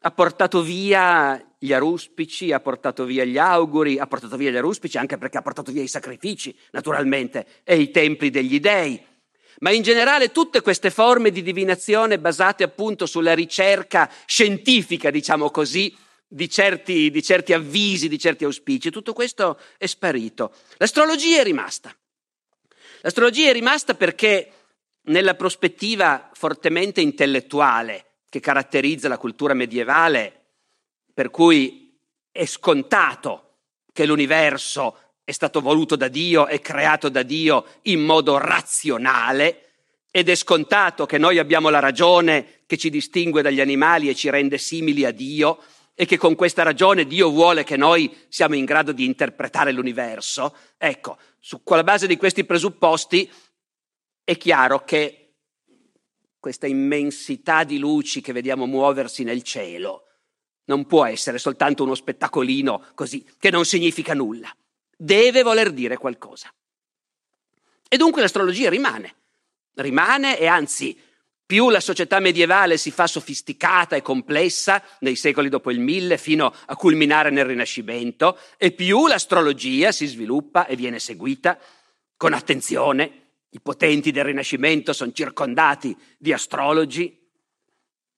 ha 0.00 0.10
portato 0.10 0.62
via 0.62 1.42
gli 1.58 1.72
aruspici, 1.72 2.52
ha 2.52 2.60
portato 2.60 3.04
via 3.04 3.24
gli 3.24 3.36
auguri, 3.36 3.98
ha 3.98 4.06
portato 4.06 4.36
via 4.36 4.50
gli 4.50 4.56
aruspici 4.56 4.96
anche 4.96 5.18
perché 5.18 5.38
ha 5.38 5.42
portato 5.42 5.72
via 5.72 5.82
i 5.82 5.88
sacrifici, 5.88 6.56
naturalmente, 6.70 7.46
e 7.64 7.78
i 7.78 7.90
templi 7.90 8.30
degli 8.30 8.60
dei. 8.60 9.00
Ma 9.60 9.70
in 9.70 9.82
generale 9.82 10.30
tutte 10.30 10.60
queste 10.60 10.90
forme 10.90 11.30
di 11.30 11.42
divinazione 11.42 12.20
basate 12.20 12.62
appunto 12.62 13.06
sulla 13.06 13.34
ricerca 13.34 14.08
scientifica, 14.24 15.10
diciamo 15.10 15.50
così, 15.50 15.92
di 16.28 16.48
certi, 16.48 17.10
di 17.10 17.22
certi 17.22 17.52
avvisi, 17.52 18.08
di 18.08 18.18
certi 18.18 18.44
auspici, 18.44 18.90
tutto 18.90 19.12
questo 19.12 19.58
è 19.78 19.86
sparito. 19.86 20.52
L'astrologia 20.76 21.40
è 21.40 21.42
rimasta. 21.42 21.92
L'astrologia 23.00 23.48
è 23.48 23.52
rimasta 23.52 23.94
perché 23.94 24.52
nella 25.04 25.34
prospettiva 25.34 26.30
fortemente 26.34 27.00
intellettuale 27.00 28.07
che 28.28 28.40
caratterizza 28.40 29.08
la 29.08 29.18
cultura 29.18 29.54
medievale, 29.54 30.46
per 31.12 31.30
cui 31.30 31.98
è 32.30 32.44
scontato 32.44 33.56
che 33.92 34.06
l'universo 34.06 34.96
è 35.24 35.32
stato 35.32 35.60
voluto 35.60 35.96
da 35.96 36.08
Dio 36.08 36.46
e 36.46 36.60
creato 36.60 37.08
da 37.08 37.22
Dio 37.22 37.66
in 37.82 38.00
modo 38.00 38.38
razionale 38.38 39.64
ed 40.10 40.28
è 40.28 40.34
scontato 40.34 41.04
che 41.04 41.18
noi 41.18 41.38
abbiamo 41.38 41.68
la 41.68 41.80
ragione 41.80 42.62
che 42.66 42.76
ci 42.76 42.90
distingue 42.90 43.42
dagli 43.42 43.60
animali 43.60 44.08
e 44.08 44.14
ci 44.14 44.30
rende 44.30 44.56
simili 44.56 45.04
a 45.04 45.10
Dio 45.10 45.58
e 45.94 46.06
che 46.06 46.16
con 46.16 46.34
questa 46.34 46.62
ragione 46.62 47.06
Dio 47.06 47.28
vuole 47.30 47.64
che 47.64 47.76
noi 47.76 48.16
siamo 48.28 48.54
in 48.54 48.64
grado 48.64 48.92
di 48.92 49.04
interpretare 49.04 49.72
l'universo. 49.72 50.56
Ecco, 50.78 51.18
su 51.40 51.62
quella 51.62 51.82
base 51.82 52.06
di 52.06 52.16
questi 52.16 52.44
presupposti 52.44 53.30
è 54.24 54.36
chiaro 54.36 54.84
che 54.84 55.27
questa 56.48 56.66
immensità 56.66 57.62
di 57.62 57.78
luci 57.78 58.22
che 58.22 58.32
vediamo 58.32 58.64
muoversi 58.64 59.22
nel 59.22 59.42
cielo, 59.42 60.04
non 60.64 60.86
può 60.86 61.04
essere 61.04 61.36
soltanto 61.36 61.82
uno 61.82 61.94
spettacolino 61.94 62.86
così, 62.94 63.22
che 63.38 63.50
non 63.50 63.66
significa 63.66 64.14
nulla. 64.14 64.50
Deve 64.96 65.42
voler 65.42 65.72
dire 65.72 65.98
qualcosa. 65.98 66.50
E 67.86 67.96
dunque 67.98 68.22
l'astrologia 68.22 68.70
rimane. 68.70 69.16
Rimane 69.74 70.38
e 70.38 70.46
anzi, 70.46 70.98
più 71.44 71.68
la 71.68 71.80
società 71.80 72.18
medievale 72.18 72.78
si 72.78 72.90
fa 72.90 73.06
sofisticata 73.06 73.94
e 73.94 74.00
complessa 74.00 74.82
nei 75.00 75.16
secoli 75.16 75.50
dopo 75.50 75.70
il 75.70 75.80
mille 75.80 76.16
fino 76.16 76.50
a 76.64 76.76
culminare 76.76 77.28
nel 77.28 77.44
Rinascimento, 77.44 78.38
e 78.56 78.72
più 78.72 79.06
l'astrologia 79.06 79.92
si 79.92 80.06
sviluppa 80.06 80.66
e 80.66 80.76
viene 80.76 80.98
seguita 80.98 81.58
con 82.16 82.32
attenzione 82.32 83.27
i 83.50 83.60
potenti 83.60 84.10
del 84.10 84.24
Rinascimento 84.24 84.92
sono 84.92 85.12
circondati 85.12 85.96
di 86.18 86.32
astrologi 86.32 87.18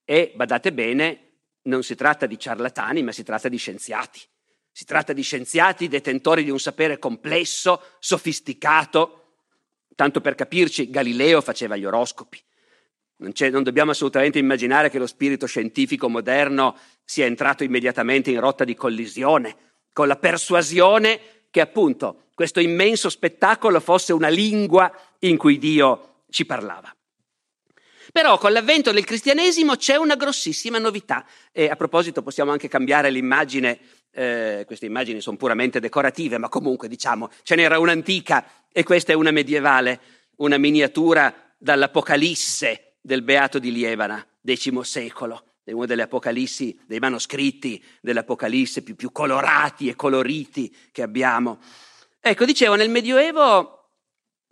e, 0.05 0.33
badate 0.35 0.72
bene, 0.72 1.31
non 1.62 1.83
si 1.83 1.95
tratta 1.95 2.26
di 2.26 2.39
ciarlatani, 2.39 3.03
ma 3.03 3.12
si 3.12 3.22
tratta 3.22 3.49
di 3.49 3.57
scienziati. 3.57 4.20
Si 4.72 4.85
tratta 4.85 5.12
di 5.12 5.22
scienziati 5.22 5.89
detentori 5.89 6.43
di 6.43 6.51
un 6.51 6.59
sapere 6.59 6.99
complesso, 6.99 7.83
sofisticato. 7.99 9.35
Tanto 9.95 10.20
per 10.20 10.35
capirci, 10.35 10.91
Galileo 10.91 11.41
faceva 11.41 11.76
gli 11.76 11.85
oroscopi. 11.85 12.43
Non, 13.16 13.33
non, 13.51 13.62
dobbiamo 13.62 13.91
assolutamente 13.91 14.39
immaginare 14.39 14.89
che 14.89 14.99
lo 14.99 15.07
spirito 15.07 15.47
scientifico 15.47 16.09
moderno 16.09 16.76
sia 17.05 17.26
entrato 17.26 17.64
immediatamente 17.64 18.31
in 18.31 18.41
rotta 18.41 18.64
di 18.64 18.74
collisione 18.74 19.57
con 19.93 20.09
la 20.09 20.16
persuasione 20.16 21.20
che 21.51 21.61
appunto 21.61 22.30
questo 22.41 22.61
immenso 22.61 23.11
spettacolo 23.11 23.80
fosse 23.80 24.14
una 24.14 24.30
lingua 24.30 24.91
in 25.18 25.36
cui 25.36 25.59
Dio 25.59 26.22
ci 26.30 26.47
parlava. 26.47 26.91
Però 28.12 28.38
con 28.38 28.53
l'avvento 28.53 28.93
del 28.93 29.05
cristianesimo 29.05 29.76
c'è 29.76 29.97
una 29.97 30.14
grossissima 30.14 30.78
novità 30.78 31.26
e 31.53 31.68
a 31.68 31.76
proposito 31.76 32.22
possiamo 32.22 32.51
anche 32.51 32.66
cambiare 32.66 33.11
l'immagine, 33.11 33.78
eh, 34.11 34.62
queste 34.66 34.86
immagini 34.86 35.20
sono 35.20 35.36
puramente 35.36 35.80
decorative, 35.80 36.38
ma 36.38 36.49
comunque 36.49 36.88
diciamo 36.88 37.28
ce 37.43 37.57
n'era 37.57 37.78
un'antica 37.78 38.47
e 38.72 38.84
questa 38.84 39.12
è 39.12 39.14
una 39.14 39.32
medievale, 39.32 40.01
una 40.36 40.57
miniatura 40.57 41.53
dall'Apocalisse 41.59 42.95
del 43.03 43.20
Beato 43.20 43.59
di 43.59 43.70
Lievana, 43.70 44.26
X 44.43 44.80
secolo 44.80 45.45
è 45.62 45.72
una 45.72 45.84
delle 45.84 46.03
apocalissi, 46.03 46.78
dei 46.86 47.01
manoscritti 47.01 47.84
dell'Apocalisse 48.01 48.82
più, 48.82 48.97
più 48.97 49.12
colorati 49.12 49.88
e 49.88 49.95
coloriti 49.95 50.74
che 50.91 51.03
abbiamo. 51.03 51.59
Ecco, 52.20 52.44
dicevo, 52.44 52.74
nel 52.74 52.90
Medioevo 52.90 53.92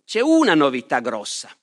c'è 0.05 0.21
una 0.21 0.55
novità 0.55 1.01
grossa 1.01 1.55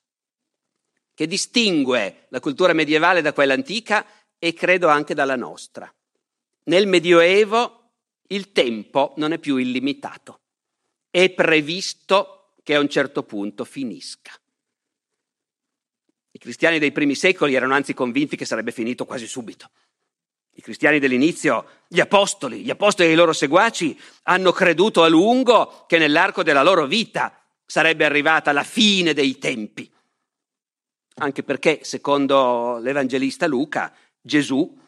che 1.16 1.26
distingue 1.26 2.28
la 2.30 2.40
cultura 2.40 2.74
medievale 2.74 3.22
da 3.22 3.34
quella 3.34 3.54
antica 3.54 4.06
e 4.38 4.54
credo 4.54 4.88
anche 4.88 5.16
dalla 5.16 5.36
nostra. 5.36 5.92
Nel 6.66 6.88
Medioevo 6.88 7.94
il 8.28 8.52
tempo 8.52 9.14
non 9.18 9.32
è 9.32 9.40
più 9.40 9.58
illimitato, 9.58 10.42
è 11.10 11.32
previsto 11.32 12.54
che 12.62 12.76
a 12.76 12.80
un 12.80 12.90
certo 12.90 13.24
punto 13.24 13.66
finisca. 13.66 14.32
I 16.32 16.38
cristiani 16.38 16.80
dei 16.80 16.92
primi 16.92 17.16
secoli 17.16 17.56
erano 17.56 17.74
anzi 17.74 17.94
convinti 17.94 18.36
che 18.36 18.46
sarebbe 18.46 18.72
finito 18.72 19.06
quasi 19.06 19.26
subito. 19.26 19.72
I 20.58 20.62
cristiani 20.62 21.00
dell'inizio, 21.00 21.66
gli 21.88 22.00
apostoli, 22.00 22.62
gli 22.62 22.70
apostoli 22.70 23.10
e 23.10 23.12
i 23.12 23.16
loro 23.16 23.34
seguaci 23.34 24.00
hanno 24.24 24.54
creduto 24.54 25.04
a 25.04 25.10
lungo 25.10 25.84
che 25.86 25.98
nell'arco 25.98 26.44
della 26.44 26.64
loro 26.64 26.86
vita 26.86 27.38
sarebbe 27.66 28.06
arrivata 28.06 28.54
la 28.54 28.64
fine 28.64 29.14
dei 29.14 29.38
tempi. 29.38 29.92
Anche 31.16 31.44
perché, 31.44 31.80
secondo 31.84 32.78
l'Evangelista 32.78 33.48
Luca, 33.48 33.94
Gesù 34.22 34.80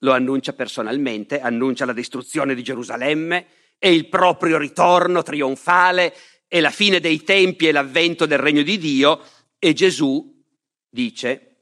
lo 0.00 0.12
annuncia 0.12 0.52
personalmente, 0.52 1.40
annuncia 1.40 1.86
la 1.86 1.94
distruzione 1.94 2.54
di 2.54 2.62
Gerusalemme 2.62 3.46
e 3.78 3.94
il 3.94 4.08
proprio 4.08 4.58
ritorno 4.58 5.22
trionfale 5.22 6.14
e 6.48 6.60
la 6.60 6.70
fine 6.70 7.00
dei 7.00 7.22
tempi 7.22 7.66
e 7.66 7.72
l'avvento 7.72 8.26
del 8.26 8.38
regno 8.38 8.62
di 8.62 8.76
Dio 8.76 9.22
e 9.58 9.72
Gesù 9.72 10.44
dice, 10.90 11.56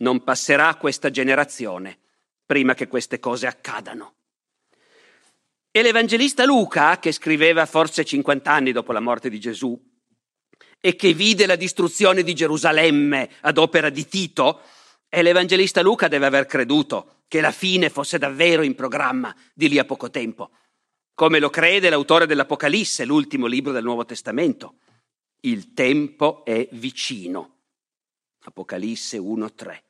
non 0.00 0.22
passerà 0.22 0.74
questa 0.74 1.10
generazione 1.10 2.00
prima 2.48 2.72
che 2.72 2.88
queste 2.88 3.18
cose 3.18 3.46
accadano. 3.46 4.14
E 5.70 5.82
l'Evangelista 5.82 6.46
Luca, 6.46 6.98
che 6.98 7.12
scriveva 7.12 7.66
forse 7.66 8.06
50 8.06 8.50
anni 8.50 8.72
dopo 8.72 8.92
la 8.92 9.00
morte 9.00 9.28
di 9.28 9.38
Gesù 9.38 9.78
e 10.80 10.96
che 10.96 11.12
vide 11.12 11.44
la 11.44 11.56
distruzione 11.56 12.22
di 12.22 12.34
Gerusalemme 12.34 13.28
ad 13.42 13.58
opera 13.58 13.90
di 13.90 14.08
Tito, 14.08 14.62
e 15.10 15.22
l'Evangelista 15.22 15.82
Luca 15.82 16.08
deve 16.08 16.24
aver 16.24 16.46
creduto 16.46 17.24
che 17.28 17.42
la 17.42 17.52
fine 17.52 17.90
fosse 17.90 18.16
davvero 18.16 18.62
in 18.62 18.74
programma 18.74 19.34
di 19.52 19.68
lì 19.68 19.78
a 19.78 19.84
poco 19.84 20.08
tempo, 20.08 20.50
come 21.12 21.40
lo 21.40 21.50
crede 21.50 21.90
l'autore 21.90 22.24
dell'Apocalisse, 22.24 23.04
l'ultimo 23.04 23.46
libro 23.46 23.72
del 23.72 23.84
Nuovo 23.84 24.06
Testamento. 24.06 24.76
Il 25.40 25.74
tempo 25.74 26.46
è 26.46 26.66
vicino. 26.72 27.56
Apocalisse 28.44 29.18
1.3. 29.18 29.87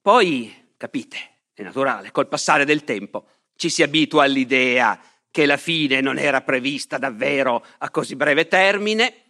Poi, 0.00 0.72
capite, 0.76 1.42
è 1.52 1.62
naturale, 1.62 2.10
col 2.10 2.28
passare 2.28 2.64
del 2.64 2.84
tempo, 2.84 3.26
ci 3.56 3.68
si 3.68 3.82
abitua 3.82 4.24
all'idea 4.24 4.98
che 5.30 5.46
la 5.46 5.58
fine 5.58 6.00
non 6.00 6.18
era 6.18 6.40
prevista 6.40 6.98
davvero 6.98 7.64
a 7.78 7.90
così 7.90 8.16
breve 8.16 8.48
termine, 8.48 9.24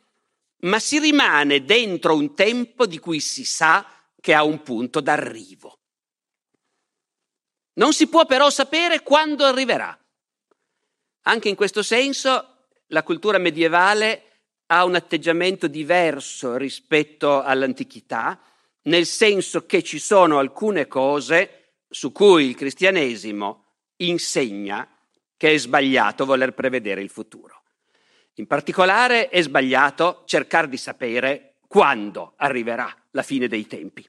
ma 0.61 0.79
si 0.79 0.99
rimane 0.99 1.64
dentro 1.64 2.14
un 2.14 2.35
tempo 2.35 2.87
di 2.87 2.99
cui 2.99 3.21
si 3.21 3.45
sa 3.45 3.87
che 4.21 4.35
ha 4.35 4.45
un 4.45 4.62
punto 4.62 5.01
d'arrivo. 5.01 5.79
Non 7.75 7.93
si 7.93 8.09
può 8.09 8.27
però 8.27 8.51
sapere 8.51 9.03
quando 9.03 9.45
arriverà. 9.45 9.99
Anche 11.23 11.49
in 11.49 11.55
questo 11.55 11.83
senso 11.83 12.66
la 12.89 13.03
cultura 13.03 13.39
medievale 13.39 14.25
ha 14.66 14.85
un 14.85 14.95
atteggiamento 14.95 15.66
diverso 15.66 16.57
rispetto 16.57 17.43
all'antichità, 17.43 18.41
nel 18.83 19.07
senso 19.07 19.66
che 19.66 19.83
ci 19.83 19.99
sono 19.99 20.39
alcune 20.39 20.87
cose 20.87 21.74
su 21.89 22.12
cui 22.12 22.47
il 22.47 22.55
cristianesimo 22.55 23.64
insegna 23.97 24.89
che 25.37 25.53
è 25.53 25.59
sbagliato 25.59 26.24
voler 26.24 26.55
prevedere 26.55 27.03
il 27.03 27.11
futuro. 27.11 27.62
In 28.35 28.47
particolare 28.47 29.28
è 29.28 29.43
sbagliato 29.43 30.22
cercare 30.26 30.68
di 30.68 30.76
sapere 30.76 31.57
quando 31.66 32.35
arriverà 32.37 32.95
la 33.12 33.22
fine 33.22 33.49
dei 33.49 33.66
tempi. 33.66 34.09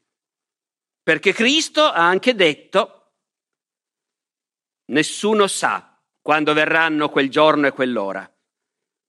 Perché 1.04 1.34
Cristo 1.34 1.84
ha 1.84 2.08
anche 2.08 2.36
detto, 2.36 3.14
nessuno 4.86 5.48
sa 5.48 6.00
quando 6.22 6.54
verranno 6.54 7.10
quel 7.10 7.30
giorno 7.30 7.68
e 7.68 7.72
quell'ora. 7.72 8.30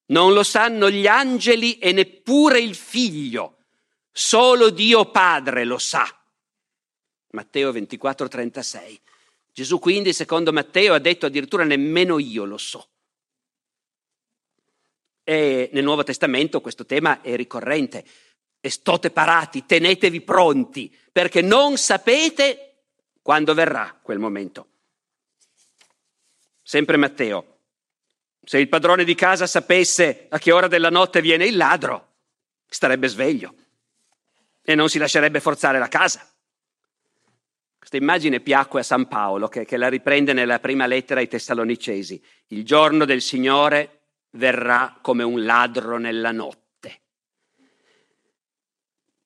Non 0.07 0.33
lo 0.33 0.43
sanno 0.43 0.91
gli 0.91 1.07
angeli 1.07 1.79
e 1.79 1.93
neppure 1.93 2.61
il 2.61 2.75
figlio, 2.75 3.62
solo 4.13 4.71
Dio 4.71 5.11
Padre 5.11 5.65
lo 5.65 5.79
sa. 5.79 6.07
Matteo 7.31 7.73
24, 7.73 8.29
36. 8.29 9.01
Gesù 9.53 9.79
quindi, 9.79 10.13
secondo 10.13 10.53
Matteo, 10.53 10.95
ha 10.95 10.99
detto 10.99 11.27
addirittura 11.27 11.65
nemmeno 11.65 12.19
io 12.19 12.45
lo 12.45 12.59
so. 12.59 12.89
E 15.25 15.71
nel 15.73 15.85
Nuovo 15.85 16.05
Testamento 16.05 16.61
questo 16.61 16.85
tema 16.85 17.21
è 17.23 17.35
ricorrente. 17.37 18.05
E 18.61 18.71
stote 18.71 19.11
parati, 19.11 19.67
tenetevi 19.67 20.21
pronti, 20.21 20.95
perché 21.11 21.43
non 21.43 21.77
sapete 21.79 22.85
quando 23.21 23.55
verrà 23.55 23.99
quel 24.01 24.19
momento. 24.19 24.69
Sempre 26.63 26.97
Matteo. 26.97 27.59
Se 28.45 28.59
il 28.59 28.69
padrone 28.69 29.05
di 29.05 29.15
casa 29.15 29.47
sapesse 29.47 30.27
a 30.29 30.39
che 30.39 30.53
ora 30.53 30.69
della 30.69 30.91
notte 30.91 31.21
viene 31.21 31.47
il 31.47 31.57
ladro, 31.57 32.15
starebbe 32.67 33.09
sveglio 33.09 33.55
e 34.63 34.75
non 34.75 34.89
si 34.89 34.99
lascerebbe 34.99 35.41
forzare 35.41 35.79
la 35.79 35.89
casa. 35.89 36.27
Questa 37.79 37.97
immagine 37.97 38.41
piacque 38.41 38.81
a 38.81 38.85
San 38.85 39.09
Paolo, 39.09 39.49
che, 39.49 39.65
che 39.65 39.77
la 39.77 39.89
riprende 39.89 40.33
nella 40.33 40.61
prima 40.61 40.87
lettera 40.87 41.21
ai 41.21 41.29
Tessalonicesi. 41.29 42.23
Il 42.49 42.65
giorno 42.65 43.05
del 43.05 43.21
Signore 43.21 44.03
verrà 44.31 44.99
come 45.03 45.25
un 45.25 45.45
ladro 45.45 45.99
nella 45.99 46.31
notte. 46.31 46.61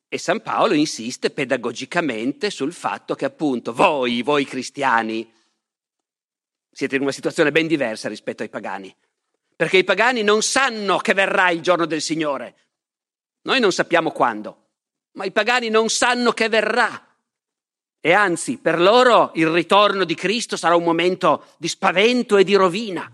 E 0.09 0.19
San 0.19 0.41
Paolo 0.41 0.73
insiste 0.73 1.31
pedagogicamente 1.31 2.49
sul 2.49 2.73
fatto 2.73 3.15
che 3.15 3.27
appunto 3.27 3.75
voi, 3.75 4.23
voi 4.23 4.47
cristiani, 4.47 5.31
siete 6.71 6.97
in 6.97 7.03
una 7.03 7.13
situazione 7.13 7.53
ben 7.53 7.67
diversa 7.67 8.09
rispetto 8.09 8.43
ai 8.43 8.49
pagani, 8.49 8.95
perché 9.55 9.79
i 9.79 9.85
pagani 9.85 10.23
non 10.23 10.43
sanno 10.43 10.99
che 10.99 11.13
verrà 11.13 11.51
il 11.51 11.61
giorno 11.61 11.87
del 11.87 12.01
Signore. 12.01 12.55
Noi 13.43 13.61
non 13.61 13.73
sappiamo 13.73 14.11
quando, 14.11 14.66
ma 15.17 15.25
i 15.25 15.33
pagani 15.33 15.69
non 15.69 15.89
sanno 15.89 16.33
che 16.33 16.49
verrà. 16.49 17.03
E 18.01 18.13
anzi, 18.13 18.59
per 18.59 18.81
loro 18.81 19.33
il 19.35 19.49
ritorno 19.49 20.05
di 20.05 20.15
Cristo 20.15 20.57
sarà 20.57 20.77
un 20.77 20.85
momento 20.85 21.55
di 21.59 21.69
spavento 21.69 22.37
e 22.37 22.45
di 22.45 22.55
rovina. 22.55 23.11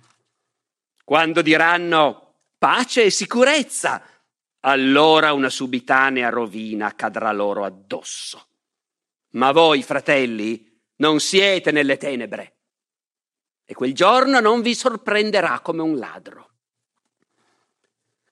Quando 1.05 1.43
diranno 1.43 2.35
pace 2.59 3.05
e 3.05 3.11
sicurezza, 3.11 4.03
allora 4.61 5.33
una 5.33 5.49
subitanea 5.49 6.29
rovina 6.29 6.95
cadrà 6.95 7.33
loro 7.33 7.65
addosso. 7.65 8.47
Ma 9.31 9.51
voi, 9.53 9.83
fratelli, 9.83 10.69
non 10.97 11.21
siete 11.21 11.71
nelle 11.71 11.97
tenebre 11.97 12.57
e 13.65 13.75
quel 13.75 13.95
giorno 13.95 14.41
non 14.41 14.61
vi 14.61 14.75
sorprenderà 14.75 15.61
come 15.61 15.83
un 15.83 15.97
ladro. 15.97 16.51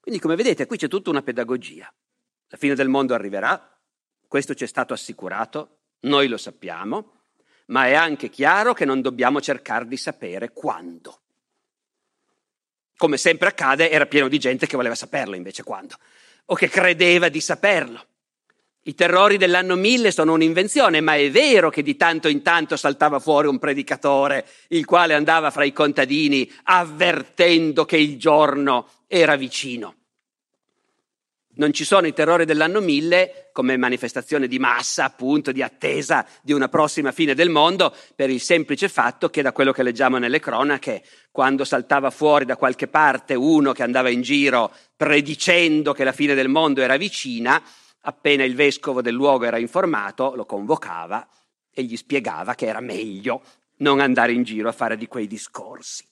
Quindi, 0.00 0.20
come 0.20 0.34
vedete, 0.34 0.66
qui 0.66 0.76
c'è 0.76 0.88
tutta 0.88 1.10
una 1.10 1.22
pedagogia. 1.22 1.92
La 2.52 2.58
fine 2.58 2.74
del 2.74 2.88
mondo 2.88 3.14
arriverà, 3.14 3.78
questo 4.26 4.54
ci 4.54 4.64
è 4.64 4.66
stato 4.66 4.92
assicurato, 4.92 5.78
noi 6.00 6.26
lo 6.26 6.36
sappiamo, 6.36 7.20
ma 7.66 7.86
è 7.86 7.94
anche 7.94 8.28
chiaro 8.28 8.74
che 8.74 8.84
non 8.84 9.00
dobbiamo 9.00 9.40
cercare 9.40 9.86
di 9.86 9.96
sapere 9.96 10.50
quando. 10.50 11.20
Come 12.96 13.16
sempre 13.18 13.48
accade, 13.48 13.88
era 13.88 14.06
pieno 14.06 14.26
di 14.26 14.40
gente 14.40 14.66
che 14.66 14.76
voleva 14.76 14.96
saperlo 14.96 15.36
invece 15.36 15.62
quando, 15.62 15.94
o 16.46 16.54
che 16.56 16.68
credeva 16.68 17.28
di 17.28 17.40
saperlo. 17.40 18.04
I 18.82 18.94
terrori 18.94 19.36
dell'anno 19.36 19.76
1000 19.76 20.10
sono 20.10 20.32
un'invenzione, 20.32 21.00
ma 21.00 21.14
è 21.14 21.30
vero 21.30 21.70
che 21.70 21.82
di 21.82 21.96
tanto 21.96 22.26
in 22.26 22.42
tanto 22.42 22.76
saltava 22.76 23.20
fuori 23.20 23.46
un 23.46 23.60
predicatore, 23.60 24.44
il 24.68 24.84
quale 24.86 25.14
andava 25.14 25.52
fra 25.52 25.62
i 25.62 25.72
contadini 25.72 26.50
avvertendo 26.64 27.84
che 27.84 27.96
il 27.96 28.18
giorno 28.18 28.88
era 29.06 29.36
vicino. 29.36 29.99
Non 31.60 31.74
ci 31.74 31.84
sono 31.84 32.06
i 32.06 32.14
terrori 32.14 32.46
dell'anno 32.46 32.80
1000 32.80 33.50
come 33.52 33.76
manifestazione 33.76 34.48
di 34.48 34.58
massa, 34.58 35.04
appunto, 35.04 35.52
di 35.52 35.60
attesa 35.60 36.26
di 36.40 36.54
una 36.54 36.70
prossima 36.70 37.12
fine 37.12 37.34
del 37.34 37.50
mondo, 37.50 37.94
per 38.16 38.30
il 38.30 38.40
semplice 38.40 38.88
fatto 38.88 39.28
che 39.28 39.42
da 39.42 39.52
quello 39.52 39.70
che 39.70 39.82
leggiamo 39.82 40.16
nelle 40.16 40.40
cronache, 40.40 41.04
quando 41.30 41.66
saltava 41.66 42.08
fuori 42.08 42.46
da 42.46 42.56
qualche 42.56 42.88
parte 42.88 43.34
uno 43.34 43.72
che 43.72 43.82
andava 43.82 44.08
in 44.08 44.22
giro 44.22 44.72
predicendo 44.96 45.92
che 45.92 46.02
la 46.02 46.12
fine 46.12 46.32
del 46.32 46.48
mondo 46.48 46.80
era 46.80 46.96
vicina, 46.96 47.62
appena 48.04 48.42
il 48.42 48.54
vescovo 48.54 49.02
del 49.02 49.12
luogo 49.12 49.44
era 49.44 49.58
informato, 49.58 50.34
lo 50.34 50.46
convocava 50.46 51.28
e 51.70 51.82
gli 51.82 51.96
spiegava 51.98 52.54
che 52.54 52.64
era 52.64 52.80
meglio 52.80 53.42
non 53.80 54.00
andare 54.00 54.32
in 54.32 54.44
giro 54.44 54.70
a 54.70 54.72
fare 54.72 54.96
di 54.96 55.06
quei 55.06 55.26
discorsi. 55.26 56.09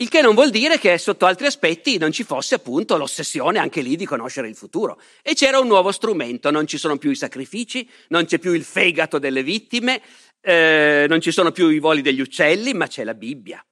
Il 0.00 0.08
che 0.08 0.22
non 0.22 0.34
vuol 0.34 0.48
dire 0.48 0.78
che 0.78 0.96
sotto 0.96 1.26
altri 1.26 1.44
aspetti 1.44 1.98
non 1.98 2.10
ci 2.10 2.24
fosse 2.24 2.54
appunto 2.54 2.96
l'ossessione 2.96 3.58
anche 3.58 3.82
lì 3.82 3.96
di 3.96 4.06
conoscere 4.06 4.48
il 4.48 4.56
futuro. 4.56 4.98
E 5.20 5.34
c'era 5.34 5.58
un 5.58 5.66
nuovo 5.66 5.92
strumento, 5.92 6.50
non 6.50 6.66
ci 6.66 6.78
sono 6.78 6.96
più 6.96 7.10
i 7.10 7.14
sacrifici, 7.14 7.86
non 8.08 8.24
c'è 8.24 8.38
più 8.38 8.54
il 8.54 8.64
fegato 8.64 9.18
delle 9.18 9.42
vittime, 9.42 10.00
eh, 10.40 11.04
non 11.06 11.20
ci 11.20 11.30
sono 11.30 11.52
più 11.52 11.68
i 11.68 11.78
voli 11.78 12.00
degli 12.00 12.22
uccelli, 12.22 12.72
ma 12.72 12.86
c'è 12.86 13.04
la 13.04 13.12
Bibbia. 13.12 13.62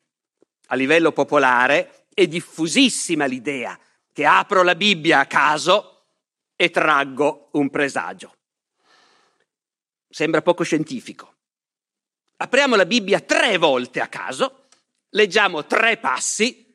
A 0.67 0.75
livello 0.75 1.13
popolare 1.13 2.05
è 2.13 2.27
diffusissima 2.27 3.25
l'idea 3.25 3.79
che 4.13 4.27
apro 4.27 4.63
la 4.63 4.75
Bibbia 4.75 5.21
a 5.21 5.27
caso 5.27 6.09
e 6.57 6.69
traggo 6.69 7.49
un 7.53 7.71
presagio. 7.71 8.35
Sembra 10.07 10.43
poco 10.43 10.63
scientifico. 10.63 11.37
Apriamo 12.37 12.77
la 12.77 12.85
Bibbia 12.85 13.21
tre 13.21 13.57
volte 13.57 14.03
a 14.03 14.09
caso 14.09 14.68
leggiamo 15.11 15.65
tre 15.67 15.97
passi 15.97 16.67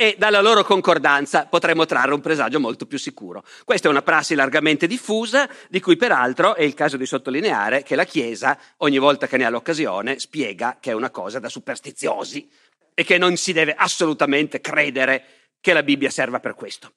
e 0.00 0.14
dalla 0.16 0.40
loro 0.40 0.62
concordanza 0.62 1.46
potremo 1.46 1.84
trarre 1.84 2.14
un 2.14 2.20
presagio 2.20 2.60
molto 2.60 2.86
più 2.86 2.98
sicuro. 2.98 3.42
Questa 3.64 3.88
è 3.88 3.90
una 3.90 4.02
prassi 4.02 4.36
largamente 4.36 4.86
diffusa, 4.86 5.50
di 5.68 5.80
cui 5.80 5.96
peraltro 5.96 6.54
è 6.54 6.62
il 6.62 6.74
caso 6.74 6.96
di 6.96 7.04
sottolineare 7.04 7.82
che 7.82 7.96
la 7.96 8.04
Chiesa, 8.04 8.56
ogni 8.78 8.98
volta 8.98 9.26
che 9.26 9.36
ne 9.36 9.44
ha 9.44 9.50
l'occasione, 9.50 10.20
spiega 10.20 10.78
che 10.80 10.92
è 10.92 10.94
una 10.94 11.10
cosa 11.10 11.40
da 11.40 11.48
superstiziosi 11.48 12.48
e 12.94 13.02
che 13.02 13.18
non 13.18 13.36
si 13.36 13.52
deve 13.52 13.74
assolutamente 13.74 14.60
credere 14.60 15.50
che 15.60 15.72
la 15.72 15.82
Bibbia 15.82 16.10
serva 16.10 16.38
per 16.38 16.54
questo. 16.54 16.92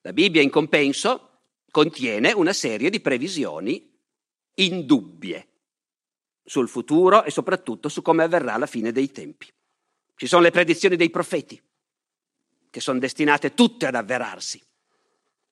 La 0.00 0.14
Bibbia, 0.14 0.40
in 0.40 0.50
compenso, 0.50 1.40
contiene 1.70 2.32
una 2.32 2.52
serie 2.52 2.88
di 2.88 3.00
previsioni 3.00 3.92
indubbie 4.54 5.48
sul 6.42 6.68
futuro 6.68 7.24
e 7.24 7.30
soprattutto 7.30 7.88
su 7.88 8.00
come 8.00 8.22
avverrà 8.22 8.56
la 8.56 8.66
fine 8.66 8.92
dei 8.92 9.10
tempi. 9.10 9.52
Ci 10.16 10.26
sono 10.26 10.42
le 10.42 10.50
predizioni 10.50 10.96
dei 10.96 11.10
profeti, 11.10 11.60
che 12.70 12.80
sono 12.80 12.98
destinate 12.98 13.54
tutte 13.54 13.86
ad 13.86 13.94
avverarsi. 13.94 14.62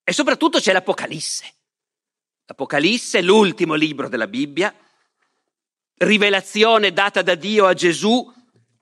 E 0.04 0.12
soprattutto 0.12 0.58
c'è 0.58 0.72
l'Apocalisse. 0.72 1.52
L'Apocalisse 2.46 3.18
è 3.18 3.22
l'ultimo 3.22 3.74
libro 3.74 4.08
della 4.08 4.26
Bibbia, 4.26 4.74
rivelazione 5.98 6.92
data 6.92 7.22
da 7.22 7.34
Dio 7.34 7.66
a 7.66 7.74
Gesù 7.74 8.32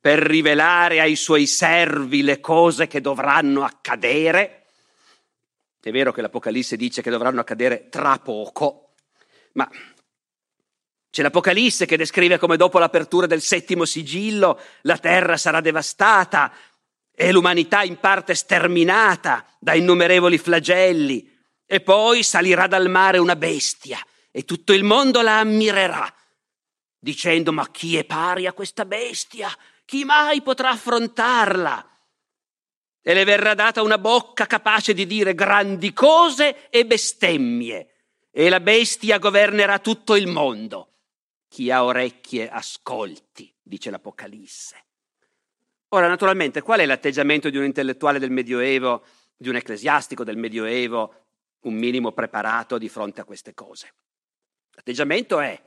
per 0.00 0.18
rivelare 0.18 1.00
ai 1.00 1.14
suoi 1.14 1.46
servi 1.46 2.22
le 2.22 2.40
cose 2.40 2.86
che 2.86 3.00
dovranno 3.00 3.64
accadere. 3.64 4.64
È 5.80 5.90
vero 5.90 6.12
che 6.12 6.22
l'Apocalisse 6.22 6.76
dice 6.76 7.02
che 7.02 7.10
dovranno 7.10 7.40
accadere 7.40 7.88
tra 7.90 8.18
poco, 8.18 8.94
ma 9.52 9.70
c'è 11.10 11.22
l'Apocalisse 11.22 11.86
che 11.86 11.96
descrive 11.96 12.38
come 12.38 12.56
dopo 12.56 12.78
l'apertura 12.78 13.26
del 13.26 13.42
settimo 13.42 13.84
sigillo 13.84 14.60
la 14.82 14.98
terra 14.98 15.36
sarà 15.36 15.60
devastata 15.60 16.52
e 17.12 17.32
l'umanità 17.32 17.82
in 17.82 17.98
parte 17.98 18.34
sterminata 18.34 19.44
da 19.58 19.74
innumerevoli 19.74 20.38
flagelli 20.38 21.28
e 21.66 21.80
poi 21.80 22.22
salirà 22.22 22.66
dal 22.66 22.88
mare 22.88 23.18
una 23.18 23.36
bestia 23.36 23.98
e 24.30 24.44
tutto 24.44 24.72
il 24.72 24.84
mondo 24.84 25.20
la 25.20 25.40
ammirerà 25.40 26.14
dicendo 27.00 27.52
ma 27.52 27.68
chi 27.70 27.96
è 27.96 28.04
pari 28.04 28.46
a 28.46 28.52
questa 28.52 28.84
bestia? 28.84 29.50
Chi 29.84 30.04
mai 30.04 30.42
potrà 30.42 30.70
affrontarla? 30.70 31.88
E 33.02 33.14
le 33.14 33.24
verrà 33.24 33.54
data 33.54 33.82
una 33.82 33.98
bocca 33.98 34.46
capace 34.46 34.92
di 34.92 35.06
dire 35.06 35.34
grandi 35.34 35.92
cose 35.94 36.68
e 36.68 36.84
bestemmie, 36.84 37.94
e 38.30 38.48
la 38.50 38.60
bestia 38.60 39.18
governerà 39.18 39.78
tutto 39.78 40.14
il 40.14 40.26
mondo. 40.26 40.89
Chi 41.50 41.68
ha 41.72 41.82
orecchie 41.82 42.48
ascolti, 42.48 43.52
dice 43.60 43.90
l'Apocalisse. 43.90 44.76
Ora, 45.88 46.06
naturalmente, 46.06 46.62
qual 46.62 46.78
è 46.78 46.86
l'atteggiamento 46.86 47.50
di 47.50 47.56
un 47.56 47.64
intellettuale 47.64 48.20
del 48.20 48.30
Medioevo, 48.30 49.04
di 49.36 49.48
un 49.48 49.56
ecclesiastico 49.56 50.22
del 50.22 50.36
Medioevo, 50.36 51.14
un 51.62 51.74
minimo 51.74 52.12
preparato 52.12 52.78
di 52.78 52.88
fronte 52.88 53.20
a 53.20 53.24
queste 53.24 53.52
cose? 53.52 53.92
L'atteggiamento 54.70 55.40
è, 55.40 55.60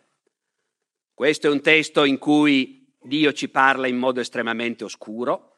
questo 1.14 1.48
è 1.48 1.50
un 1.50 1.60
testo 1.60 2.06
in 2.06 2.18
cui 2.18 2.90
Dio 3.02 3.34
ci 3.34 3.50
parla 3.50 3.88
in 3.88 3.98
modo 3.98 4.22
estremamente 4.22 4.86
oscuro, 4.86 5.58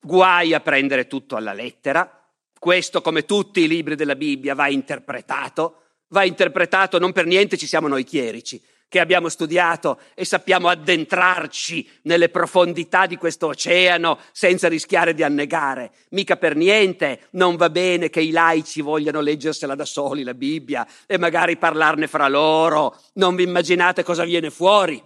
guai 0.00 0.54
a 0.54 0.60
prendere 0.60 1.06
tutto 1.06 1.36
alla 1.36 1.52
lettera, 1.52 2.26
questo 2.58 3.02
come 3.02 3.26
tutti 3.26 3.60
i 3.60 3.68
libri 3.68 3.96
della 3.96 4.16
Bibbia 4.16 4.54
va 4.54 4.68
interpretato, 4.68 5.82
va 6.08 6.24
interpretato 6.24 6.98
non 6.98 7.12
per 7.12 7.26
niente 7.26 7.58
ci 7.58 7.66
siamo 7.66 7.86
noi 7.86 8.04
chierici, 8.04 8.64
che 8.88 9.00
abbiamo 9.00 9.28
studiato 9.28 10.00
e 10.14 10.24
sappiamo 10.24 10.68
addentrarci 10.68 11.88
nelle 12.02 12.30
profondità 12.30 13.06
di 13.06 13.16
questo 13.16 13.48
oceano 13.48 14.18
senza 14.32 14.68
rischiare 14.68 15.12
di 15.12 15.22
annegare. 15.22 15.92
Mica 16.10 16.36
per 16.36 16.56
niente 16.56 17.28
non 17.32 17.56
va 17.56 17.68
bene 17.68 18.08
che 18.08 18.22
i 18.22 18.30
laici 18.30 18.80
vogliano 18.80 19.20
leggersela 19.20 19.74
da 19.74 19.84
soli 19.84 20.22
la 20.22 20.34
Bibbia 20.34 20.86
e 21.06 21.18
magari 21.18 21.58
parlarne 21.58 22.06
fra 22.06 22.28
loro. 22.28 22.98
Non 23.14 23.36
vi 23.36 23.42
immaginate 23.42 24.02
cosa 24.02 24.24
viene 24.24 24.50
fuori. 24.50 25.02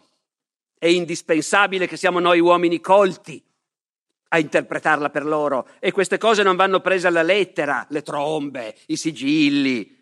È 0.79 0.87
indispensabile 0.87 1.89
che 1.89 1.97
siamo 1.97 2.21
noi 2.21 2.39
uomini 2.41 2.81
colti 2.81 3.43
a 4.29 4.39
interpretarla 4.39 5.11
per 5.11 5.25
loro 5.27 5.69
e 5.79 5.93
queste 5.93 6.19
cose 6.19 6.43
non 6.43 6.57
vanno 6.57 6.81
prese 6.81 7.09
alla 7.09 7.23
lettera, 7.23 7.85
le 7.91 8.03
trombe, 8.03 8.77
i 8.87 8.97
sigilli, 8.97 10.02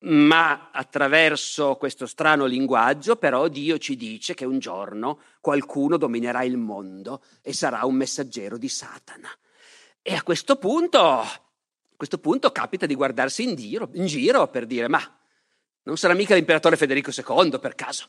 ma 0.00 0.70
attraverso 0.70 1.74
questo 1.74 2.06
strano 2.06 2.44
linguaggio 2.44 3.16
però 3.16 3.48
Dio 3.48 3.78
ci 3.78 3.96
dice 3.96 4.34
che 4.34 4.44
un 4.44 4.58
giorno 4.58 5.20
qualcuno 5.40 5.96
dominerà 5.96 6.44
il 6.44 6.56
mondo 6.56 7.22
e 7.42 7.52
sarà 7.52 7.84
un 7.84 7.94
messaggero 7.94 8.56
di 8.56 8.68
Satana. 8.68 9.28
E 10.00 10.14
a 10.14 10.22
questo 10.22 10.56
punto, 10.56 11.00
a 11.00 11.40
questo 11.96 12.18
punto 12.18 12.52
capita 12.52 12.86
di 12.86 12.94
guardarsi 12.94 13.42
in 13.42 13.56
giro, 13.56 13.90
in 13.94 14.06
giro 14.06 14.46
per 14.48 14.66
dire 14.66 14.88
ma 14.88 15.02
non 15.82 15.96
sarà 15.96 16.14
mica 16.14 16.34
l'imperatore 16.34 16.76
Federico 16.76 17.10
II 17.10 17.58
per 17.58 17.74
caso. 17.74 18.06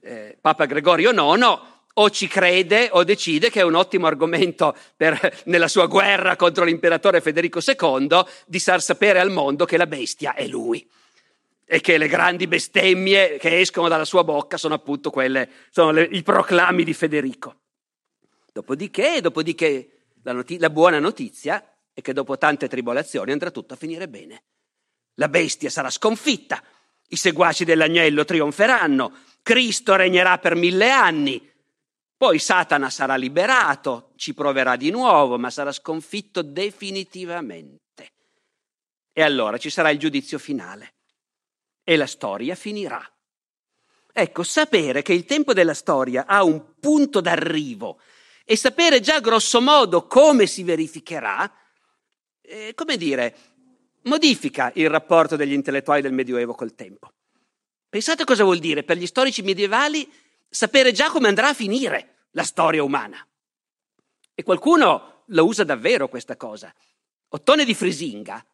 Eh, 0.00 0.36
Papa 0.40 0.64
Gregorio 0.64 1.10
IX 1.10 1.58
o 1.92 2.10
ci 2.10 2.26
crede 2.26 2.88
o 2.92 3.04
decide 3.04 3.50
che 3.50 3.60
è 3.60 3.64
un 3.64 3.74
ottimo 3.74 4.06
argomento 4.06 4.74
per, 4.96 5.42
nella 5.44 5.68
sua 5.68 5.86
guerra 5.86 6.36
contro 6.36 6.64
l'imperatore 6.64 7.20
Federico 7.20 7.60
II 7.64 8.24
di 8.46 8.58
far 8.58 8.80
sapere 8.80 9.20
al 9.20 9.30
mondo 9.30 9.64
che 9.64 9.76
la 9.76 9.86
bestia 9.86 10.34
è 10.34 10.46
lui 10.46 10.88
e 11.72 11.80
che 11.80 11.98
le 11.98 12.08
grandi 12.08 12.48
bestemmie 12.48 13.38
che 13.38 13.60
escono 13.60 13.86
dalla 13.86 14.04
sua 14.04 14.24
bocca 14.24 14.56
sono 14.56 14.74
appunto 14.74 15.12
quelle, 15.12 15.48
sono 15.70 15.92
le, 15.92 16.02
i 16.02 16.24
proclami 16.24 16.82
di 16.82 16.92
Federico. 16.92 17.60
Dopodiché, 18.52 19.20
dopodiché 19.20 20.06
la, 20.24 20.32
noti- 20.32 20.58
la 20.58 20.68
buona 20.68 20.98
notizia 20.98 21.64
è 21.92 22.00
che 22.00 22.12
dopo 22.12 22.36
tante 22.36 22.66
tribolazioni 22.66 23.30
andrà 23.30 23.52
tutto 23.52 23.74
a 23.74 23.76
finire 23.76 24.08
bene. 24.08 24.42
La 25.14 25.28
bestia 25.28 25.70
sarà 25.70 25.90
sconfitta, 25.90 26.60
i 27.06 27.14
seguaci 27.14 27.64
dell'agnello 27.64 28.24
trionferanno, 28.24 29.18
Cristo 29.40 29.94
regnerà 29.94 30.38
per 30.38 30.56
mille 30.56 30.90
anni, 30.90 31.52
poi 32.16 32.40
Satana 32.40 32.90
sarà 32.90 33.14
liberato, 33.14 34.10
ci 34.16 34.34
proverà 34.34 34.74
di 34.74 34.90
nuovo, 34.90 35.38
ma 35.38 35.50
sarà 35.50 35.70
sconfitto 35.70 36.42
definitivamente. 36.42 38.10
E 39.12 39.22
allora 39.22 39.56
ci 39.56 39.70
sarà 39.70 39.90
il 39.90 40.00
giudizio 40.00 40.40
finale 40.40 40.94
e 41.90 41.96
la 41.96 42.06
storia 42.06 42.54
finirà. 42.54 43.04
Ecco, 44.12 44.44
sapere 44.44 45.02
che 45.02 45.12
il 45.12 45.24
tempo 45.24 45.52
della 45.52 45.74
storia 45.74 46.24
ha 46.24 46.44
un 46.44 46.78
punto 46.78 47.20
d'arrivo 47.20 47.98
e 48.44 48.54
sapere 48.54 49.00
già 49.00 49.18
grosso 49.18 49.60
modo 49.60 50.06
come 50.06 50.46
si 50.46 50.62
verificherà, 50.62 51.52
eh, 52.42 52.74
come 52.76 52.96
dire, 52.96 53.36
modifica 54.02 54.70
il 54.76 54.88
rapporto 54.88 55.34
degli 55.34 55.52
intellettuali 55.52 56.00
del 56.00 56.12
Medioevo 56.12 56.54
col 56.54 56.76
tempo. 56.76 57.10
Pensate 57.88 58.22
cosa 58.22 58.44
vuol 58.44 58.60
dire 58.60 58.84
per 58.84 58.96
gli 58.96 59.06
storici 59.06 59.42
medievali 59.42 60.08
sapere 60.48 60.92
già 60.92 61.10
come 61.10 61.26
andrà 61.26 61.48
a 61.48 61.54
finire 61.54 62.28
la 62.30 62.44
storia 62.44 62.84
umana. 62.84 63.26
E 64.32 64.44
qualcuno 64.44 65.24
lo 65.26 65.44
usa 65.44 65.64
davvero 65.64 66.06
questa 66.06 66.36
cosa. 66.36 66.72
Ottone 67.30 67.64
di 67.64 67.74
Frisinga 67.74 68.44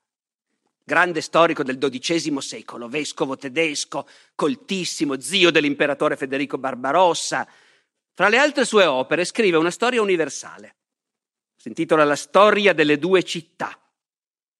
grande 0.87 1.20
storico 1.20 1.64
del 1.64 1.78
XII 1.78 2.41
secolo, 2.41 2.87
vescovo 2.87 3.37
tedesco, 3.37 4.07
coltissimo, 4.37 5.18
zio 5.20 5.51
dell'imperatore 5.51 6.16
Federico 6.16 6.59
Barbarossa. 6.59 7.45
Fra 8.14 8.28
le 8.28 8.39
altre 8.39 8.64
sue 8.64 8.84
opere 8.87 9.24
scrive 9.24 9.57
una 9.57 9.72
storia 9.72 10.01
universale. 10.01 10.76
Si 11.57 11.66
intitola 11.66 12.05
La 12.05 12.14
storia 12.14 12.72
delle 12.72 13.01
due 13.01 13.24
città. 13.24 13.76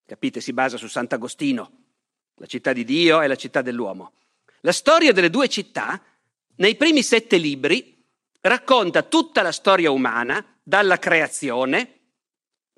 Capite, 0.04 0.40
si 0.40 0.52
basa 0.52 0.76
su 0.76 0.88
Sant'Agostino, 0.88 1.70
la 2.34 2.46
città 2.46 2.72
di 2.72 2.82
Dio 2.82 3.20
e 3.22 3.28
la 3.28 3.36
città 3.36 3.62
dell'uomo. 3.62 4.14
La 4.62 4.72
storia 4.72 5.12
delle 5.12 5.30
due 5.30 5.48
città, 5.48 6.02
nei 6.56 6.74
primi 6.74 7.04
sette 7.04 7.36
libri, 7.36 8.04
racconta 8.40 9.02
tutta 9.02 9.42
la 9.42 9.52
storia 9.52 9.92
umana, 9.92 10.44
dalla 10.60 10.98
creazione 10.98 11.95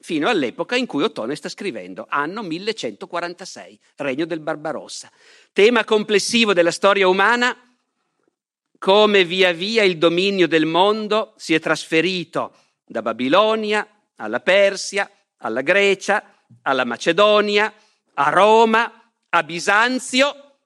fino 0.01 0.29
all'epoca 0.29 0.77
in 0.77 0.87
cui 0.87 1.03
Ottone 1.03 1.35
sta 1.35 1.49
scrivendo, 1.49 2.07
anno 2.09 2.43
1146, 2.43 3.79
regno 3.97 4.25
del 4.25 4.41
Barbarossa. 4.41 5.11
Tema 5.53 5.85
complessivo 5.85 6.53
della 6.53 6.71
storia 6.71 7.09
umana, 7.09 7.57
come 8.79 9.25
via 9.25 9.53
via 9.53 9.83
il 9.83 9.99
dominio 9.99 10.47
del 10.47 10.67
mondo 10.67 11.35
si 11.37 11.53
è 11.53 11.61
trasferito 11.61 12.55
da 12.85 13.03
Babilonia 13.03 13.87
alla 14.17 14.41
Persia, 14.41 15.11
alla 15.39 15.63
Grecia, 15.63 16.43
alla 16.63 16.85
Macedonia, 16.85 17.73
a 18.15 18.31
Roma, 18.31 19.13
a 19.29 19.43
Bisanzio 19.43 20.57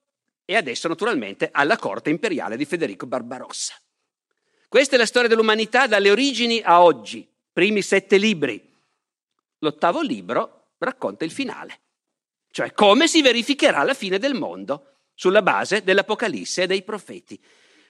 e 0.44 0.56
adesso 0.56 0.88
naturalmente 0.88 1.48
alla 1.50 1.78
corte 1.78 2.10
imperiale 2.10 2.56
di 2.56 2.64
Federico 2.64 3.06
Barbarossa. 3.06 3.74
Questa 4.68 4.94
è 4.94 4.98
la 4.98 5.06
storia 5.06 5.28
dell'umanità 5.28 5.86
dalle 5.86 6.10
origini 6.10 6.60
a 6.62 6.82
oggi, 6.82 7.26
primi 7.52 7.82
sette 7.82 8.16
libri 8.16 8.70
L'ottavo 9.62 10.00
libro 10.00 10.70
racconta 10.78 11.24
il 11.24 11.30
finale, 11.30 11.80
cioè 12.50 12.72
come 12.72 13.06
si 13.06 13.22
verificherà 13.22 13.84
la 13.84 13.94
fine 13.94 14.18
del 14.18 14.34
mondo 14.34 14.96
sulla 15.14 15.40
base 15.40 15.84
dell'Apocalisse 15.84 16.62
e 16.62 16.66
dei 16.66 16.82
profeti. 16.82 17.40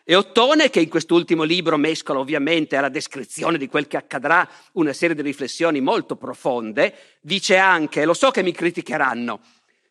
E 0.04 0.14
Ottone, 0.14 0.68
che 0.68 0.80
in 0.80 0.90
quest'ultimo 0.90 1.44
libro 1.44 1.78
mescola 1.78 2.18
ovviamente 2.18 2.76
alla 2.76 2.90
descrizione 2.90 3.56
di 3.56 3.68
quel 3.68 3.86
che 3.86 3.96
accadrà 3.96 4.46
una 4.72 4.92
serie 4.92 5.16
di 5.16 5.22
riflessioni 5.22 5.80
molto 5.80 6.16
profonde, 6.16 6.94
dice 7.22 7.56
anche, 7.56 8.04
lo 8.04 8.12
so 8.12 8.30
che 8.30 8.42
mi 8.42 8.52
criticheranno, 8.52 9.40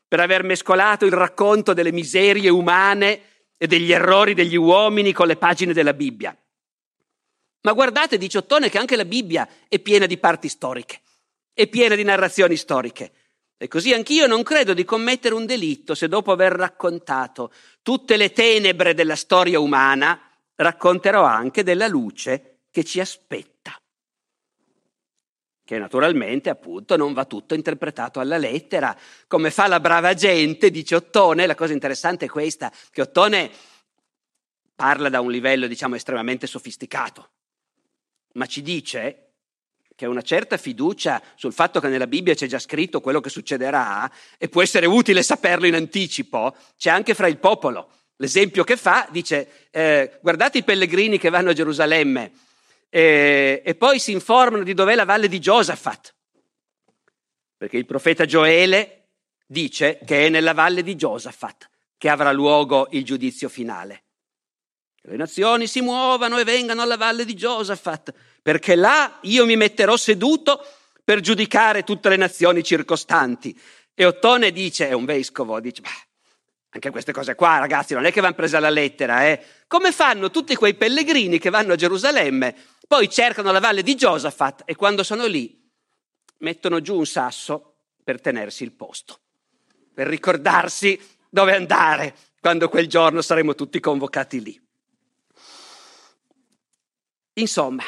per 0.07 0.19
aver 0.19 0.43
mescolato 0.43 1.05
il 1.05 1.13
racconto 1.13 1.73
delle 1.73 1.91
miserie 1.91 2.49
umane 2.49 3.21
e 3.57 3.65
degli 3.65 3.91
errori 3.91 4.35
degli 4.35 4.55
uomini 4.55 5.13
con 5.13 5.25
le 5.25 5.35
pagine 5.35 5.73
della 5.73 5.93
Bibbia. 5.93 6.37
Ma 7.61 7.73
guardate, 7.73 8.19
dice 8.19 8.37
Ottone, 8.37 8.69
che 8.69 8.77
anche 8.77 8.95
la 8.95 9.05
Bibbia 9.05 9.49
è 9.67 9.79
piena 9.79 10.05
di 10.05 10.19
parti 10.19 10.47
storiche 10.47 10.99
è 11.53 11.67
piena 11.67 11.95
di 11.95 12.03
narrazioni 12.03 12.55
storiche. 12.55 13.11
E 13.57 13.67
così 13.67 13.93
anch'io 13.93 14.25
non 14.25 14.41
credo 14.41 14.73
di 14.73 14.83
commettere 14.83 15.35
un 15.35 15.45
delitto 15.45 15.93
se 15.93 16.07
dopo 16.07 16.31
aver 16.31 16.51
raccontato 16.53 17.51
tutte 17.83 18.17
le 18.17 18.31
tenebre 18.31 18.95
della 18.95 19.15
storia 19.15 19.59
umana 19.59 20.19
racconterò 20.55 21.23
anche 21.23 21.61
della 21.61 21.87
luce 21.87 22.61
che 22.71 22.83
ci 22.83 22.99
aspetta. 22.99 23.79
Che 25.63 25.77
naturalmente, 25.77 26.49
appunto, 26.49 26.97
non 26.97 27.13
va 27.13 27.25
tutto 27.25 27.53
interpretato 27.53 28.19
alla 28.19 28.37
lettera, 28.37 28.97
come 29.27 29.51
fa 29.51 29.67
la 29.67 29.79
brava 29.79 30.15
gente, 30.15 30.71
dice 30.71 30.95
Ottone. 30.95 31.45
La 31.45 31.55
cosa 31.55 31.73
interessante 31.73 32.25
è 32.25 32.29
questa, 32.29 32.71
che 32.89 33.01
Ottone 33.01 33.51
parla 34.73 35.07
da 35.09 35.21
un 35.21 35.29
livello, 35.29 35.67
diciamo, 35.67 35.95
estremamente 35.95 36.47
sofisticato, 36.47 37.29
ma 38.33 38.47
ci 38.47 38.63
dice 38.63 39.30
che 40.01 40.07
una 40.07 40.23
certa 40.23 40.57
fiducia 40.57 41.21
sul 41.35 41.53
fatto 41.53 41.79
che 41.79 41.87
nella 41.87 42.07
Bibbia 42.07 42.33
c'è 42.33 42.47
già 42.47 42.57
scritto 42.57 43.01
quello 43.01 43.19
che 43.19 43.29
succederà 43.29 44.11
e 44.39 44.49
può 44.49 44.63
essere 44.63 44.87
utile 44.87 45.21
saperlo 45.21 45.67
in 45.67 45.75
anticipo, 45.75 46.55
c'è 46.75 46.89
anche 46.89 47.13
fra 47.13 47.27
il 47.27 47.37
popolo. 47.37 47.91
L'esempio 48.15 48.63
che 48.63 48.77
fa 48.77 49.07
dice, 49.11 49.67
eh, 49.69 50.17
guardate 50.19 50.57
i 50.57 50.63
pellegrini 50.63 51.19
che 51.19 51.29
vanno 51.29 51.51
a 51.51 51.53
Gerusalemme 51.53 52.31
eh, 52.89 53.61
e 53.63 53.75
poi 53.75 53.99
si 53.99 54.11
informano 54.11 54.63
di 54.63 54.73
dov'è 54.73 54.95
la 54.95 55.05
valle 55.05 55.27
di 55.27 55.39
Giosafat, 55.39 56.15
perché 57.55 57.77
il 57.77 57.85
profeta 57.85 58.25
Gioele 58.25 59.09
dice 59.45 59.99
che 60.03 60.25
è 60.25 60.29
nella 60.29 60.55
valle 60.55 60.81
di 60.81 60.95
Giosafat 60.95 61.69
che 61.99 62.09
avrà 62.09 62.31
luogo 62.31 62.87
il 62.89 63.05
giudizio 63.05 63.49
finale. 63.49 64.05
Le 65.03 65.15
nazioni 65.15 65.67
si 65.67 65.81
muovano 65.81 66.39
e 66.39 66.43
vengano 66.43 66.81
alla 66.81 66.97
valle 66.97 67.23
di 67.23 67.35
Giosafat, 67.35 68.11
perché 68.41 68.75
là 68.75 69.19
io 69.21 69.45
mi 69.45 69.55
metterò 69.55 69.95
seduto 69.97 70.65
per 71.03 71.19
giudicare 71.19 71.83
tutte 71.83 72.09
le 72.09 72.15
nazioni 72.15 72.63
circostanti. 72.63 73.59
E 73.93 74.05
Ottone 74.05 74.51
dice, 74.51 74.87
è 74.87 74.93
un 74.93 75.05
vescovo, 75.05 75.59
dice, 75.59 75.81
beh, 75.81 75.89
anche 76.69 76.89
queste 76.89 77.11
cose 77.11 77.35
qua, 77.35 77.59
ragazzi, 77.59 77.93
non 77.93 78.05
è 78.05 78.11
che 78.11 78.21
vanno 78.21 78.35
prese 78.35 78.57
alla 78.57 78.69
lettera, 78.69 79.27
eh? 79.27 79.43
Come 79.67 79.91
fanno 79.91 80.31
tutti 80.31 80.55
quei 80.55 80.73
pellegrini 80.73 81.37
che 81.37 81.49
vanno 81.49 81.73
a 81.73 81.75
Gerusalemme, 81.75 82.55
poi 82.87 83.09
cercano 83.09 83.51
la 83.51 83.59
valle 83.59 83.83
di 83.83 83.95
Giosafat 83.95 84.63
e 84.65 84.75
quando 84.75 85.03
sono 85.03 85.25
lì 85.25 85.59
mettono 86.39 86.81
giù 86.81 86.97
un 86.97 87.05
sasso 87.05 87.75
per 88.03 88.21
tenersi 88.21 88.63
il 88.63 88.71
posto, 88.71 89.19
per 89.93 90.07
ricordarsi 90.07 90.99
dove 91.29 91.55
andare 91.55 92.15
quando 92.39 92.69
quel 92.69 92.87
giorno 92.87 93.21
saremo 93.21 93.53
tutti 93.53 93.79
convocati 93.79 94.41
lì. 94.41 94.61
Insomma, 97.33 97.83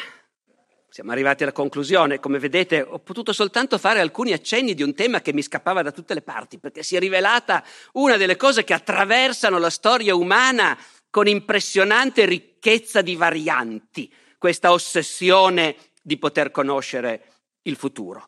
siamo 0.93 1.11
arrivati 1.11 1.41
alla 1.41 1.53
conclusione. 1.53 2.19
Come 2.19 2.37
vedete, 2.37 2.83
ho 2.83 2.99
potuto 2.99 3.33
soltanto 3.33 3.79
fare 3.79 3.99
alcuni 3.99 4.31
accenni 4.31 4.75
di 4.75 4.83
un 4.83 4.93
tema 4.93 5.21
che 5.21 5.33
mi 5.33 5.41
scappava 5.41 5.81
da 5.81 5.91
tutte 5.91 6.13
le 6.13 6.21
parti, 6.21 6.59
perché 6.59 6.83
si 6.83 6.95
è 6.95 6.99
rivelata 6.99 7.63
una 7.93 8.15
delle 8.15 8.37
cose 8.37 8.63
che 8.63 8.75
attraversano 8.75 9.57
la 9.57 9.71
storia 9.71 10.13
umana 10.13 10.77
con 11.09 11.27
impressionante 11.27 12.25
ricchezza 12.25 13.01
di 13.01 13.15
varianti, 13.15 14.13
questa 14.37 14.71
ossessione 14.71 15.77
di 15.99 16.19
poter 16.19 16.51
conoscere 16.51 17.23
il 17.63 17.75
futuro. 17.75 18.27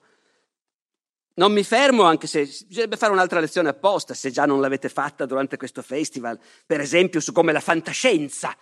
Non 1.36 1.52
mi 1.52 1.64
fermo, 1.64 2.02
anche 2.02 2.26
se 2.26 2.46
bisognerebbe 2.46 2.98
fare 2.98 3.12
un'altra 3.12 3.40
lezione 3.40 3.70
apposta, 3.70 4.16
se 4.16 4.32
già 4.32 4.48
non 4.48 4.60
l'avete 4.60 4.90
fatta 4.90 5.28
durante 5.28 5.58
questo 5.58 5.84
festival, 5.84 6.40
per 6.66 6.80
esempio 6.80 7.20
su 7.20 7.32
come 7.32 7.52
la 7.52 7.60
fantascienza 7.60 8.58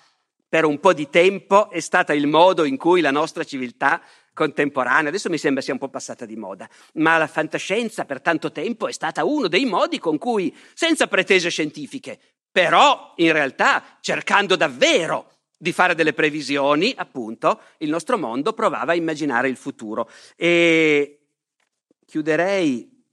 per 0.54 0.66
un 0.66 0.80
po' 0.80 0.93
di 0.93 1.10
tempo 1.10 1.72
è 1.72 1.80
stata 1.80 2.14
il 2.14 2.28
modo 2.28 2.64
in 2.64 2.78
cui 2.78 3.01
la 3.01 3.10
nostra 3.10 3.43
civiltà 3.43 3.99
contemporanea, 4.36 5.10
adesso 5.10 5.28
mi 5.32 5.39
sembra 5.39 5.64
sia 5.64 5.74
un 5.74 5.80
po' 5.80 5.89
passata 5.89 6.28
di 6.28 6.36
moda, 6.36 6.70
ma 6.93 7.18
la 7.18 7.26
fantascienza 7.26 8.06
per 8.06 8.22
tanto 8.22 8.51
tempo 8.51 8.88
è 8.88 8.91
stata 8.91 9.24
uno 9.24 9.47
dei 9.47 9.66
modi 9.66 9.97
con 9.97 10.20
cui, 10.20 10.56
senza 10.76 11.08
pretese 11.08 11.49
scientifiche, 11.49 12.20
però 12.51 13.14
in 13.16 13.32
realtà 13.32 13.97
cercando 13.99 14.56
davvero 14.56 15.38
di 15.58 15.72
fare 15.72 15.95
delle 15.95 16.14
previsioni, 16.14 16.93
appunto, 16.95 17.60
il 17.80 17.89
nostro 17.89 18.20
mondo 18.20 18.54
provava 18.54 18.91
a 18.91 18.95
immaginare 18.95 19.49
il 19.49 19.58
futuro. 19.58 20.08
E 20.36 21.30
chiuderei 22.06 23.06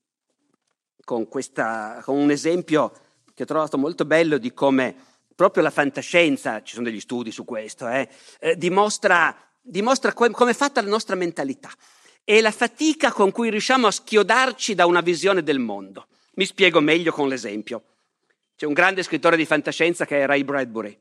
con, 1.06 1.26
questa, 1.26 2.02
con 2.04 2.18
un 2.18 2.30
esempio 2.30 2.92
che 3.32 3.44
ho 3.44 3.46
trovato 3.46 3.78
molto 3.78 4.04
bello 4.04 4.36
di 4.36 4.52
come 4.52 5.08
proprio 5.40 5.62
la 5.62 5.70
fantascienza, 5.70 6.62
ci 6.62 6.74
sono 6.74 6.84
degli 6.84 7.00
studi 7.00 7.32
su 7.32 7.46
questo, 7.46 7.88
eh, 7.88 8.06
eh, 8.40 8.56
dimostra, 8.58 9.34
dimostra 9.58 10.12
come 10.12 10.50
è 10.50 10.54
fatta 10.54 10.82
la 10.82 10.88
nostra 10.90 11.16
mentalità 11.16 11.70
e 12.24 12.42
la 12.42 12.50
fatica 12.50 13.10
con 13.10 13.32
cui 13.32 13.48
riusciamo 13.48 13.86
a 13.86 13.90
schiodarci 13.90 14.74
da 14.74 14.84
una 14.84 15.00
visione 15.00 15.42
del 15.42 15.58
mondo. 15.58 16.08
Mi 16.34 16.44
spiego 16.44 16.80
meglio 16.80 17.10
con 17.10 17.26
l'esempio. 17.26 17.84
C'è 18.54 18.66
un 18.66 18.74
grande 18.74 19.02
scrittore 19.02 19.38
di 19.38 19.46
fantascienza 19.46 20.04
che 20.04 20.20
è 20.20 20.26
Ray 20.26 20.44
Bradbury, 20.44 20.94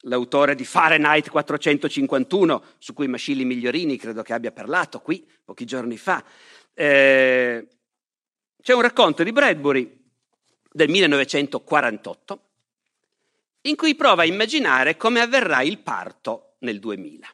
l'autore 0.00 0.54
di 0.54 0.66
Fahrenheit 0.66 1.30
451, 1.30 2.62
su 2.76 2.92
cui 2.92 3.08
Mascilli 3.08 3.46
Migliorini 3.46 3.96
credo 3.96 4.20
che 4.20 4.34
abbia 4.34 4.52
parlato 4.52 5.00
qui 5.00 5.26
pochi 5.42 5.64
giorni 5.64 5.96
fa. 5.96 6.22
Eh, 6.74 7.66
c'è 8.60 8.74
un 8.74 8.82
racconto 8.82 9.22
di 9.22 9.32
Bradbury 9.32 9.90
del 10.70 10.90
1948 10.90 12.44
in 13.62 13.76
cui 13.76 13.94
prova 13.94 14.22
a 14.22 14.26
immaginare 14.26 14.96
come 14.96 15.20
avverrà 15.20 15.62
il 15.62 15.78
parto 15.78 16.56
nel 16.60 16.78
2000. 16.78 17.28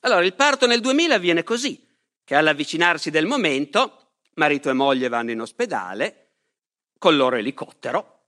Allora, 0.00 0.24
il 0.24 0.34
parto 0.34 0.66
nel 0.66 0.80
2000 0.80 1.14
avviene 1.14 1.42
così, 1.42 1.86
che 2.24 2.34
all'avvicinarsi 2.34 3.10
del 3.10 3.26
momento, 3.26 4.12
marito 4.34 4.70
e 4.70 4.74
moglie 4.74 5.08
vanno 5.08 5.30
in 5.30 5.40
ospedale 5.40 6.28
col 6.98 7.16
loro 7.16 7.36
elicottero, 7.36 8.26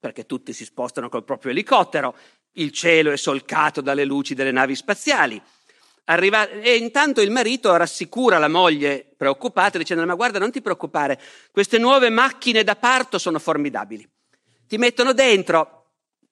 perché 0.00 0.26
tutti 0.26 0.52
si 0.52 0.64
spostano 0.64 1.08
col 1.08 1.24
proprio 1.24 1.52
elicottero, 1.52 2.16
il 2.52 2.72
cielo 2.72 3.10
è 3.10 3.16
solcato 3.16 3.80
dalle 3.80 4.04
luci 4.04 4.34
delle 4.34 4.50
navi 4.50 4.74
spaziali. 4.74 5.40
Arriva, 6.04 6.48
e 6.48 6.76
intanto 6.76 7.20
il 7.20 7.30
marito 7.30 7.74
rassicura 7.76 8.38
la 8.38 8.48
moglie 8.48 9.06
preoccupata 9.16 9.76
dicendo 9.76 10.06
ma 10.06 10.14
guarda 10.14 10.38
non 10.38 10.50
ti 10.50 10.62
preoccupare, 10.62 11.20
queste 11.50 11.78
nuove 11.78 12.08
macchine 12.08 12.64
da 12.64 12.76
parto 12.76 13.18
sono 13.18 13.38
formidabili. 13.38 14.08
Ti 14.66 14.78
mettono 14.78 15.12
dentro, 15.12 15.77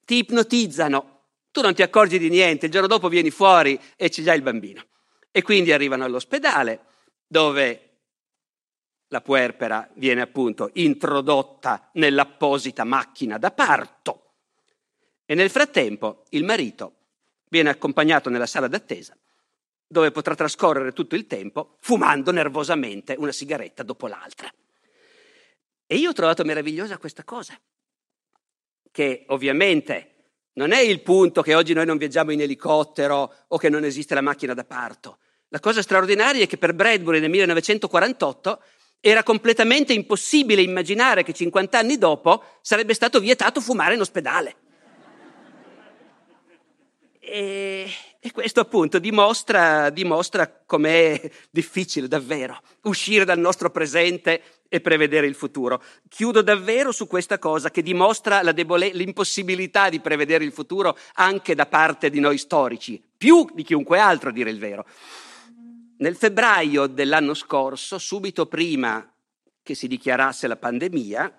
ti 0.07 0.19
ipnotizzano, 0.19 1.23
tu 1.51 1.59
non 1.59 1.73
ti 1.73 1.81
accorgi 1.81 2.17
di 2.17 2.29
niente, 2.29 2.67
il 2.67 2.71
giorno 2.71 2.87
dopo 2.87 3.09
vieni 3.09 3.29
fuori 3.29 3.77
e 3.97 4.07
c'è 4.07 4.23
già 4.23 4.33
il 4.33 4.41
bambino. 4.41 4.85
E 5.31 5.41
quindi 5.41 5.73
arrivano 5.73 6.05
all'ospedale 6.05 6.85
dove 7.27 7.81
la 9.09 9.19
puerpera 9.19 9.89
viene 9.95 10.21
appunto 10.21 10.69
introdotta 10.75 11.89
nell'apposita 11.95 12.85
macchina 12.85 13.37
da 13.37 13.51
parto 13.51 14.35
e 15.25 15.35
nel 15.35 15.49
frattempo 15.49 16.23
il 16.29 16.45
marito 16.45 16.95
viene 17.49 17.69
accompagnato 17.69 18.29
nella 18.29 18.45
sala 18.45 18.69
d'attesa 18.69 19.17
dove 19.85 20.11
potrà 20.11 20.35
trascorrere 20.35 20.93
tutto 20.93 21.15
il 21.15 21.27
tempo 21.27 21.75
fumando 21.81 22.31
nervosamente 22.31 23.15
una 23.17 23.33
sigaretta 23.33 23.83
dopo 23.83 24.07
l'altra. 24.07 24.49
E 25.85 25.95
io 25.95 26.09
ho 26.09 26.13
trovato 26.13 26.45
meravigliosa 26.45 26.97
questa 26.97 27.25
cosa, 27.25 27.59
che 28.97 29.25
ovviamente 29.27 30.39
non 30.53 30.71
è 30.71 30.79
il 30.79 31.03
punto 31.03 31.43
che 31.43 31.53
oggi 31.53 31.73
noi 31.73 31.85
non 31.85 31.99
viaggiamo 31.99 32.31
in 32.31 32.41
elicottero 32.41 33.31
o 33.49 33.57
che 33.59 33.69
non 33.69 33.83
esiste 33.83 34.15
la 34.15 34.21
macchina 34.21 34.55
da 34.55 34.63
parto. 34.63 35.19
La 35.49 35.59
cosa 35.59 35.83
straordinaria 35.83 36.45
è 36.45 36.47
che 36.47 36.57
per 36.57 36.73
Bradbury 36.73 37.19
nel 37.19 37.29
1948 37.29 38.59
era 38.99 39.21
completamente 39.21 39.93
impossibile 39.93 40.63
immaginare 40.63 41.21
che 41.21 41.31
50 41.31 41.77
anni 41.77 41.99
dopo 41.99 42.43
sarebbe 42.61 42.95
stato 42.95 43.19
vietato 43.19 43.61
fumare 43.61 43.93
in 43.93 44.01
ospedale. 44.01 44.55
E, 47.19 47.87
e 48.27 48.31
questo 48.33 48.59
appunto 48.59 48.99
dimostra, 48.99 49.89
dimostra 49.89 50.51
com'è 50.65 51.31
difficile 51.49 52.09
davvero 52.09 52.59
uscire 52.81 53.23
dal 53.23 53.39
nostro 53.39 53.69
presente 53.69 54.41
e 54.67 54.81
prevedere 54.81 55.27
il 55.27 55.33
futuro. 55.33 55.81
Chiudo 56.09 56.41
davvero 56.41 56.91
su 56.91 57.07
questa 57.07 57.39
cosa 57.39 57.71
che 57.71 57.81
dimostra 57.81 58.41
debole- 58.51 58.91
l'impossibilità 58.91 59.87
di 59.87 60.01
prevedere 60.01 60.43
il 60.43 60.51
futuro 60.51 60.97
anche 61.13 61.55
da 61.55 61.67
parte 61.67 62.09
di 62.09 62.19
noi 62.19 62.37
storici, 62.37 63.01
più 63.17 63.47
di 63.53 63.63
chiunque 63.63 63.97
altro 63.97 64.29
a 64.29 64.33
dire 64.33 64.49
il 64.49 64.59
vero. 64.59 64.85
Nel 65.99 66.17
febbraio 66.17 66.87
dell'anno 66.87 67.33
scorso, 67.33 67.97
subito 67.97 68.45
prima 68.45 69.09
che 69.63 69.73
si 69.73 69.87
dichiarasse 69.87 70.47
la 70.47 70.57
pandemia, 70.57 71.33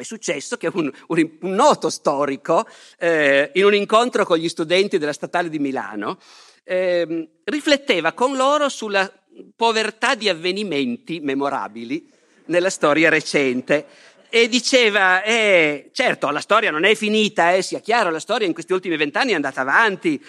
è 0.00 0.04
successo 0.04 0.56
che 0.56 0.70
un, 0.72 0.90
un, 1.08 1.30
un 1.40 1.54
noto 1.54 1.90
storico, 1.90 2.66
eh, 2.98 3.50
in 3.54 3.64
un 3.64 3.74
incontro 3.74 4.24
con 4.24 4.38
gli 4.38 4.48
studenti 4.48 4.98
della 4.98 5.12
Statale 5.12 5.50
di 5.50 5.58
Milano, 5.58 6.18
eh, 6.64 7.28
rifletteva 7.44 8.12
con 8.12 8.36
loro 8.36 8.68
sulla 8.68 9.10
povertà 9.54 10.14
di 10.14 10.28
avvenimenti 10.28 11.20
memorabili 11.20 12.08
nella 12.46 12.70
storia 12.70 13.10
recente 13.10 13.86
e 14.28 14.48
diceva, 14.48 15.22
eh, 15.22 15.90
certo, 15.92 16.30
la 16.30 16.40
storia 16.40 16.70
non 16.70 16.84
è 16.84 16.94
finita, 16.94 17.52
eh, 17.52 17.62
sia 17.62 17.80
chiaro, 17.80 18.10
la 18.10 18.18
storia 18.18 18.46
in 18.46 18.54
questi 18.54 18.72
ultimi 18.72 18.96
vent'anni 18.96 19.32
è 19.32 19.34
andata 19.34 19.60
avanti, 19.60 20.22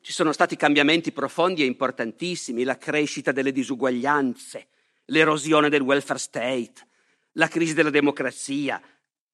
ci 0.00 0.12
sono 0.12 0.32
stati 0.32 0.56
cambiamenti 0.56 1.12
profondi 1.12 1.62
e 1.62 1.66
importantissimi, 1.66 2.64
la 2.64 2.78
crescita 2.78 3.32
delle 3.32 3.52
disuguaglianze, 3.52 4.68
l'erosione 5.06 5.68
del 5.68 5.82
welfare 5.82 6.18
state, 6.18 6.87
la 7.32 7.48
crisi 7.48 7.74
della 7.74 7.90
democrazia, 7.90 8.80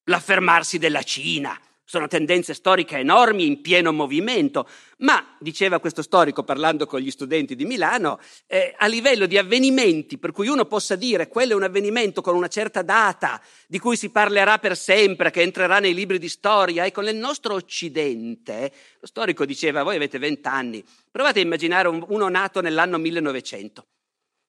l'affermarsi 0.03 0.77
della 0.77 1.03
Cina, 1.03 1.59
sono 1.87 2.07
tendenze 2.07 2.55
storiche 2.55 2.97
enormi 2.97 3.45
in 3.45 3.61
pieno 3.61 3.93
movimento, 3.93 4.67
ma, 4.97 5.35
diceva 5.39 5.79
questo 5.79 6.01
storico 6.01 6.43
parlando 6.43 6.87
con 6.87 6.99
gli 6.99 7.11
studenti 7.11 7.55
di 7.55 7.63
Milano, 7.63 8.19
eh, 8.47 8.73
a 8.75 8.87
livello 8.87 9.27
di 9.27 9.37
avvenimenti 9.37 10.17
per 10.17 10.31
cui 10.31 10.47
uno 10.47 10.65
possa 10.65 10.95
dire 10.95 11.27
quello 11.27 11.53
è 11.53 11.55
un 11.55 11.63
avvenimento 11.63 12.21
con 12.21 12.35
una 12.35 12.47
certa 12.47 12.81
data, 12.81 13.39
di 13.67 13.77
cui 13.77 13.95
si 13.97 14.09
parlerà 14.09 14.57
per 14.57 14.75
sempre, 14.75 15.29
che 15.29 15.43
entrerà 15.43 15.77
nei 15.77 15.93
libri 15.93 16.17
di 16.17 16.27
storia, 16.27 16.85
ecco, 16.85 17.01
nel 17.01 17.15
nostro 17.15 17.53
Occidente, 17.53 18.71
lo 18.99 19.05
storico 19.05 19.45
diceva, 19.45 19.83
voi 19.83 19.97
avete 19.97 20.17
vent'anni, 20.17 20.83
provate 21.11 21.39
a 21.39 21.43
immaginare 21.43 21.87
uno 21.87 22.27
nato 22.29 22.61
nell'anno 22.61 22.97
1900, 22.97 23.85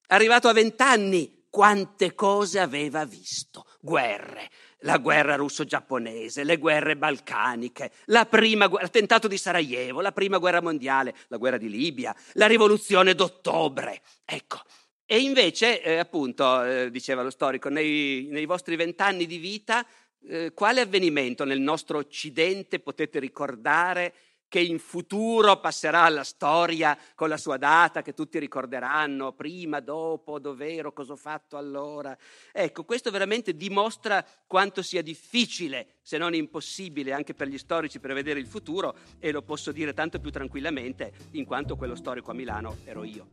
arrivato 0.06 0.48
a 0.48 0.54
vent'anni, 0.54 1.35
quante 1.50 2.14
cose 2.14 2.58
aveva 2.60 3.04
visto, 3.04 3.66
guerre, 3.80 4.50
la 4.80 4.98
guerra 4.98 5.36
russo-giapponese, 5.36 6.44
le 6.44 6.58
guerre 6.58 6.96
balcaniche, 6.96 7.90
prima, 8.28 8.68
l'attentato 8.68 9.28
di 9.28 9.38
Sarajevo, 9.38 10.00
la 10.00 10.12
prima 10.12 10.38
guerra 10.38 10.60
mondiale, 10.60 11.14
la 11.28 11.36
guerra 11.36 11.58
di 11.58 11.68
Libia, 11.68 12.14
la 12.34 12.46
rivoluzione 12.46 13.14
d'ottobre. 13.14 14.02
Ecco. 14.24 14.60
E 15.06 15.20
invece, 15.20 15.82
eh, 15.82 15.98
appunto, 15.98 16.64
eh, 16.64 16.90
diceva 16.90 17.22
lo 17.22 17.30
storico, 17.30 17.68
nei, 17.68 18.26
nei 18.30 18.44
vostri 18.44 18.74
vent'anni 18.74 19.26
di 19.26 19.38
vita, 19.38 19.86
eh, 20.28 20.52
quale 20.52 20.80
avvenimento 20.80 21.44
nel 21.44 21.60
nostro 21.60 21.98
Occidente 21.98 22.80
potete 22.80 23.20
ricordare 23.20 24.14
che 24.48 24.60
in 24.60 24.78
futuro 24.78 25.58
passerà 25.60 26.02
alla 26.02 26.24
storia 26.24 26.96
con 27.14 27.28
la 27.28 27.36
sua 27.36 27.56
data 27.56 28.02
che 28.02 28.14
tutti 28.14 28.38
ricorderanno, 28.38 29.32
prima, 29.32 29.80
dopo, 29.80 30.38
dov'ero, 30.38 30.92
cosa 30.92 31.12
ho 31.14 31.16
fatto 31.16 31.56
allora. 31.56 32.16
Ecco, 32.52 32.84
questo 32.84 33.10
veramente 33.10 33.56
dimostra 33.56 34.24
quanto 34.46 34.82
sia 34.82 35.02
difficile, 35.02 35.96
se 36.02 36.18
non 36.18 36.34
impossibile, 36.34 37.12
anche 37.12 37.34
per 37.34 37.48
gli 37.48 37.58
storici 37.58 37.98
prevedere 37.98 38.40
il 38.40 38.46
futuro 38.46 38.96
e 39.18 39.32
lo 39.32 39.42
posso 39.42 39.72
dire 39.72 39.92
tanto 39.92 40.20
più 40.20 40.30
tranquillamente 40.30 41.12
in 41.32 41.44
quanto 41.44 41.76
quello 41.76 41.94
storico 41.94 42.30
a 42.30 42.34
Milano 42.34 42.78
ero 42.84 43.04
io. 43.04 43.28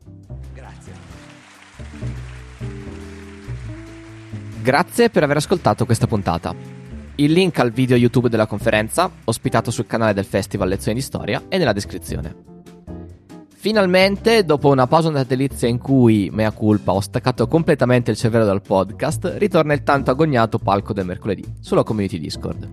Grazie. 0.54 0.94
Grazie 4.62 5.10
per 5.10 5.24
aver 5.24 5.38
ascoltato 5.38 5.86
questa 5.86 6.08
puntata. 6.08 6.83
Il 7.16 7.32
link 7.32 7.60
al 7.60 7.72
video 7.72 7.96
YouTube 7.96 8.28
della 8.28 8.48
conferenza, 8.48 9.08
ospitato 9.26 9.70
sul 9.70 9.86
canale 9.86 10.14
del 10.14 10.26
Festival 10.26 10.68
Lezioni 10.68 10.98
di 10.98 11.04
Storia, 11.04 11.44
è 11.48 11.60
nella 11.60 11.72
descrizione. 11.72 12.36
Finalmente, 13.54 14.44
dopo 14.44 14.70
una 14.70 14.88
pausa 14.88 15.12
natalizia 15.12 15.68
in 15.68 15.78
cui, 15.78 16.32
mea 16.34 16.52
culpa, 16.52 16.92
ho 16.92 17.02
staccato 17.02 17.48
completamente 17.48 18.10
il 18.10 18.18
cervello 18.18 18.46
dal 18.46 18.64
podcast, 18.64 19.36
ritorna 19.38 19.74
il 19.74 19.84
tanto 19.84 20.10
agognato 20.10 20.58
palco 20.58 20.92
del 20.92 21.06
mercoledì, 21.06 21.46
sulla 21.60 21.84
community 21.84 22.18
Discord. 22.18 22.68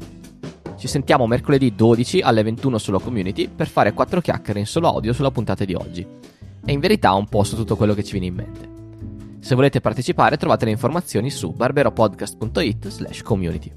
Ci 0.74 0.88
sentiamo 0.88 1.26
mercoledì 1.26 1.74
12 1.74 2.20
alle 2.22 2.42
21 2.42 2.78
sulla 2.78 2.98
community 2.98 3.46
per 3.46 3.68
fare 3.68 3.92
quattro 3.92 4.22
chiacchiere 4.22 4.58
in 4.58 4.66
solo 4.66 4.88
audio 4.88 5.12
sulla 5.12 5.30
puntata 5.30 5.66
di 5.66 5.74
oggi. 5.74 6.06
E 6.64 6.72
in 6.72 6.80
verità 6.80 7.12
un 7.12 7.28
po' 7.28 7.44
su 7.44 7.56
tutto 7.56 7.76
quello 7.76 7.92
che 7.92 8.02
ci 8.02 8.12
viene 8.12 8.26
in 8.26 8.34
mente. 8.34 8.68
Se 9.40 9.54
volete 9.54 9.82
partecipare 9.82 10.38
trovate 10.38 10.64
le 10.64 10.70
informazioni 10.70 11.28
su 11.28 11.52
barberopodcast.it 11.52 12.88
slash 12.88 13.22
community. 13.22 13.70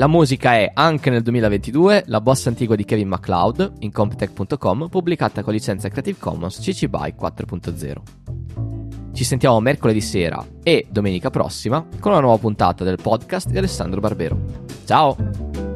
La 0.00 0.06
musica 0.06 0.54
è 0.54 0.70
anche 0.72 1.10
nel 1.10 1.20
2022 1.20 2.04
la 2.06 2.22
bossa 2.22 2.48
antigua 2.48 2.74
di 2.74 2.86
Kevin 2.86 3.08
MacLeod 3.08 3.72
in 3.80 3.92
comptech.com 3.92 4.88
pubblicata 4.88 5.42
con 5.42 5.52
licenza 5.52 5.90
Creative 5.90 6.16
Commons 6.18 6.58
CC 6.58 6.86
BY 6.86 7.14
4.0. 7.20 9.12
Ci 9.12 9.24
sentiamo 9.24 9.60
mercoledì 9.60 10.00
sera 10.00 10.42
e 10.62 10.86
domenica 10.88 11.28
prossima 11.28 11.86
con 11.98 12.12
una 12.12 12.22
nuova 12.22 12.38
puntata 12.38 12.82
del 12.82 12.96
podcast 12.98 13.50
di 13.50 13.58
Alessandro 13.58 14.00
Barbero. 14.00 14.38
Ciao! 14.86 15.69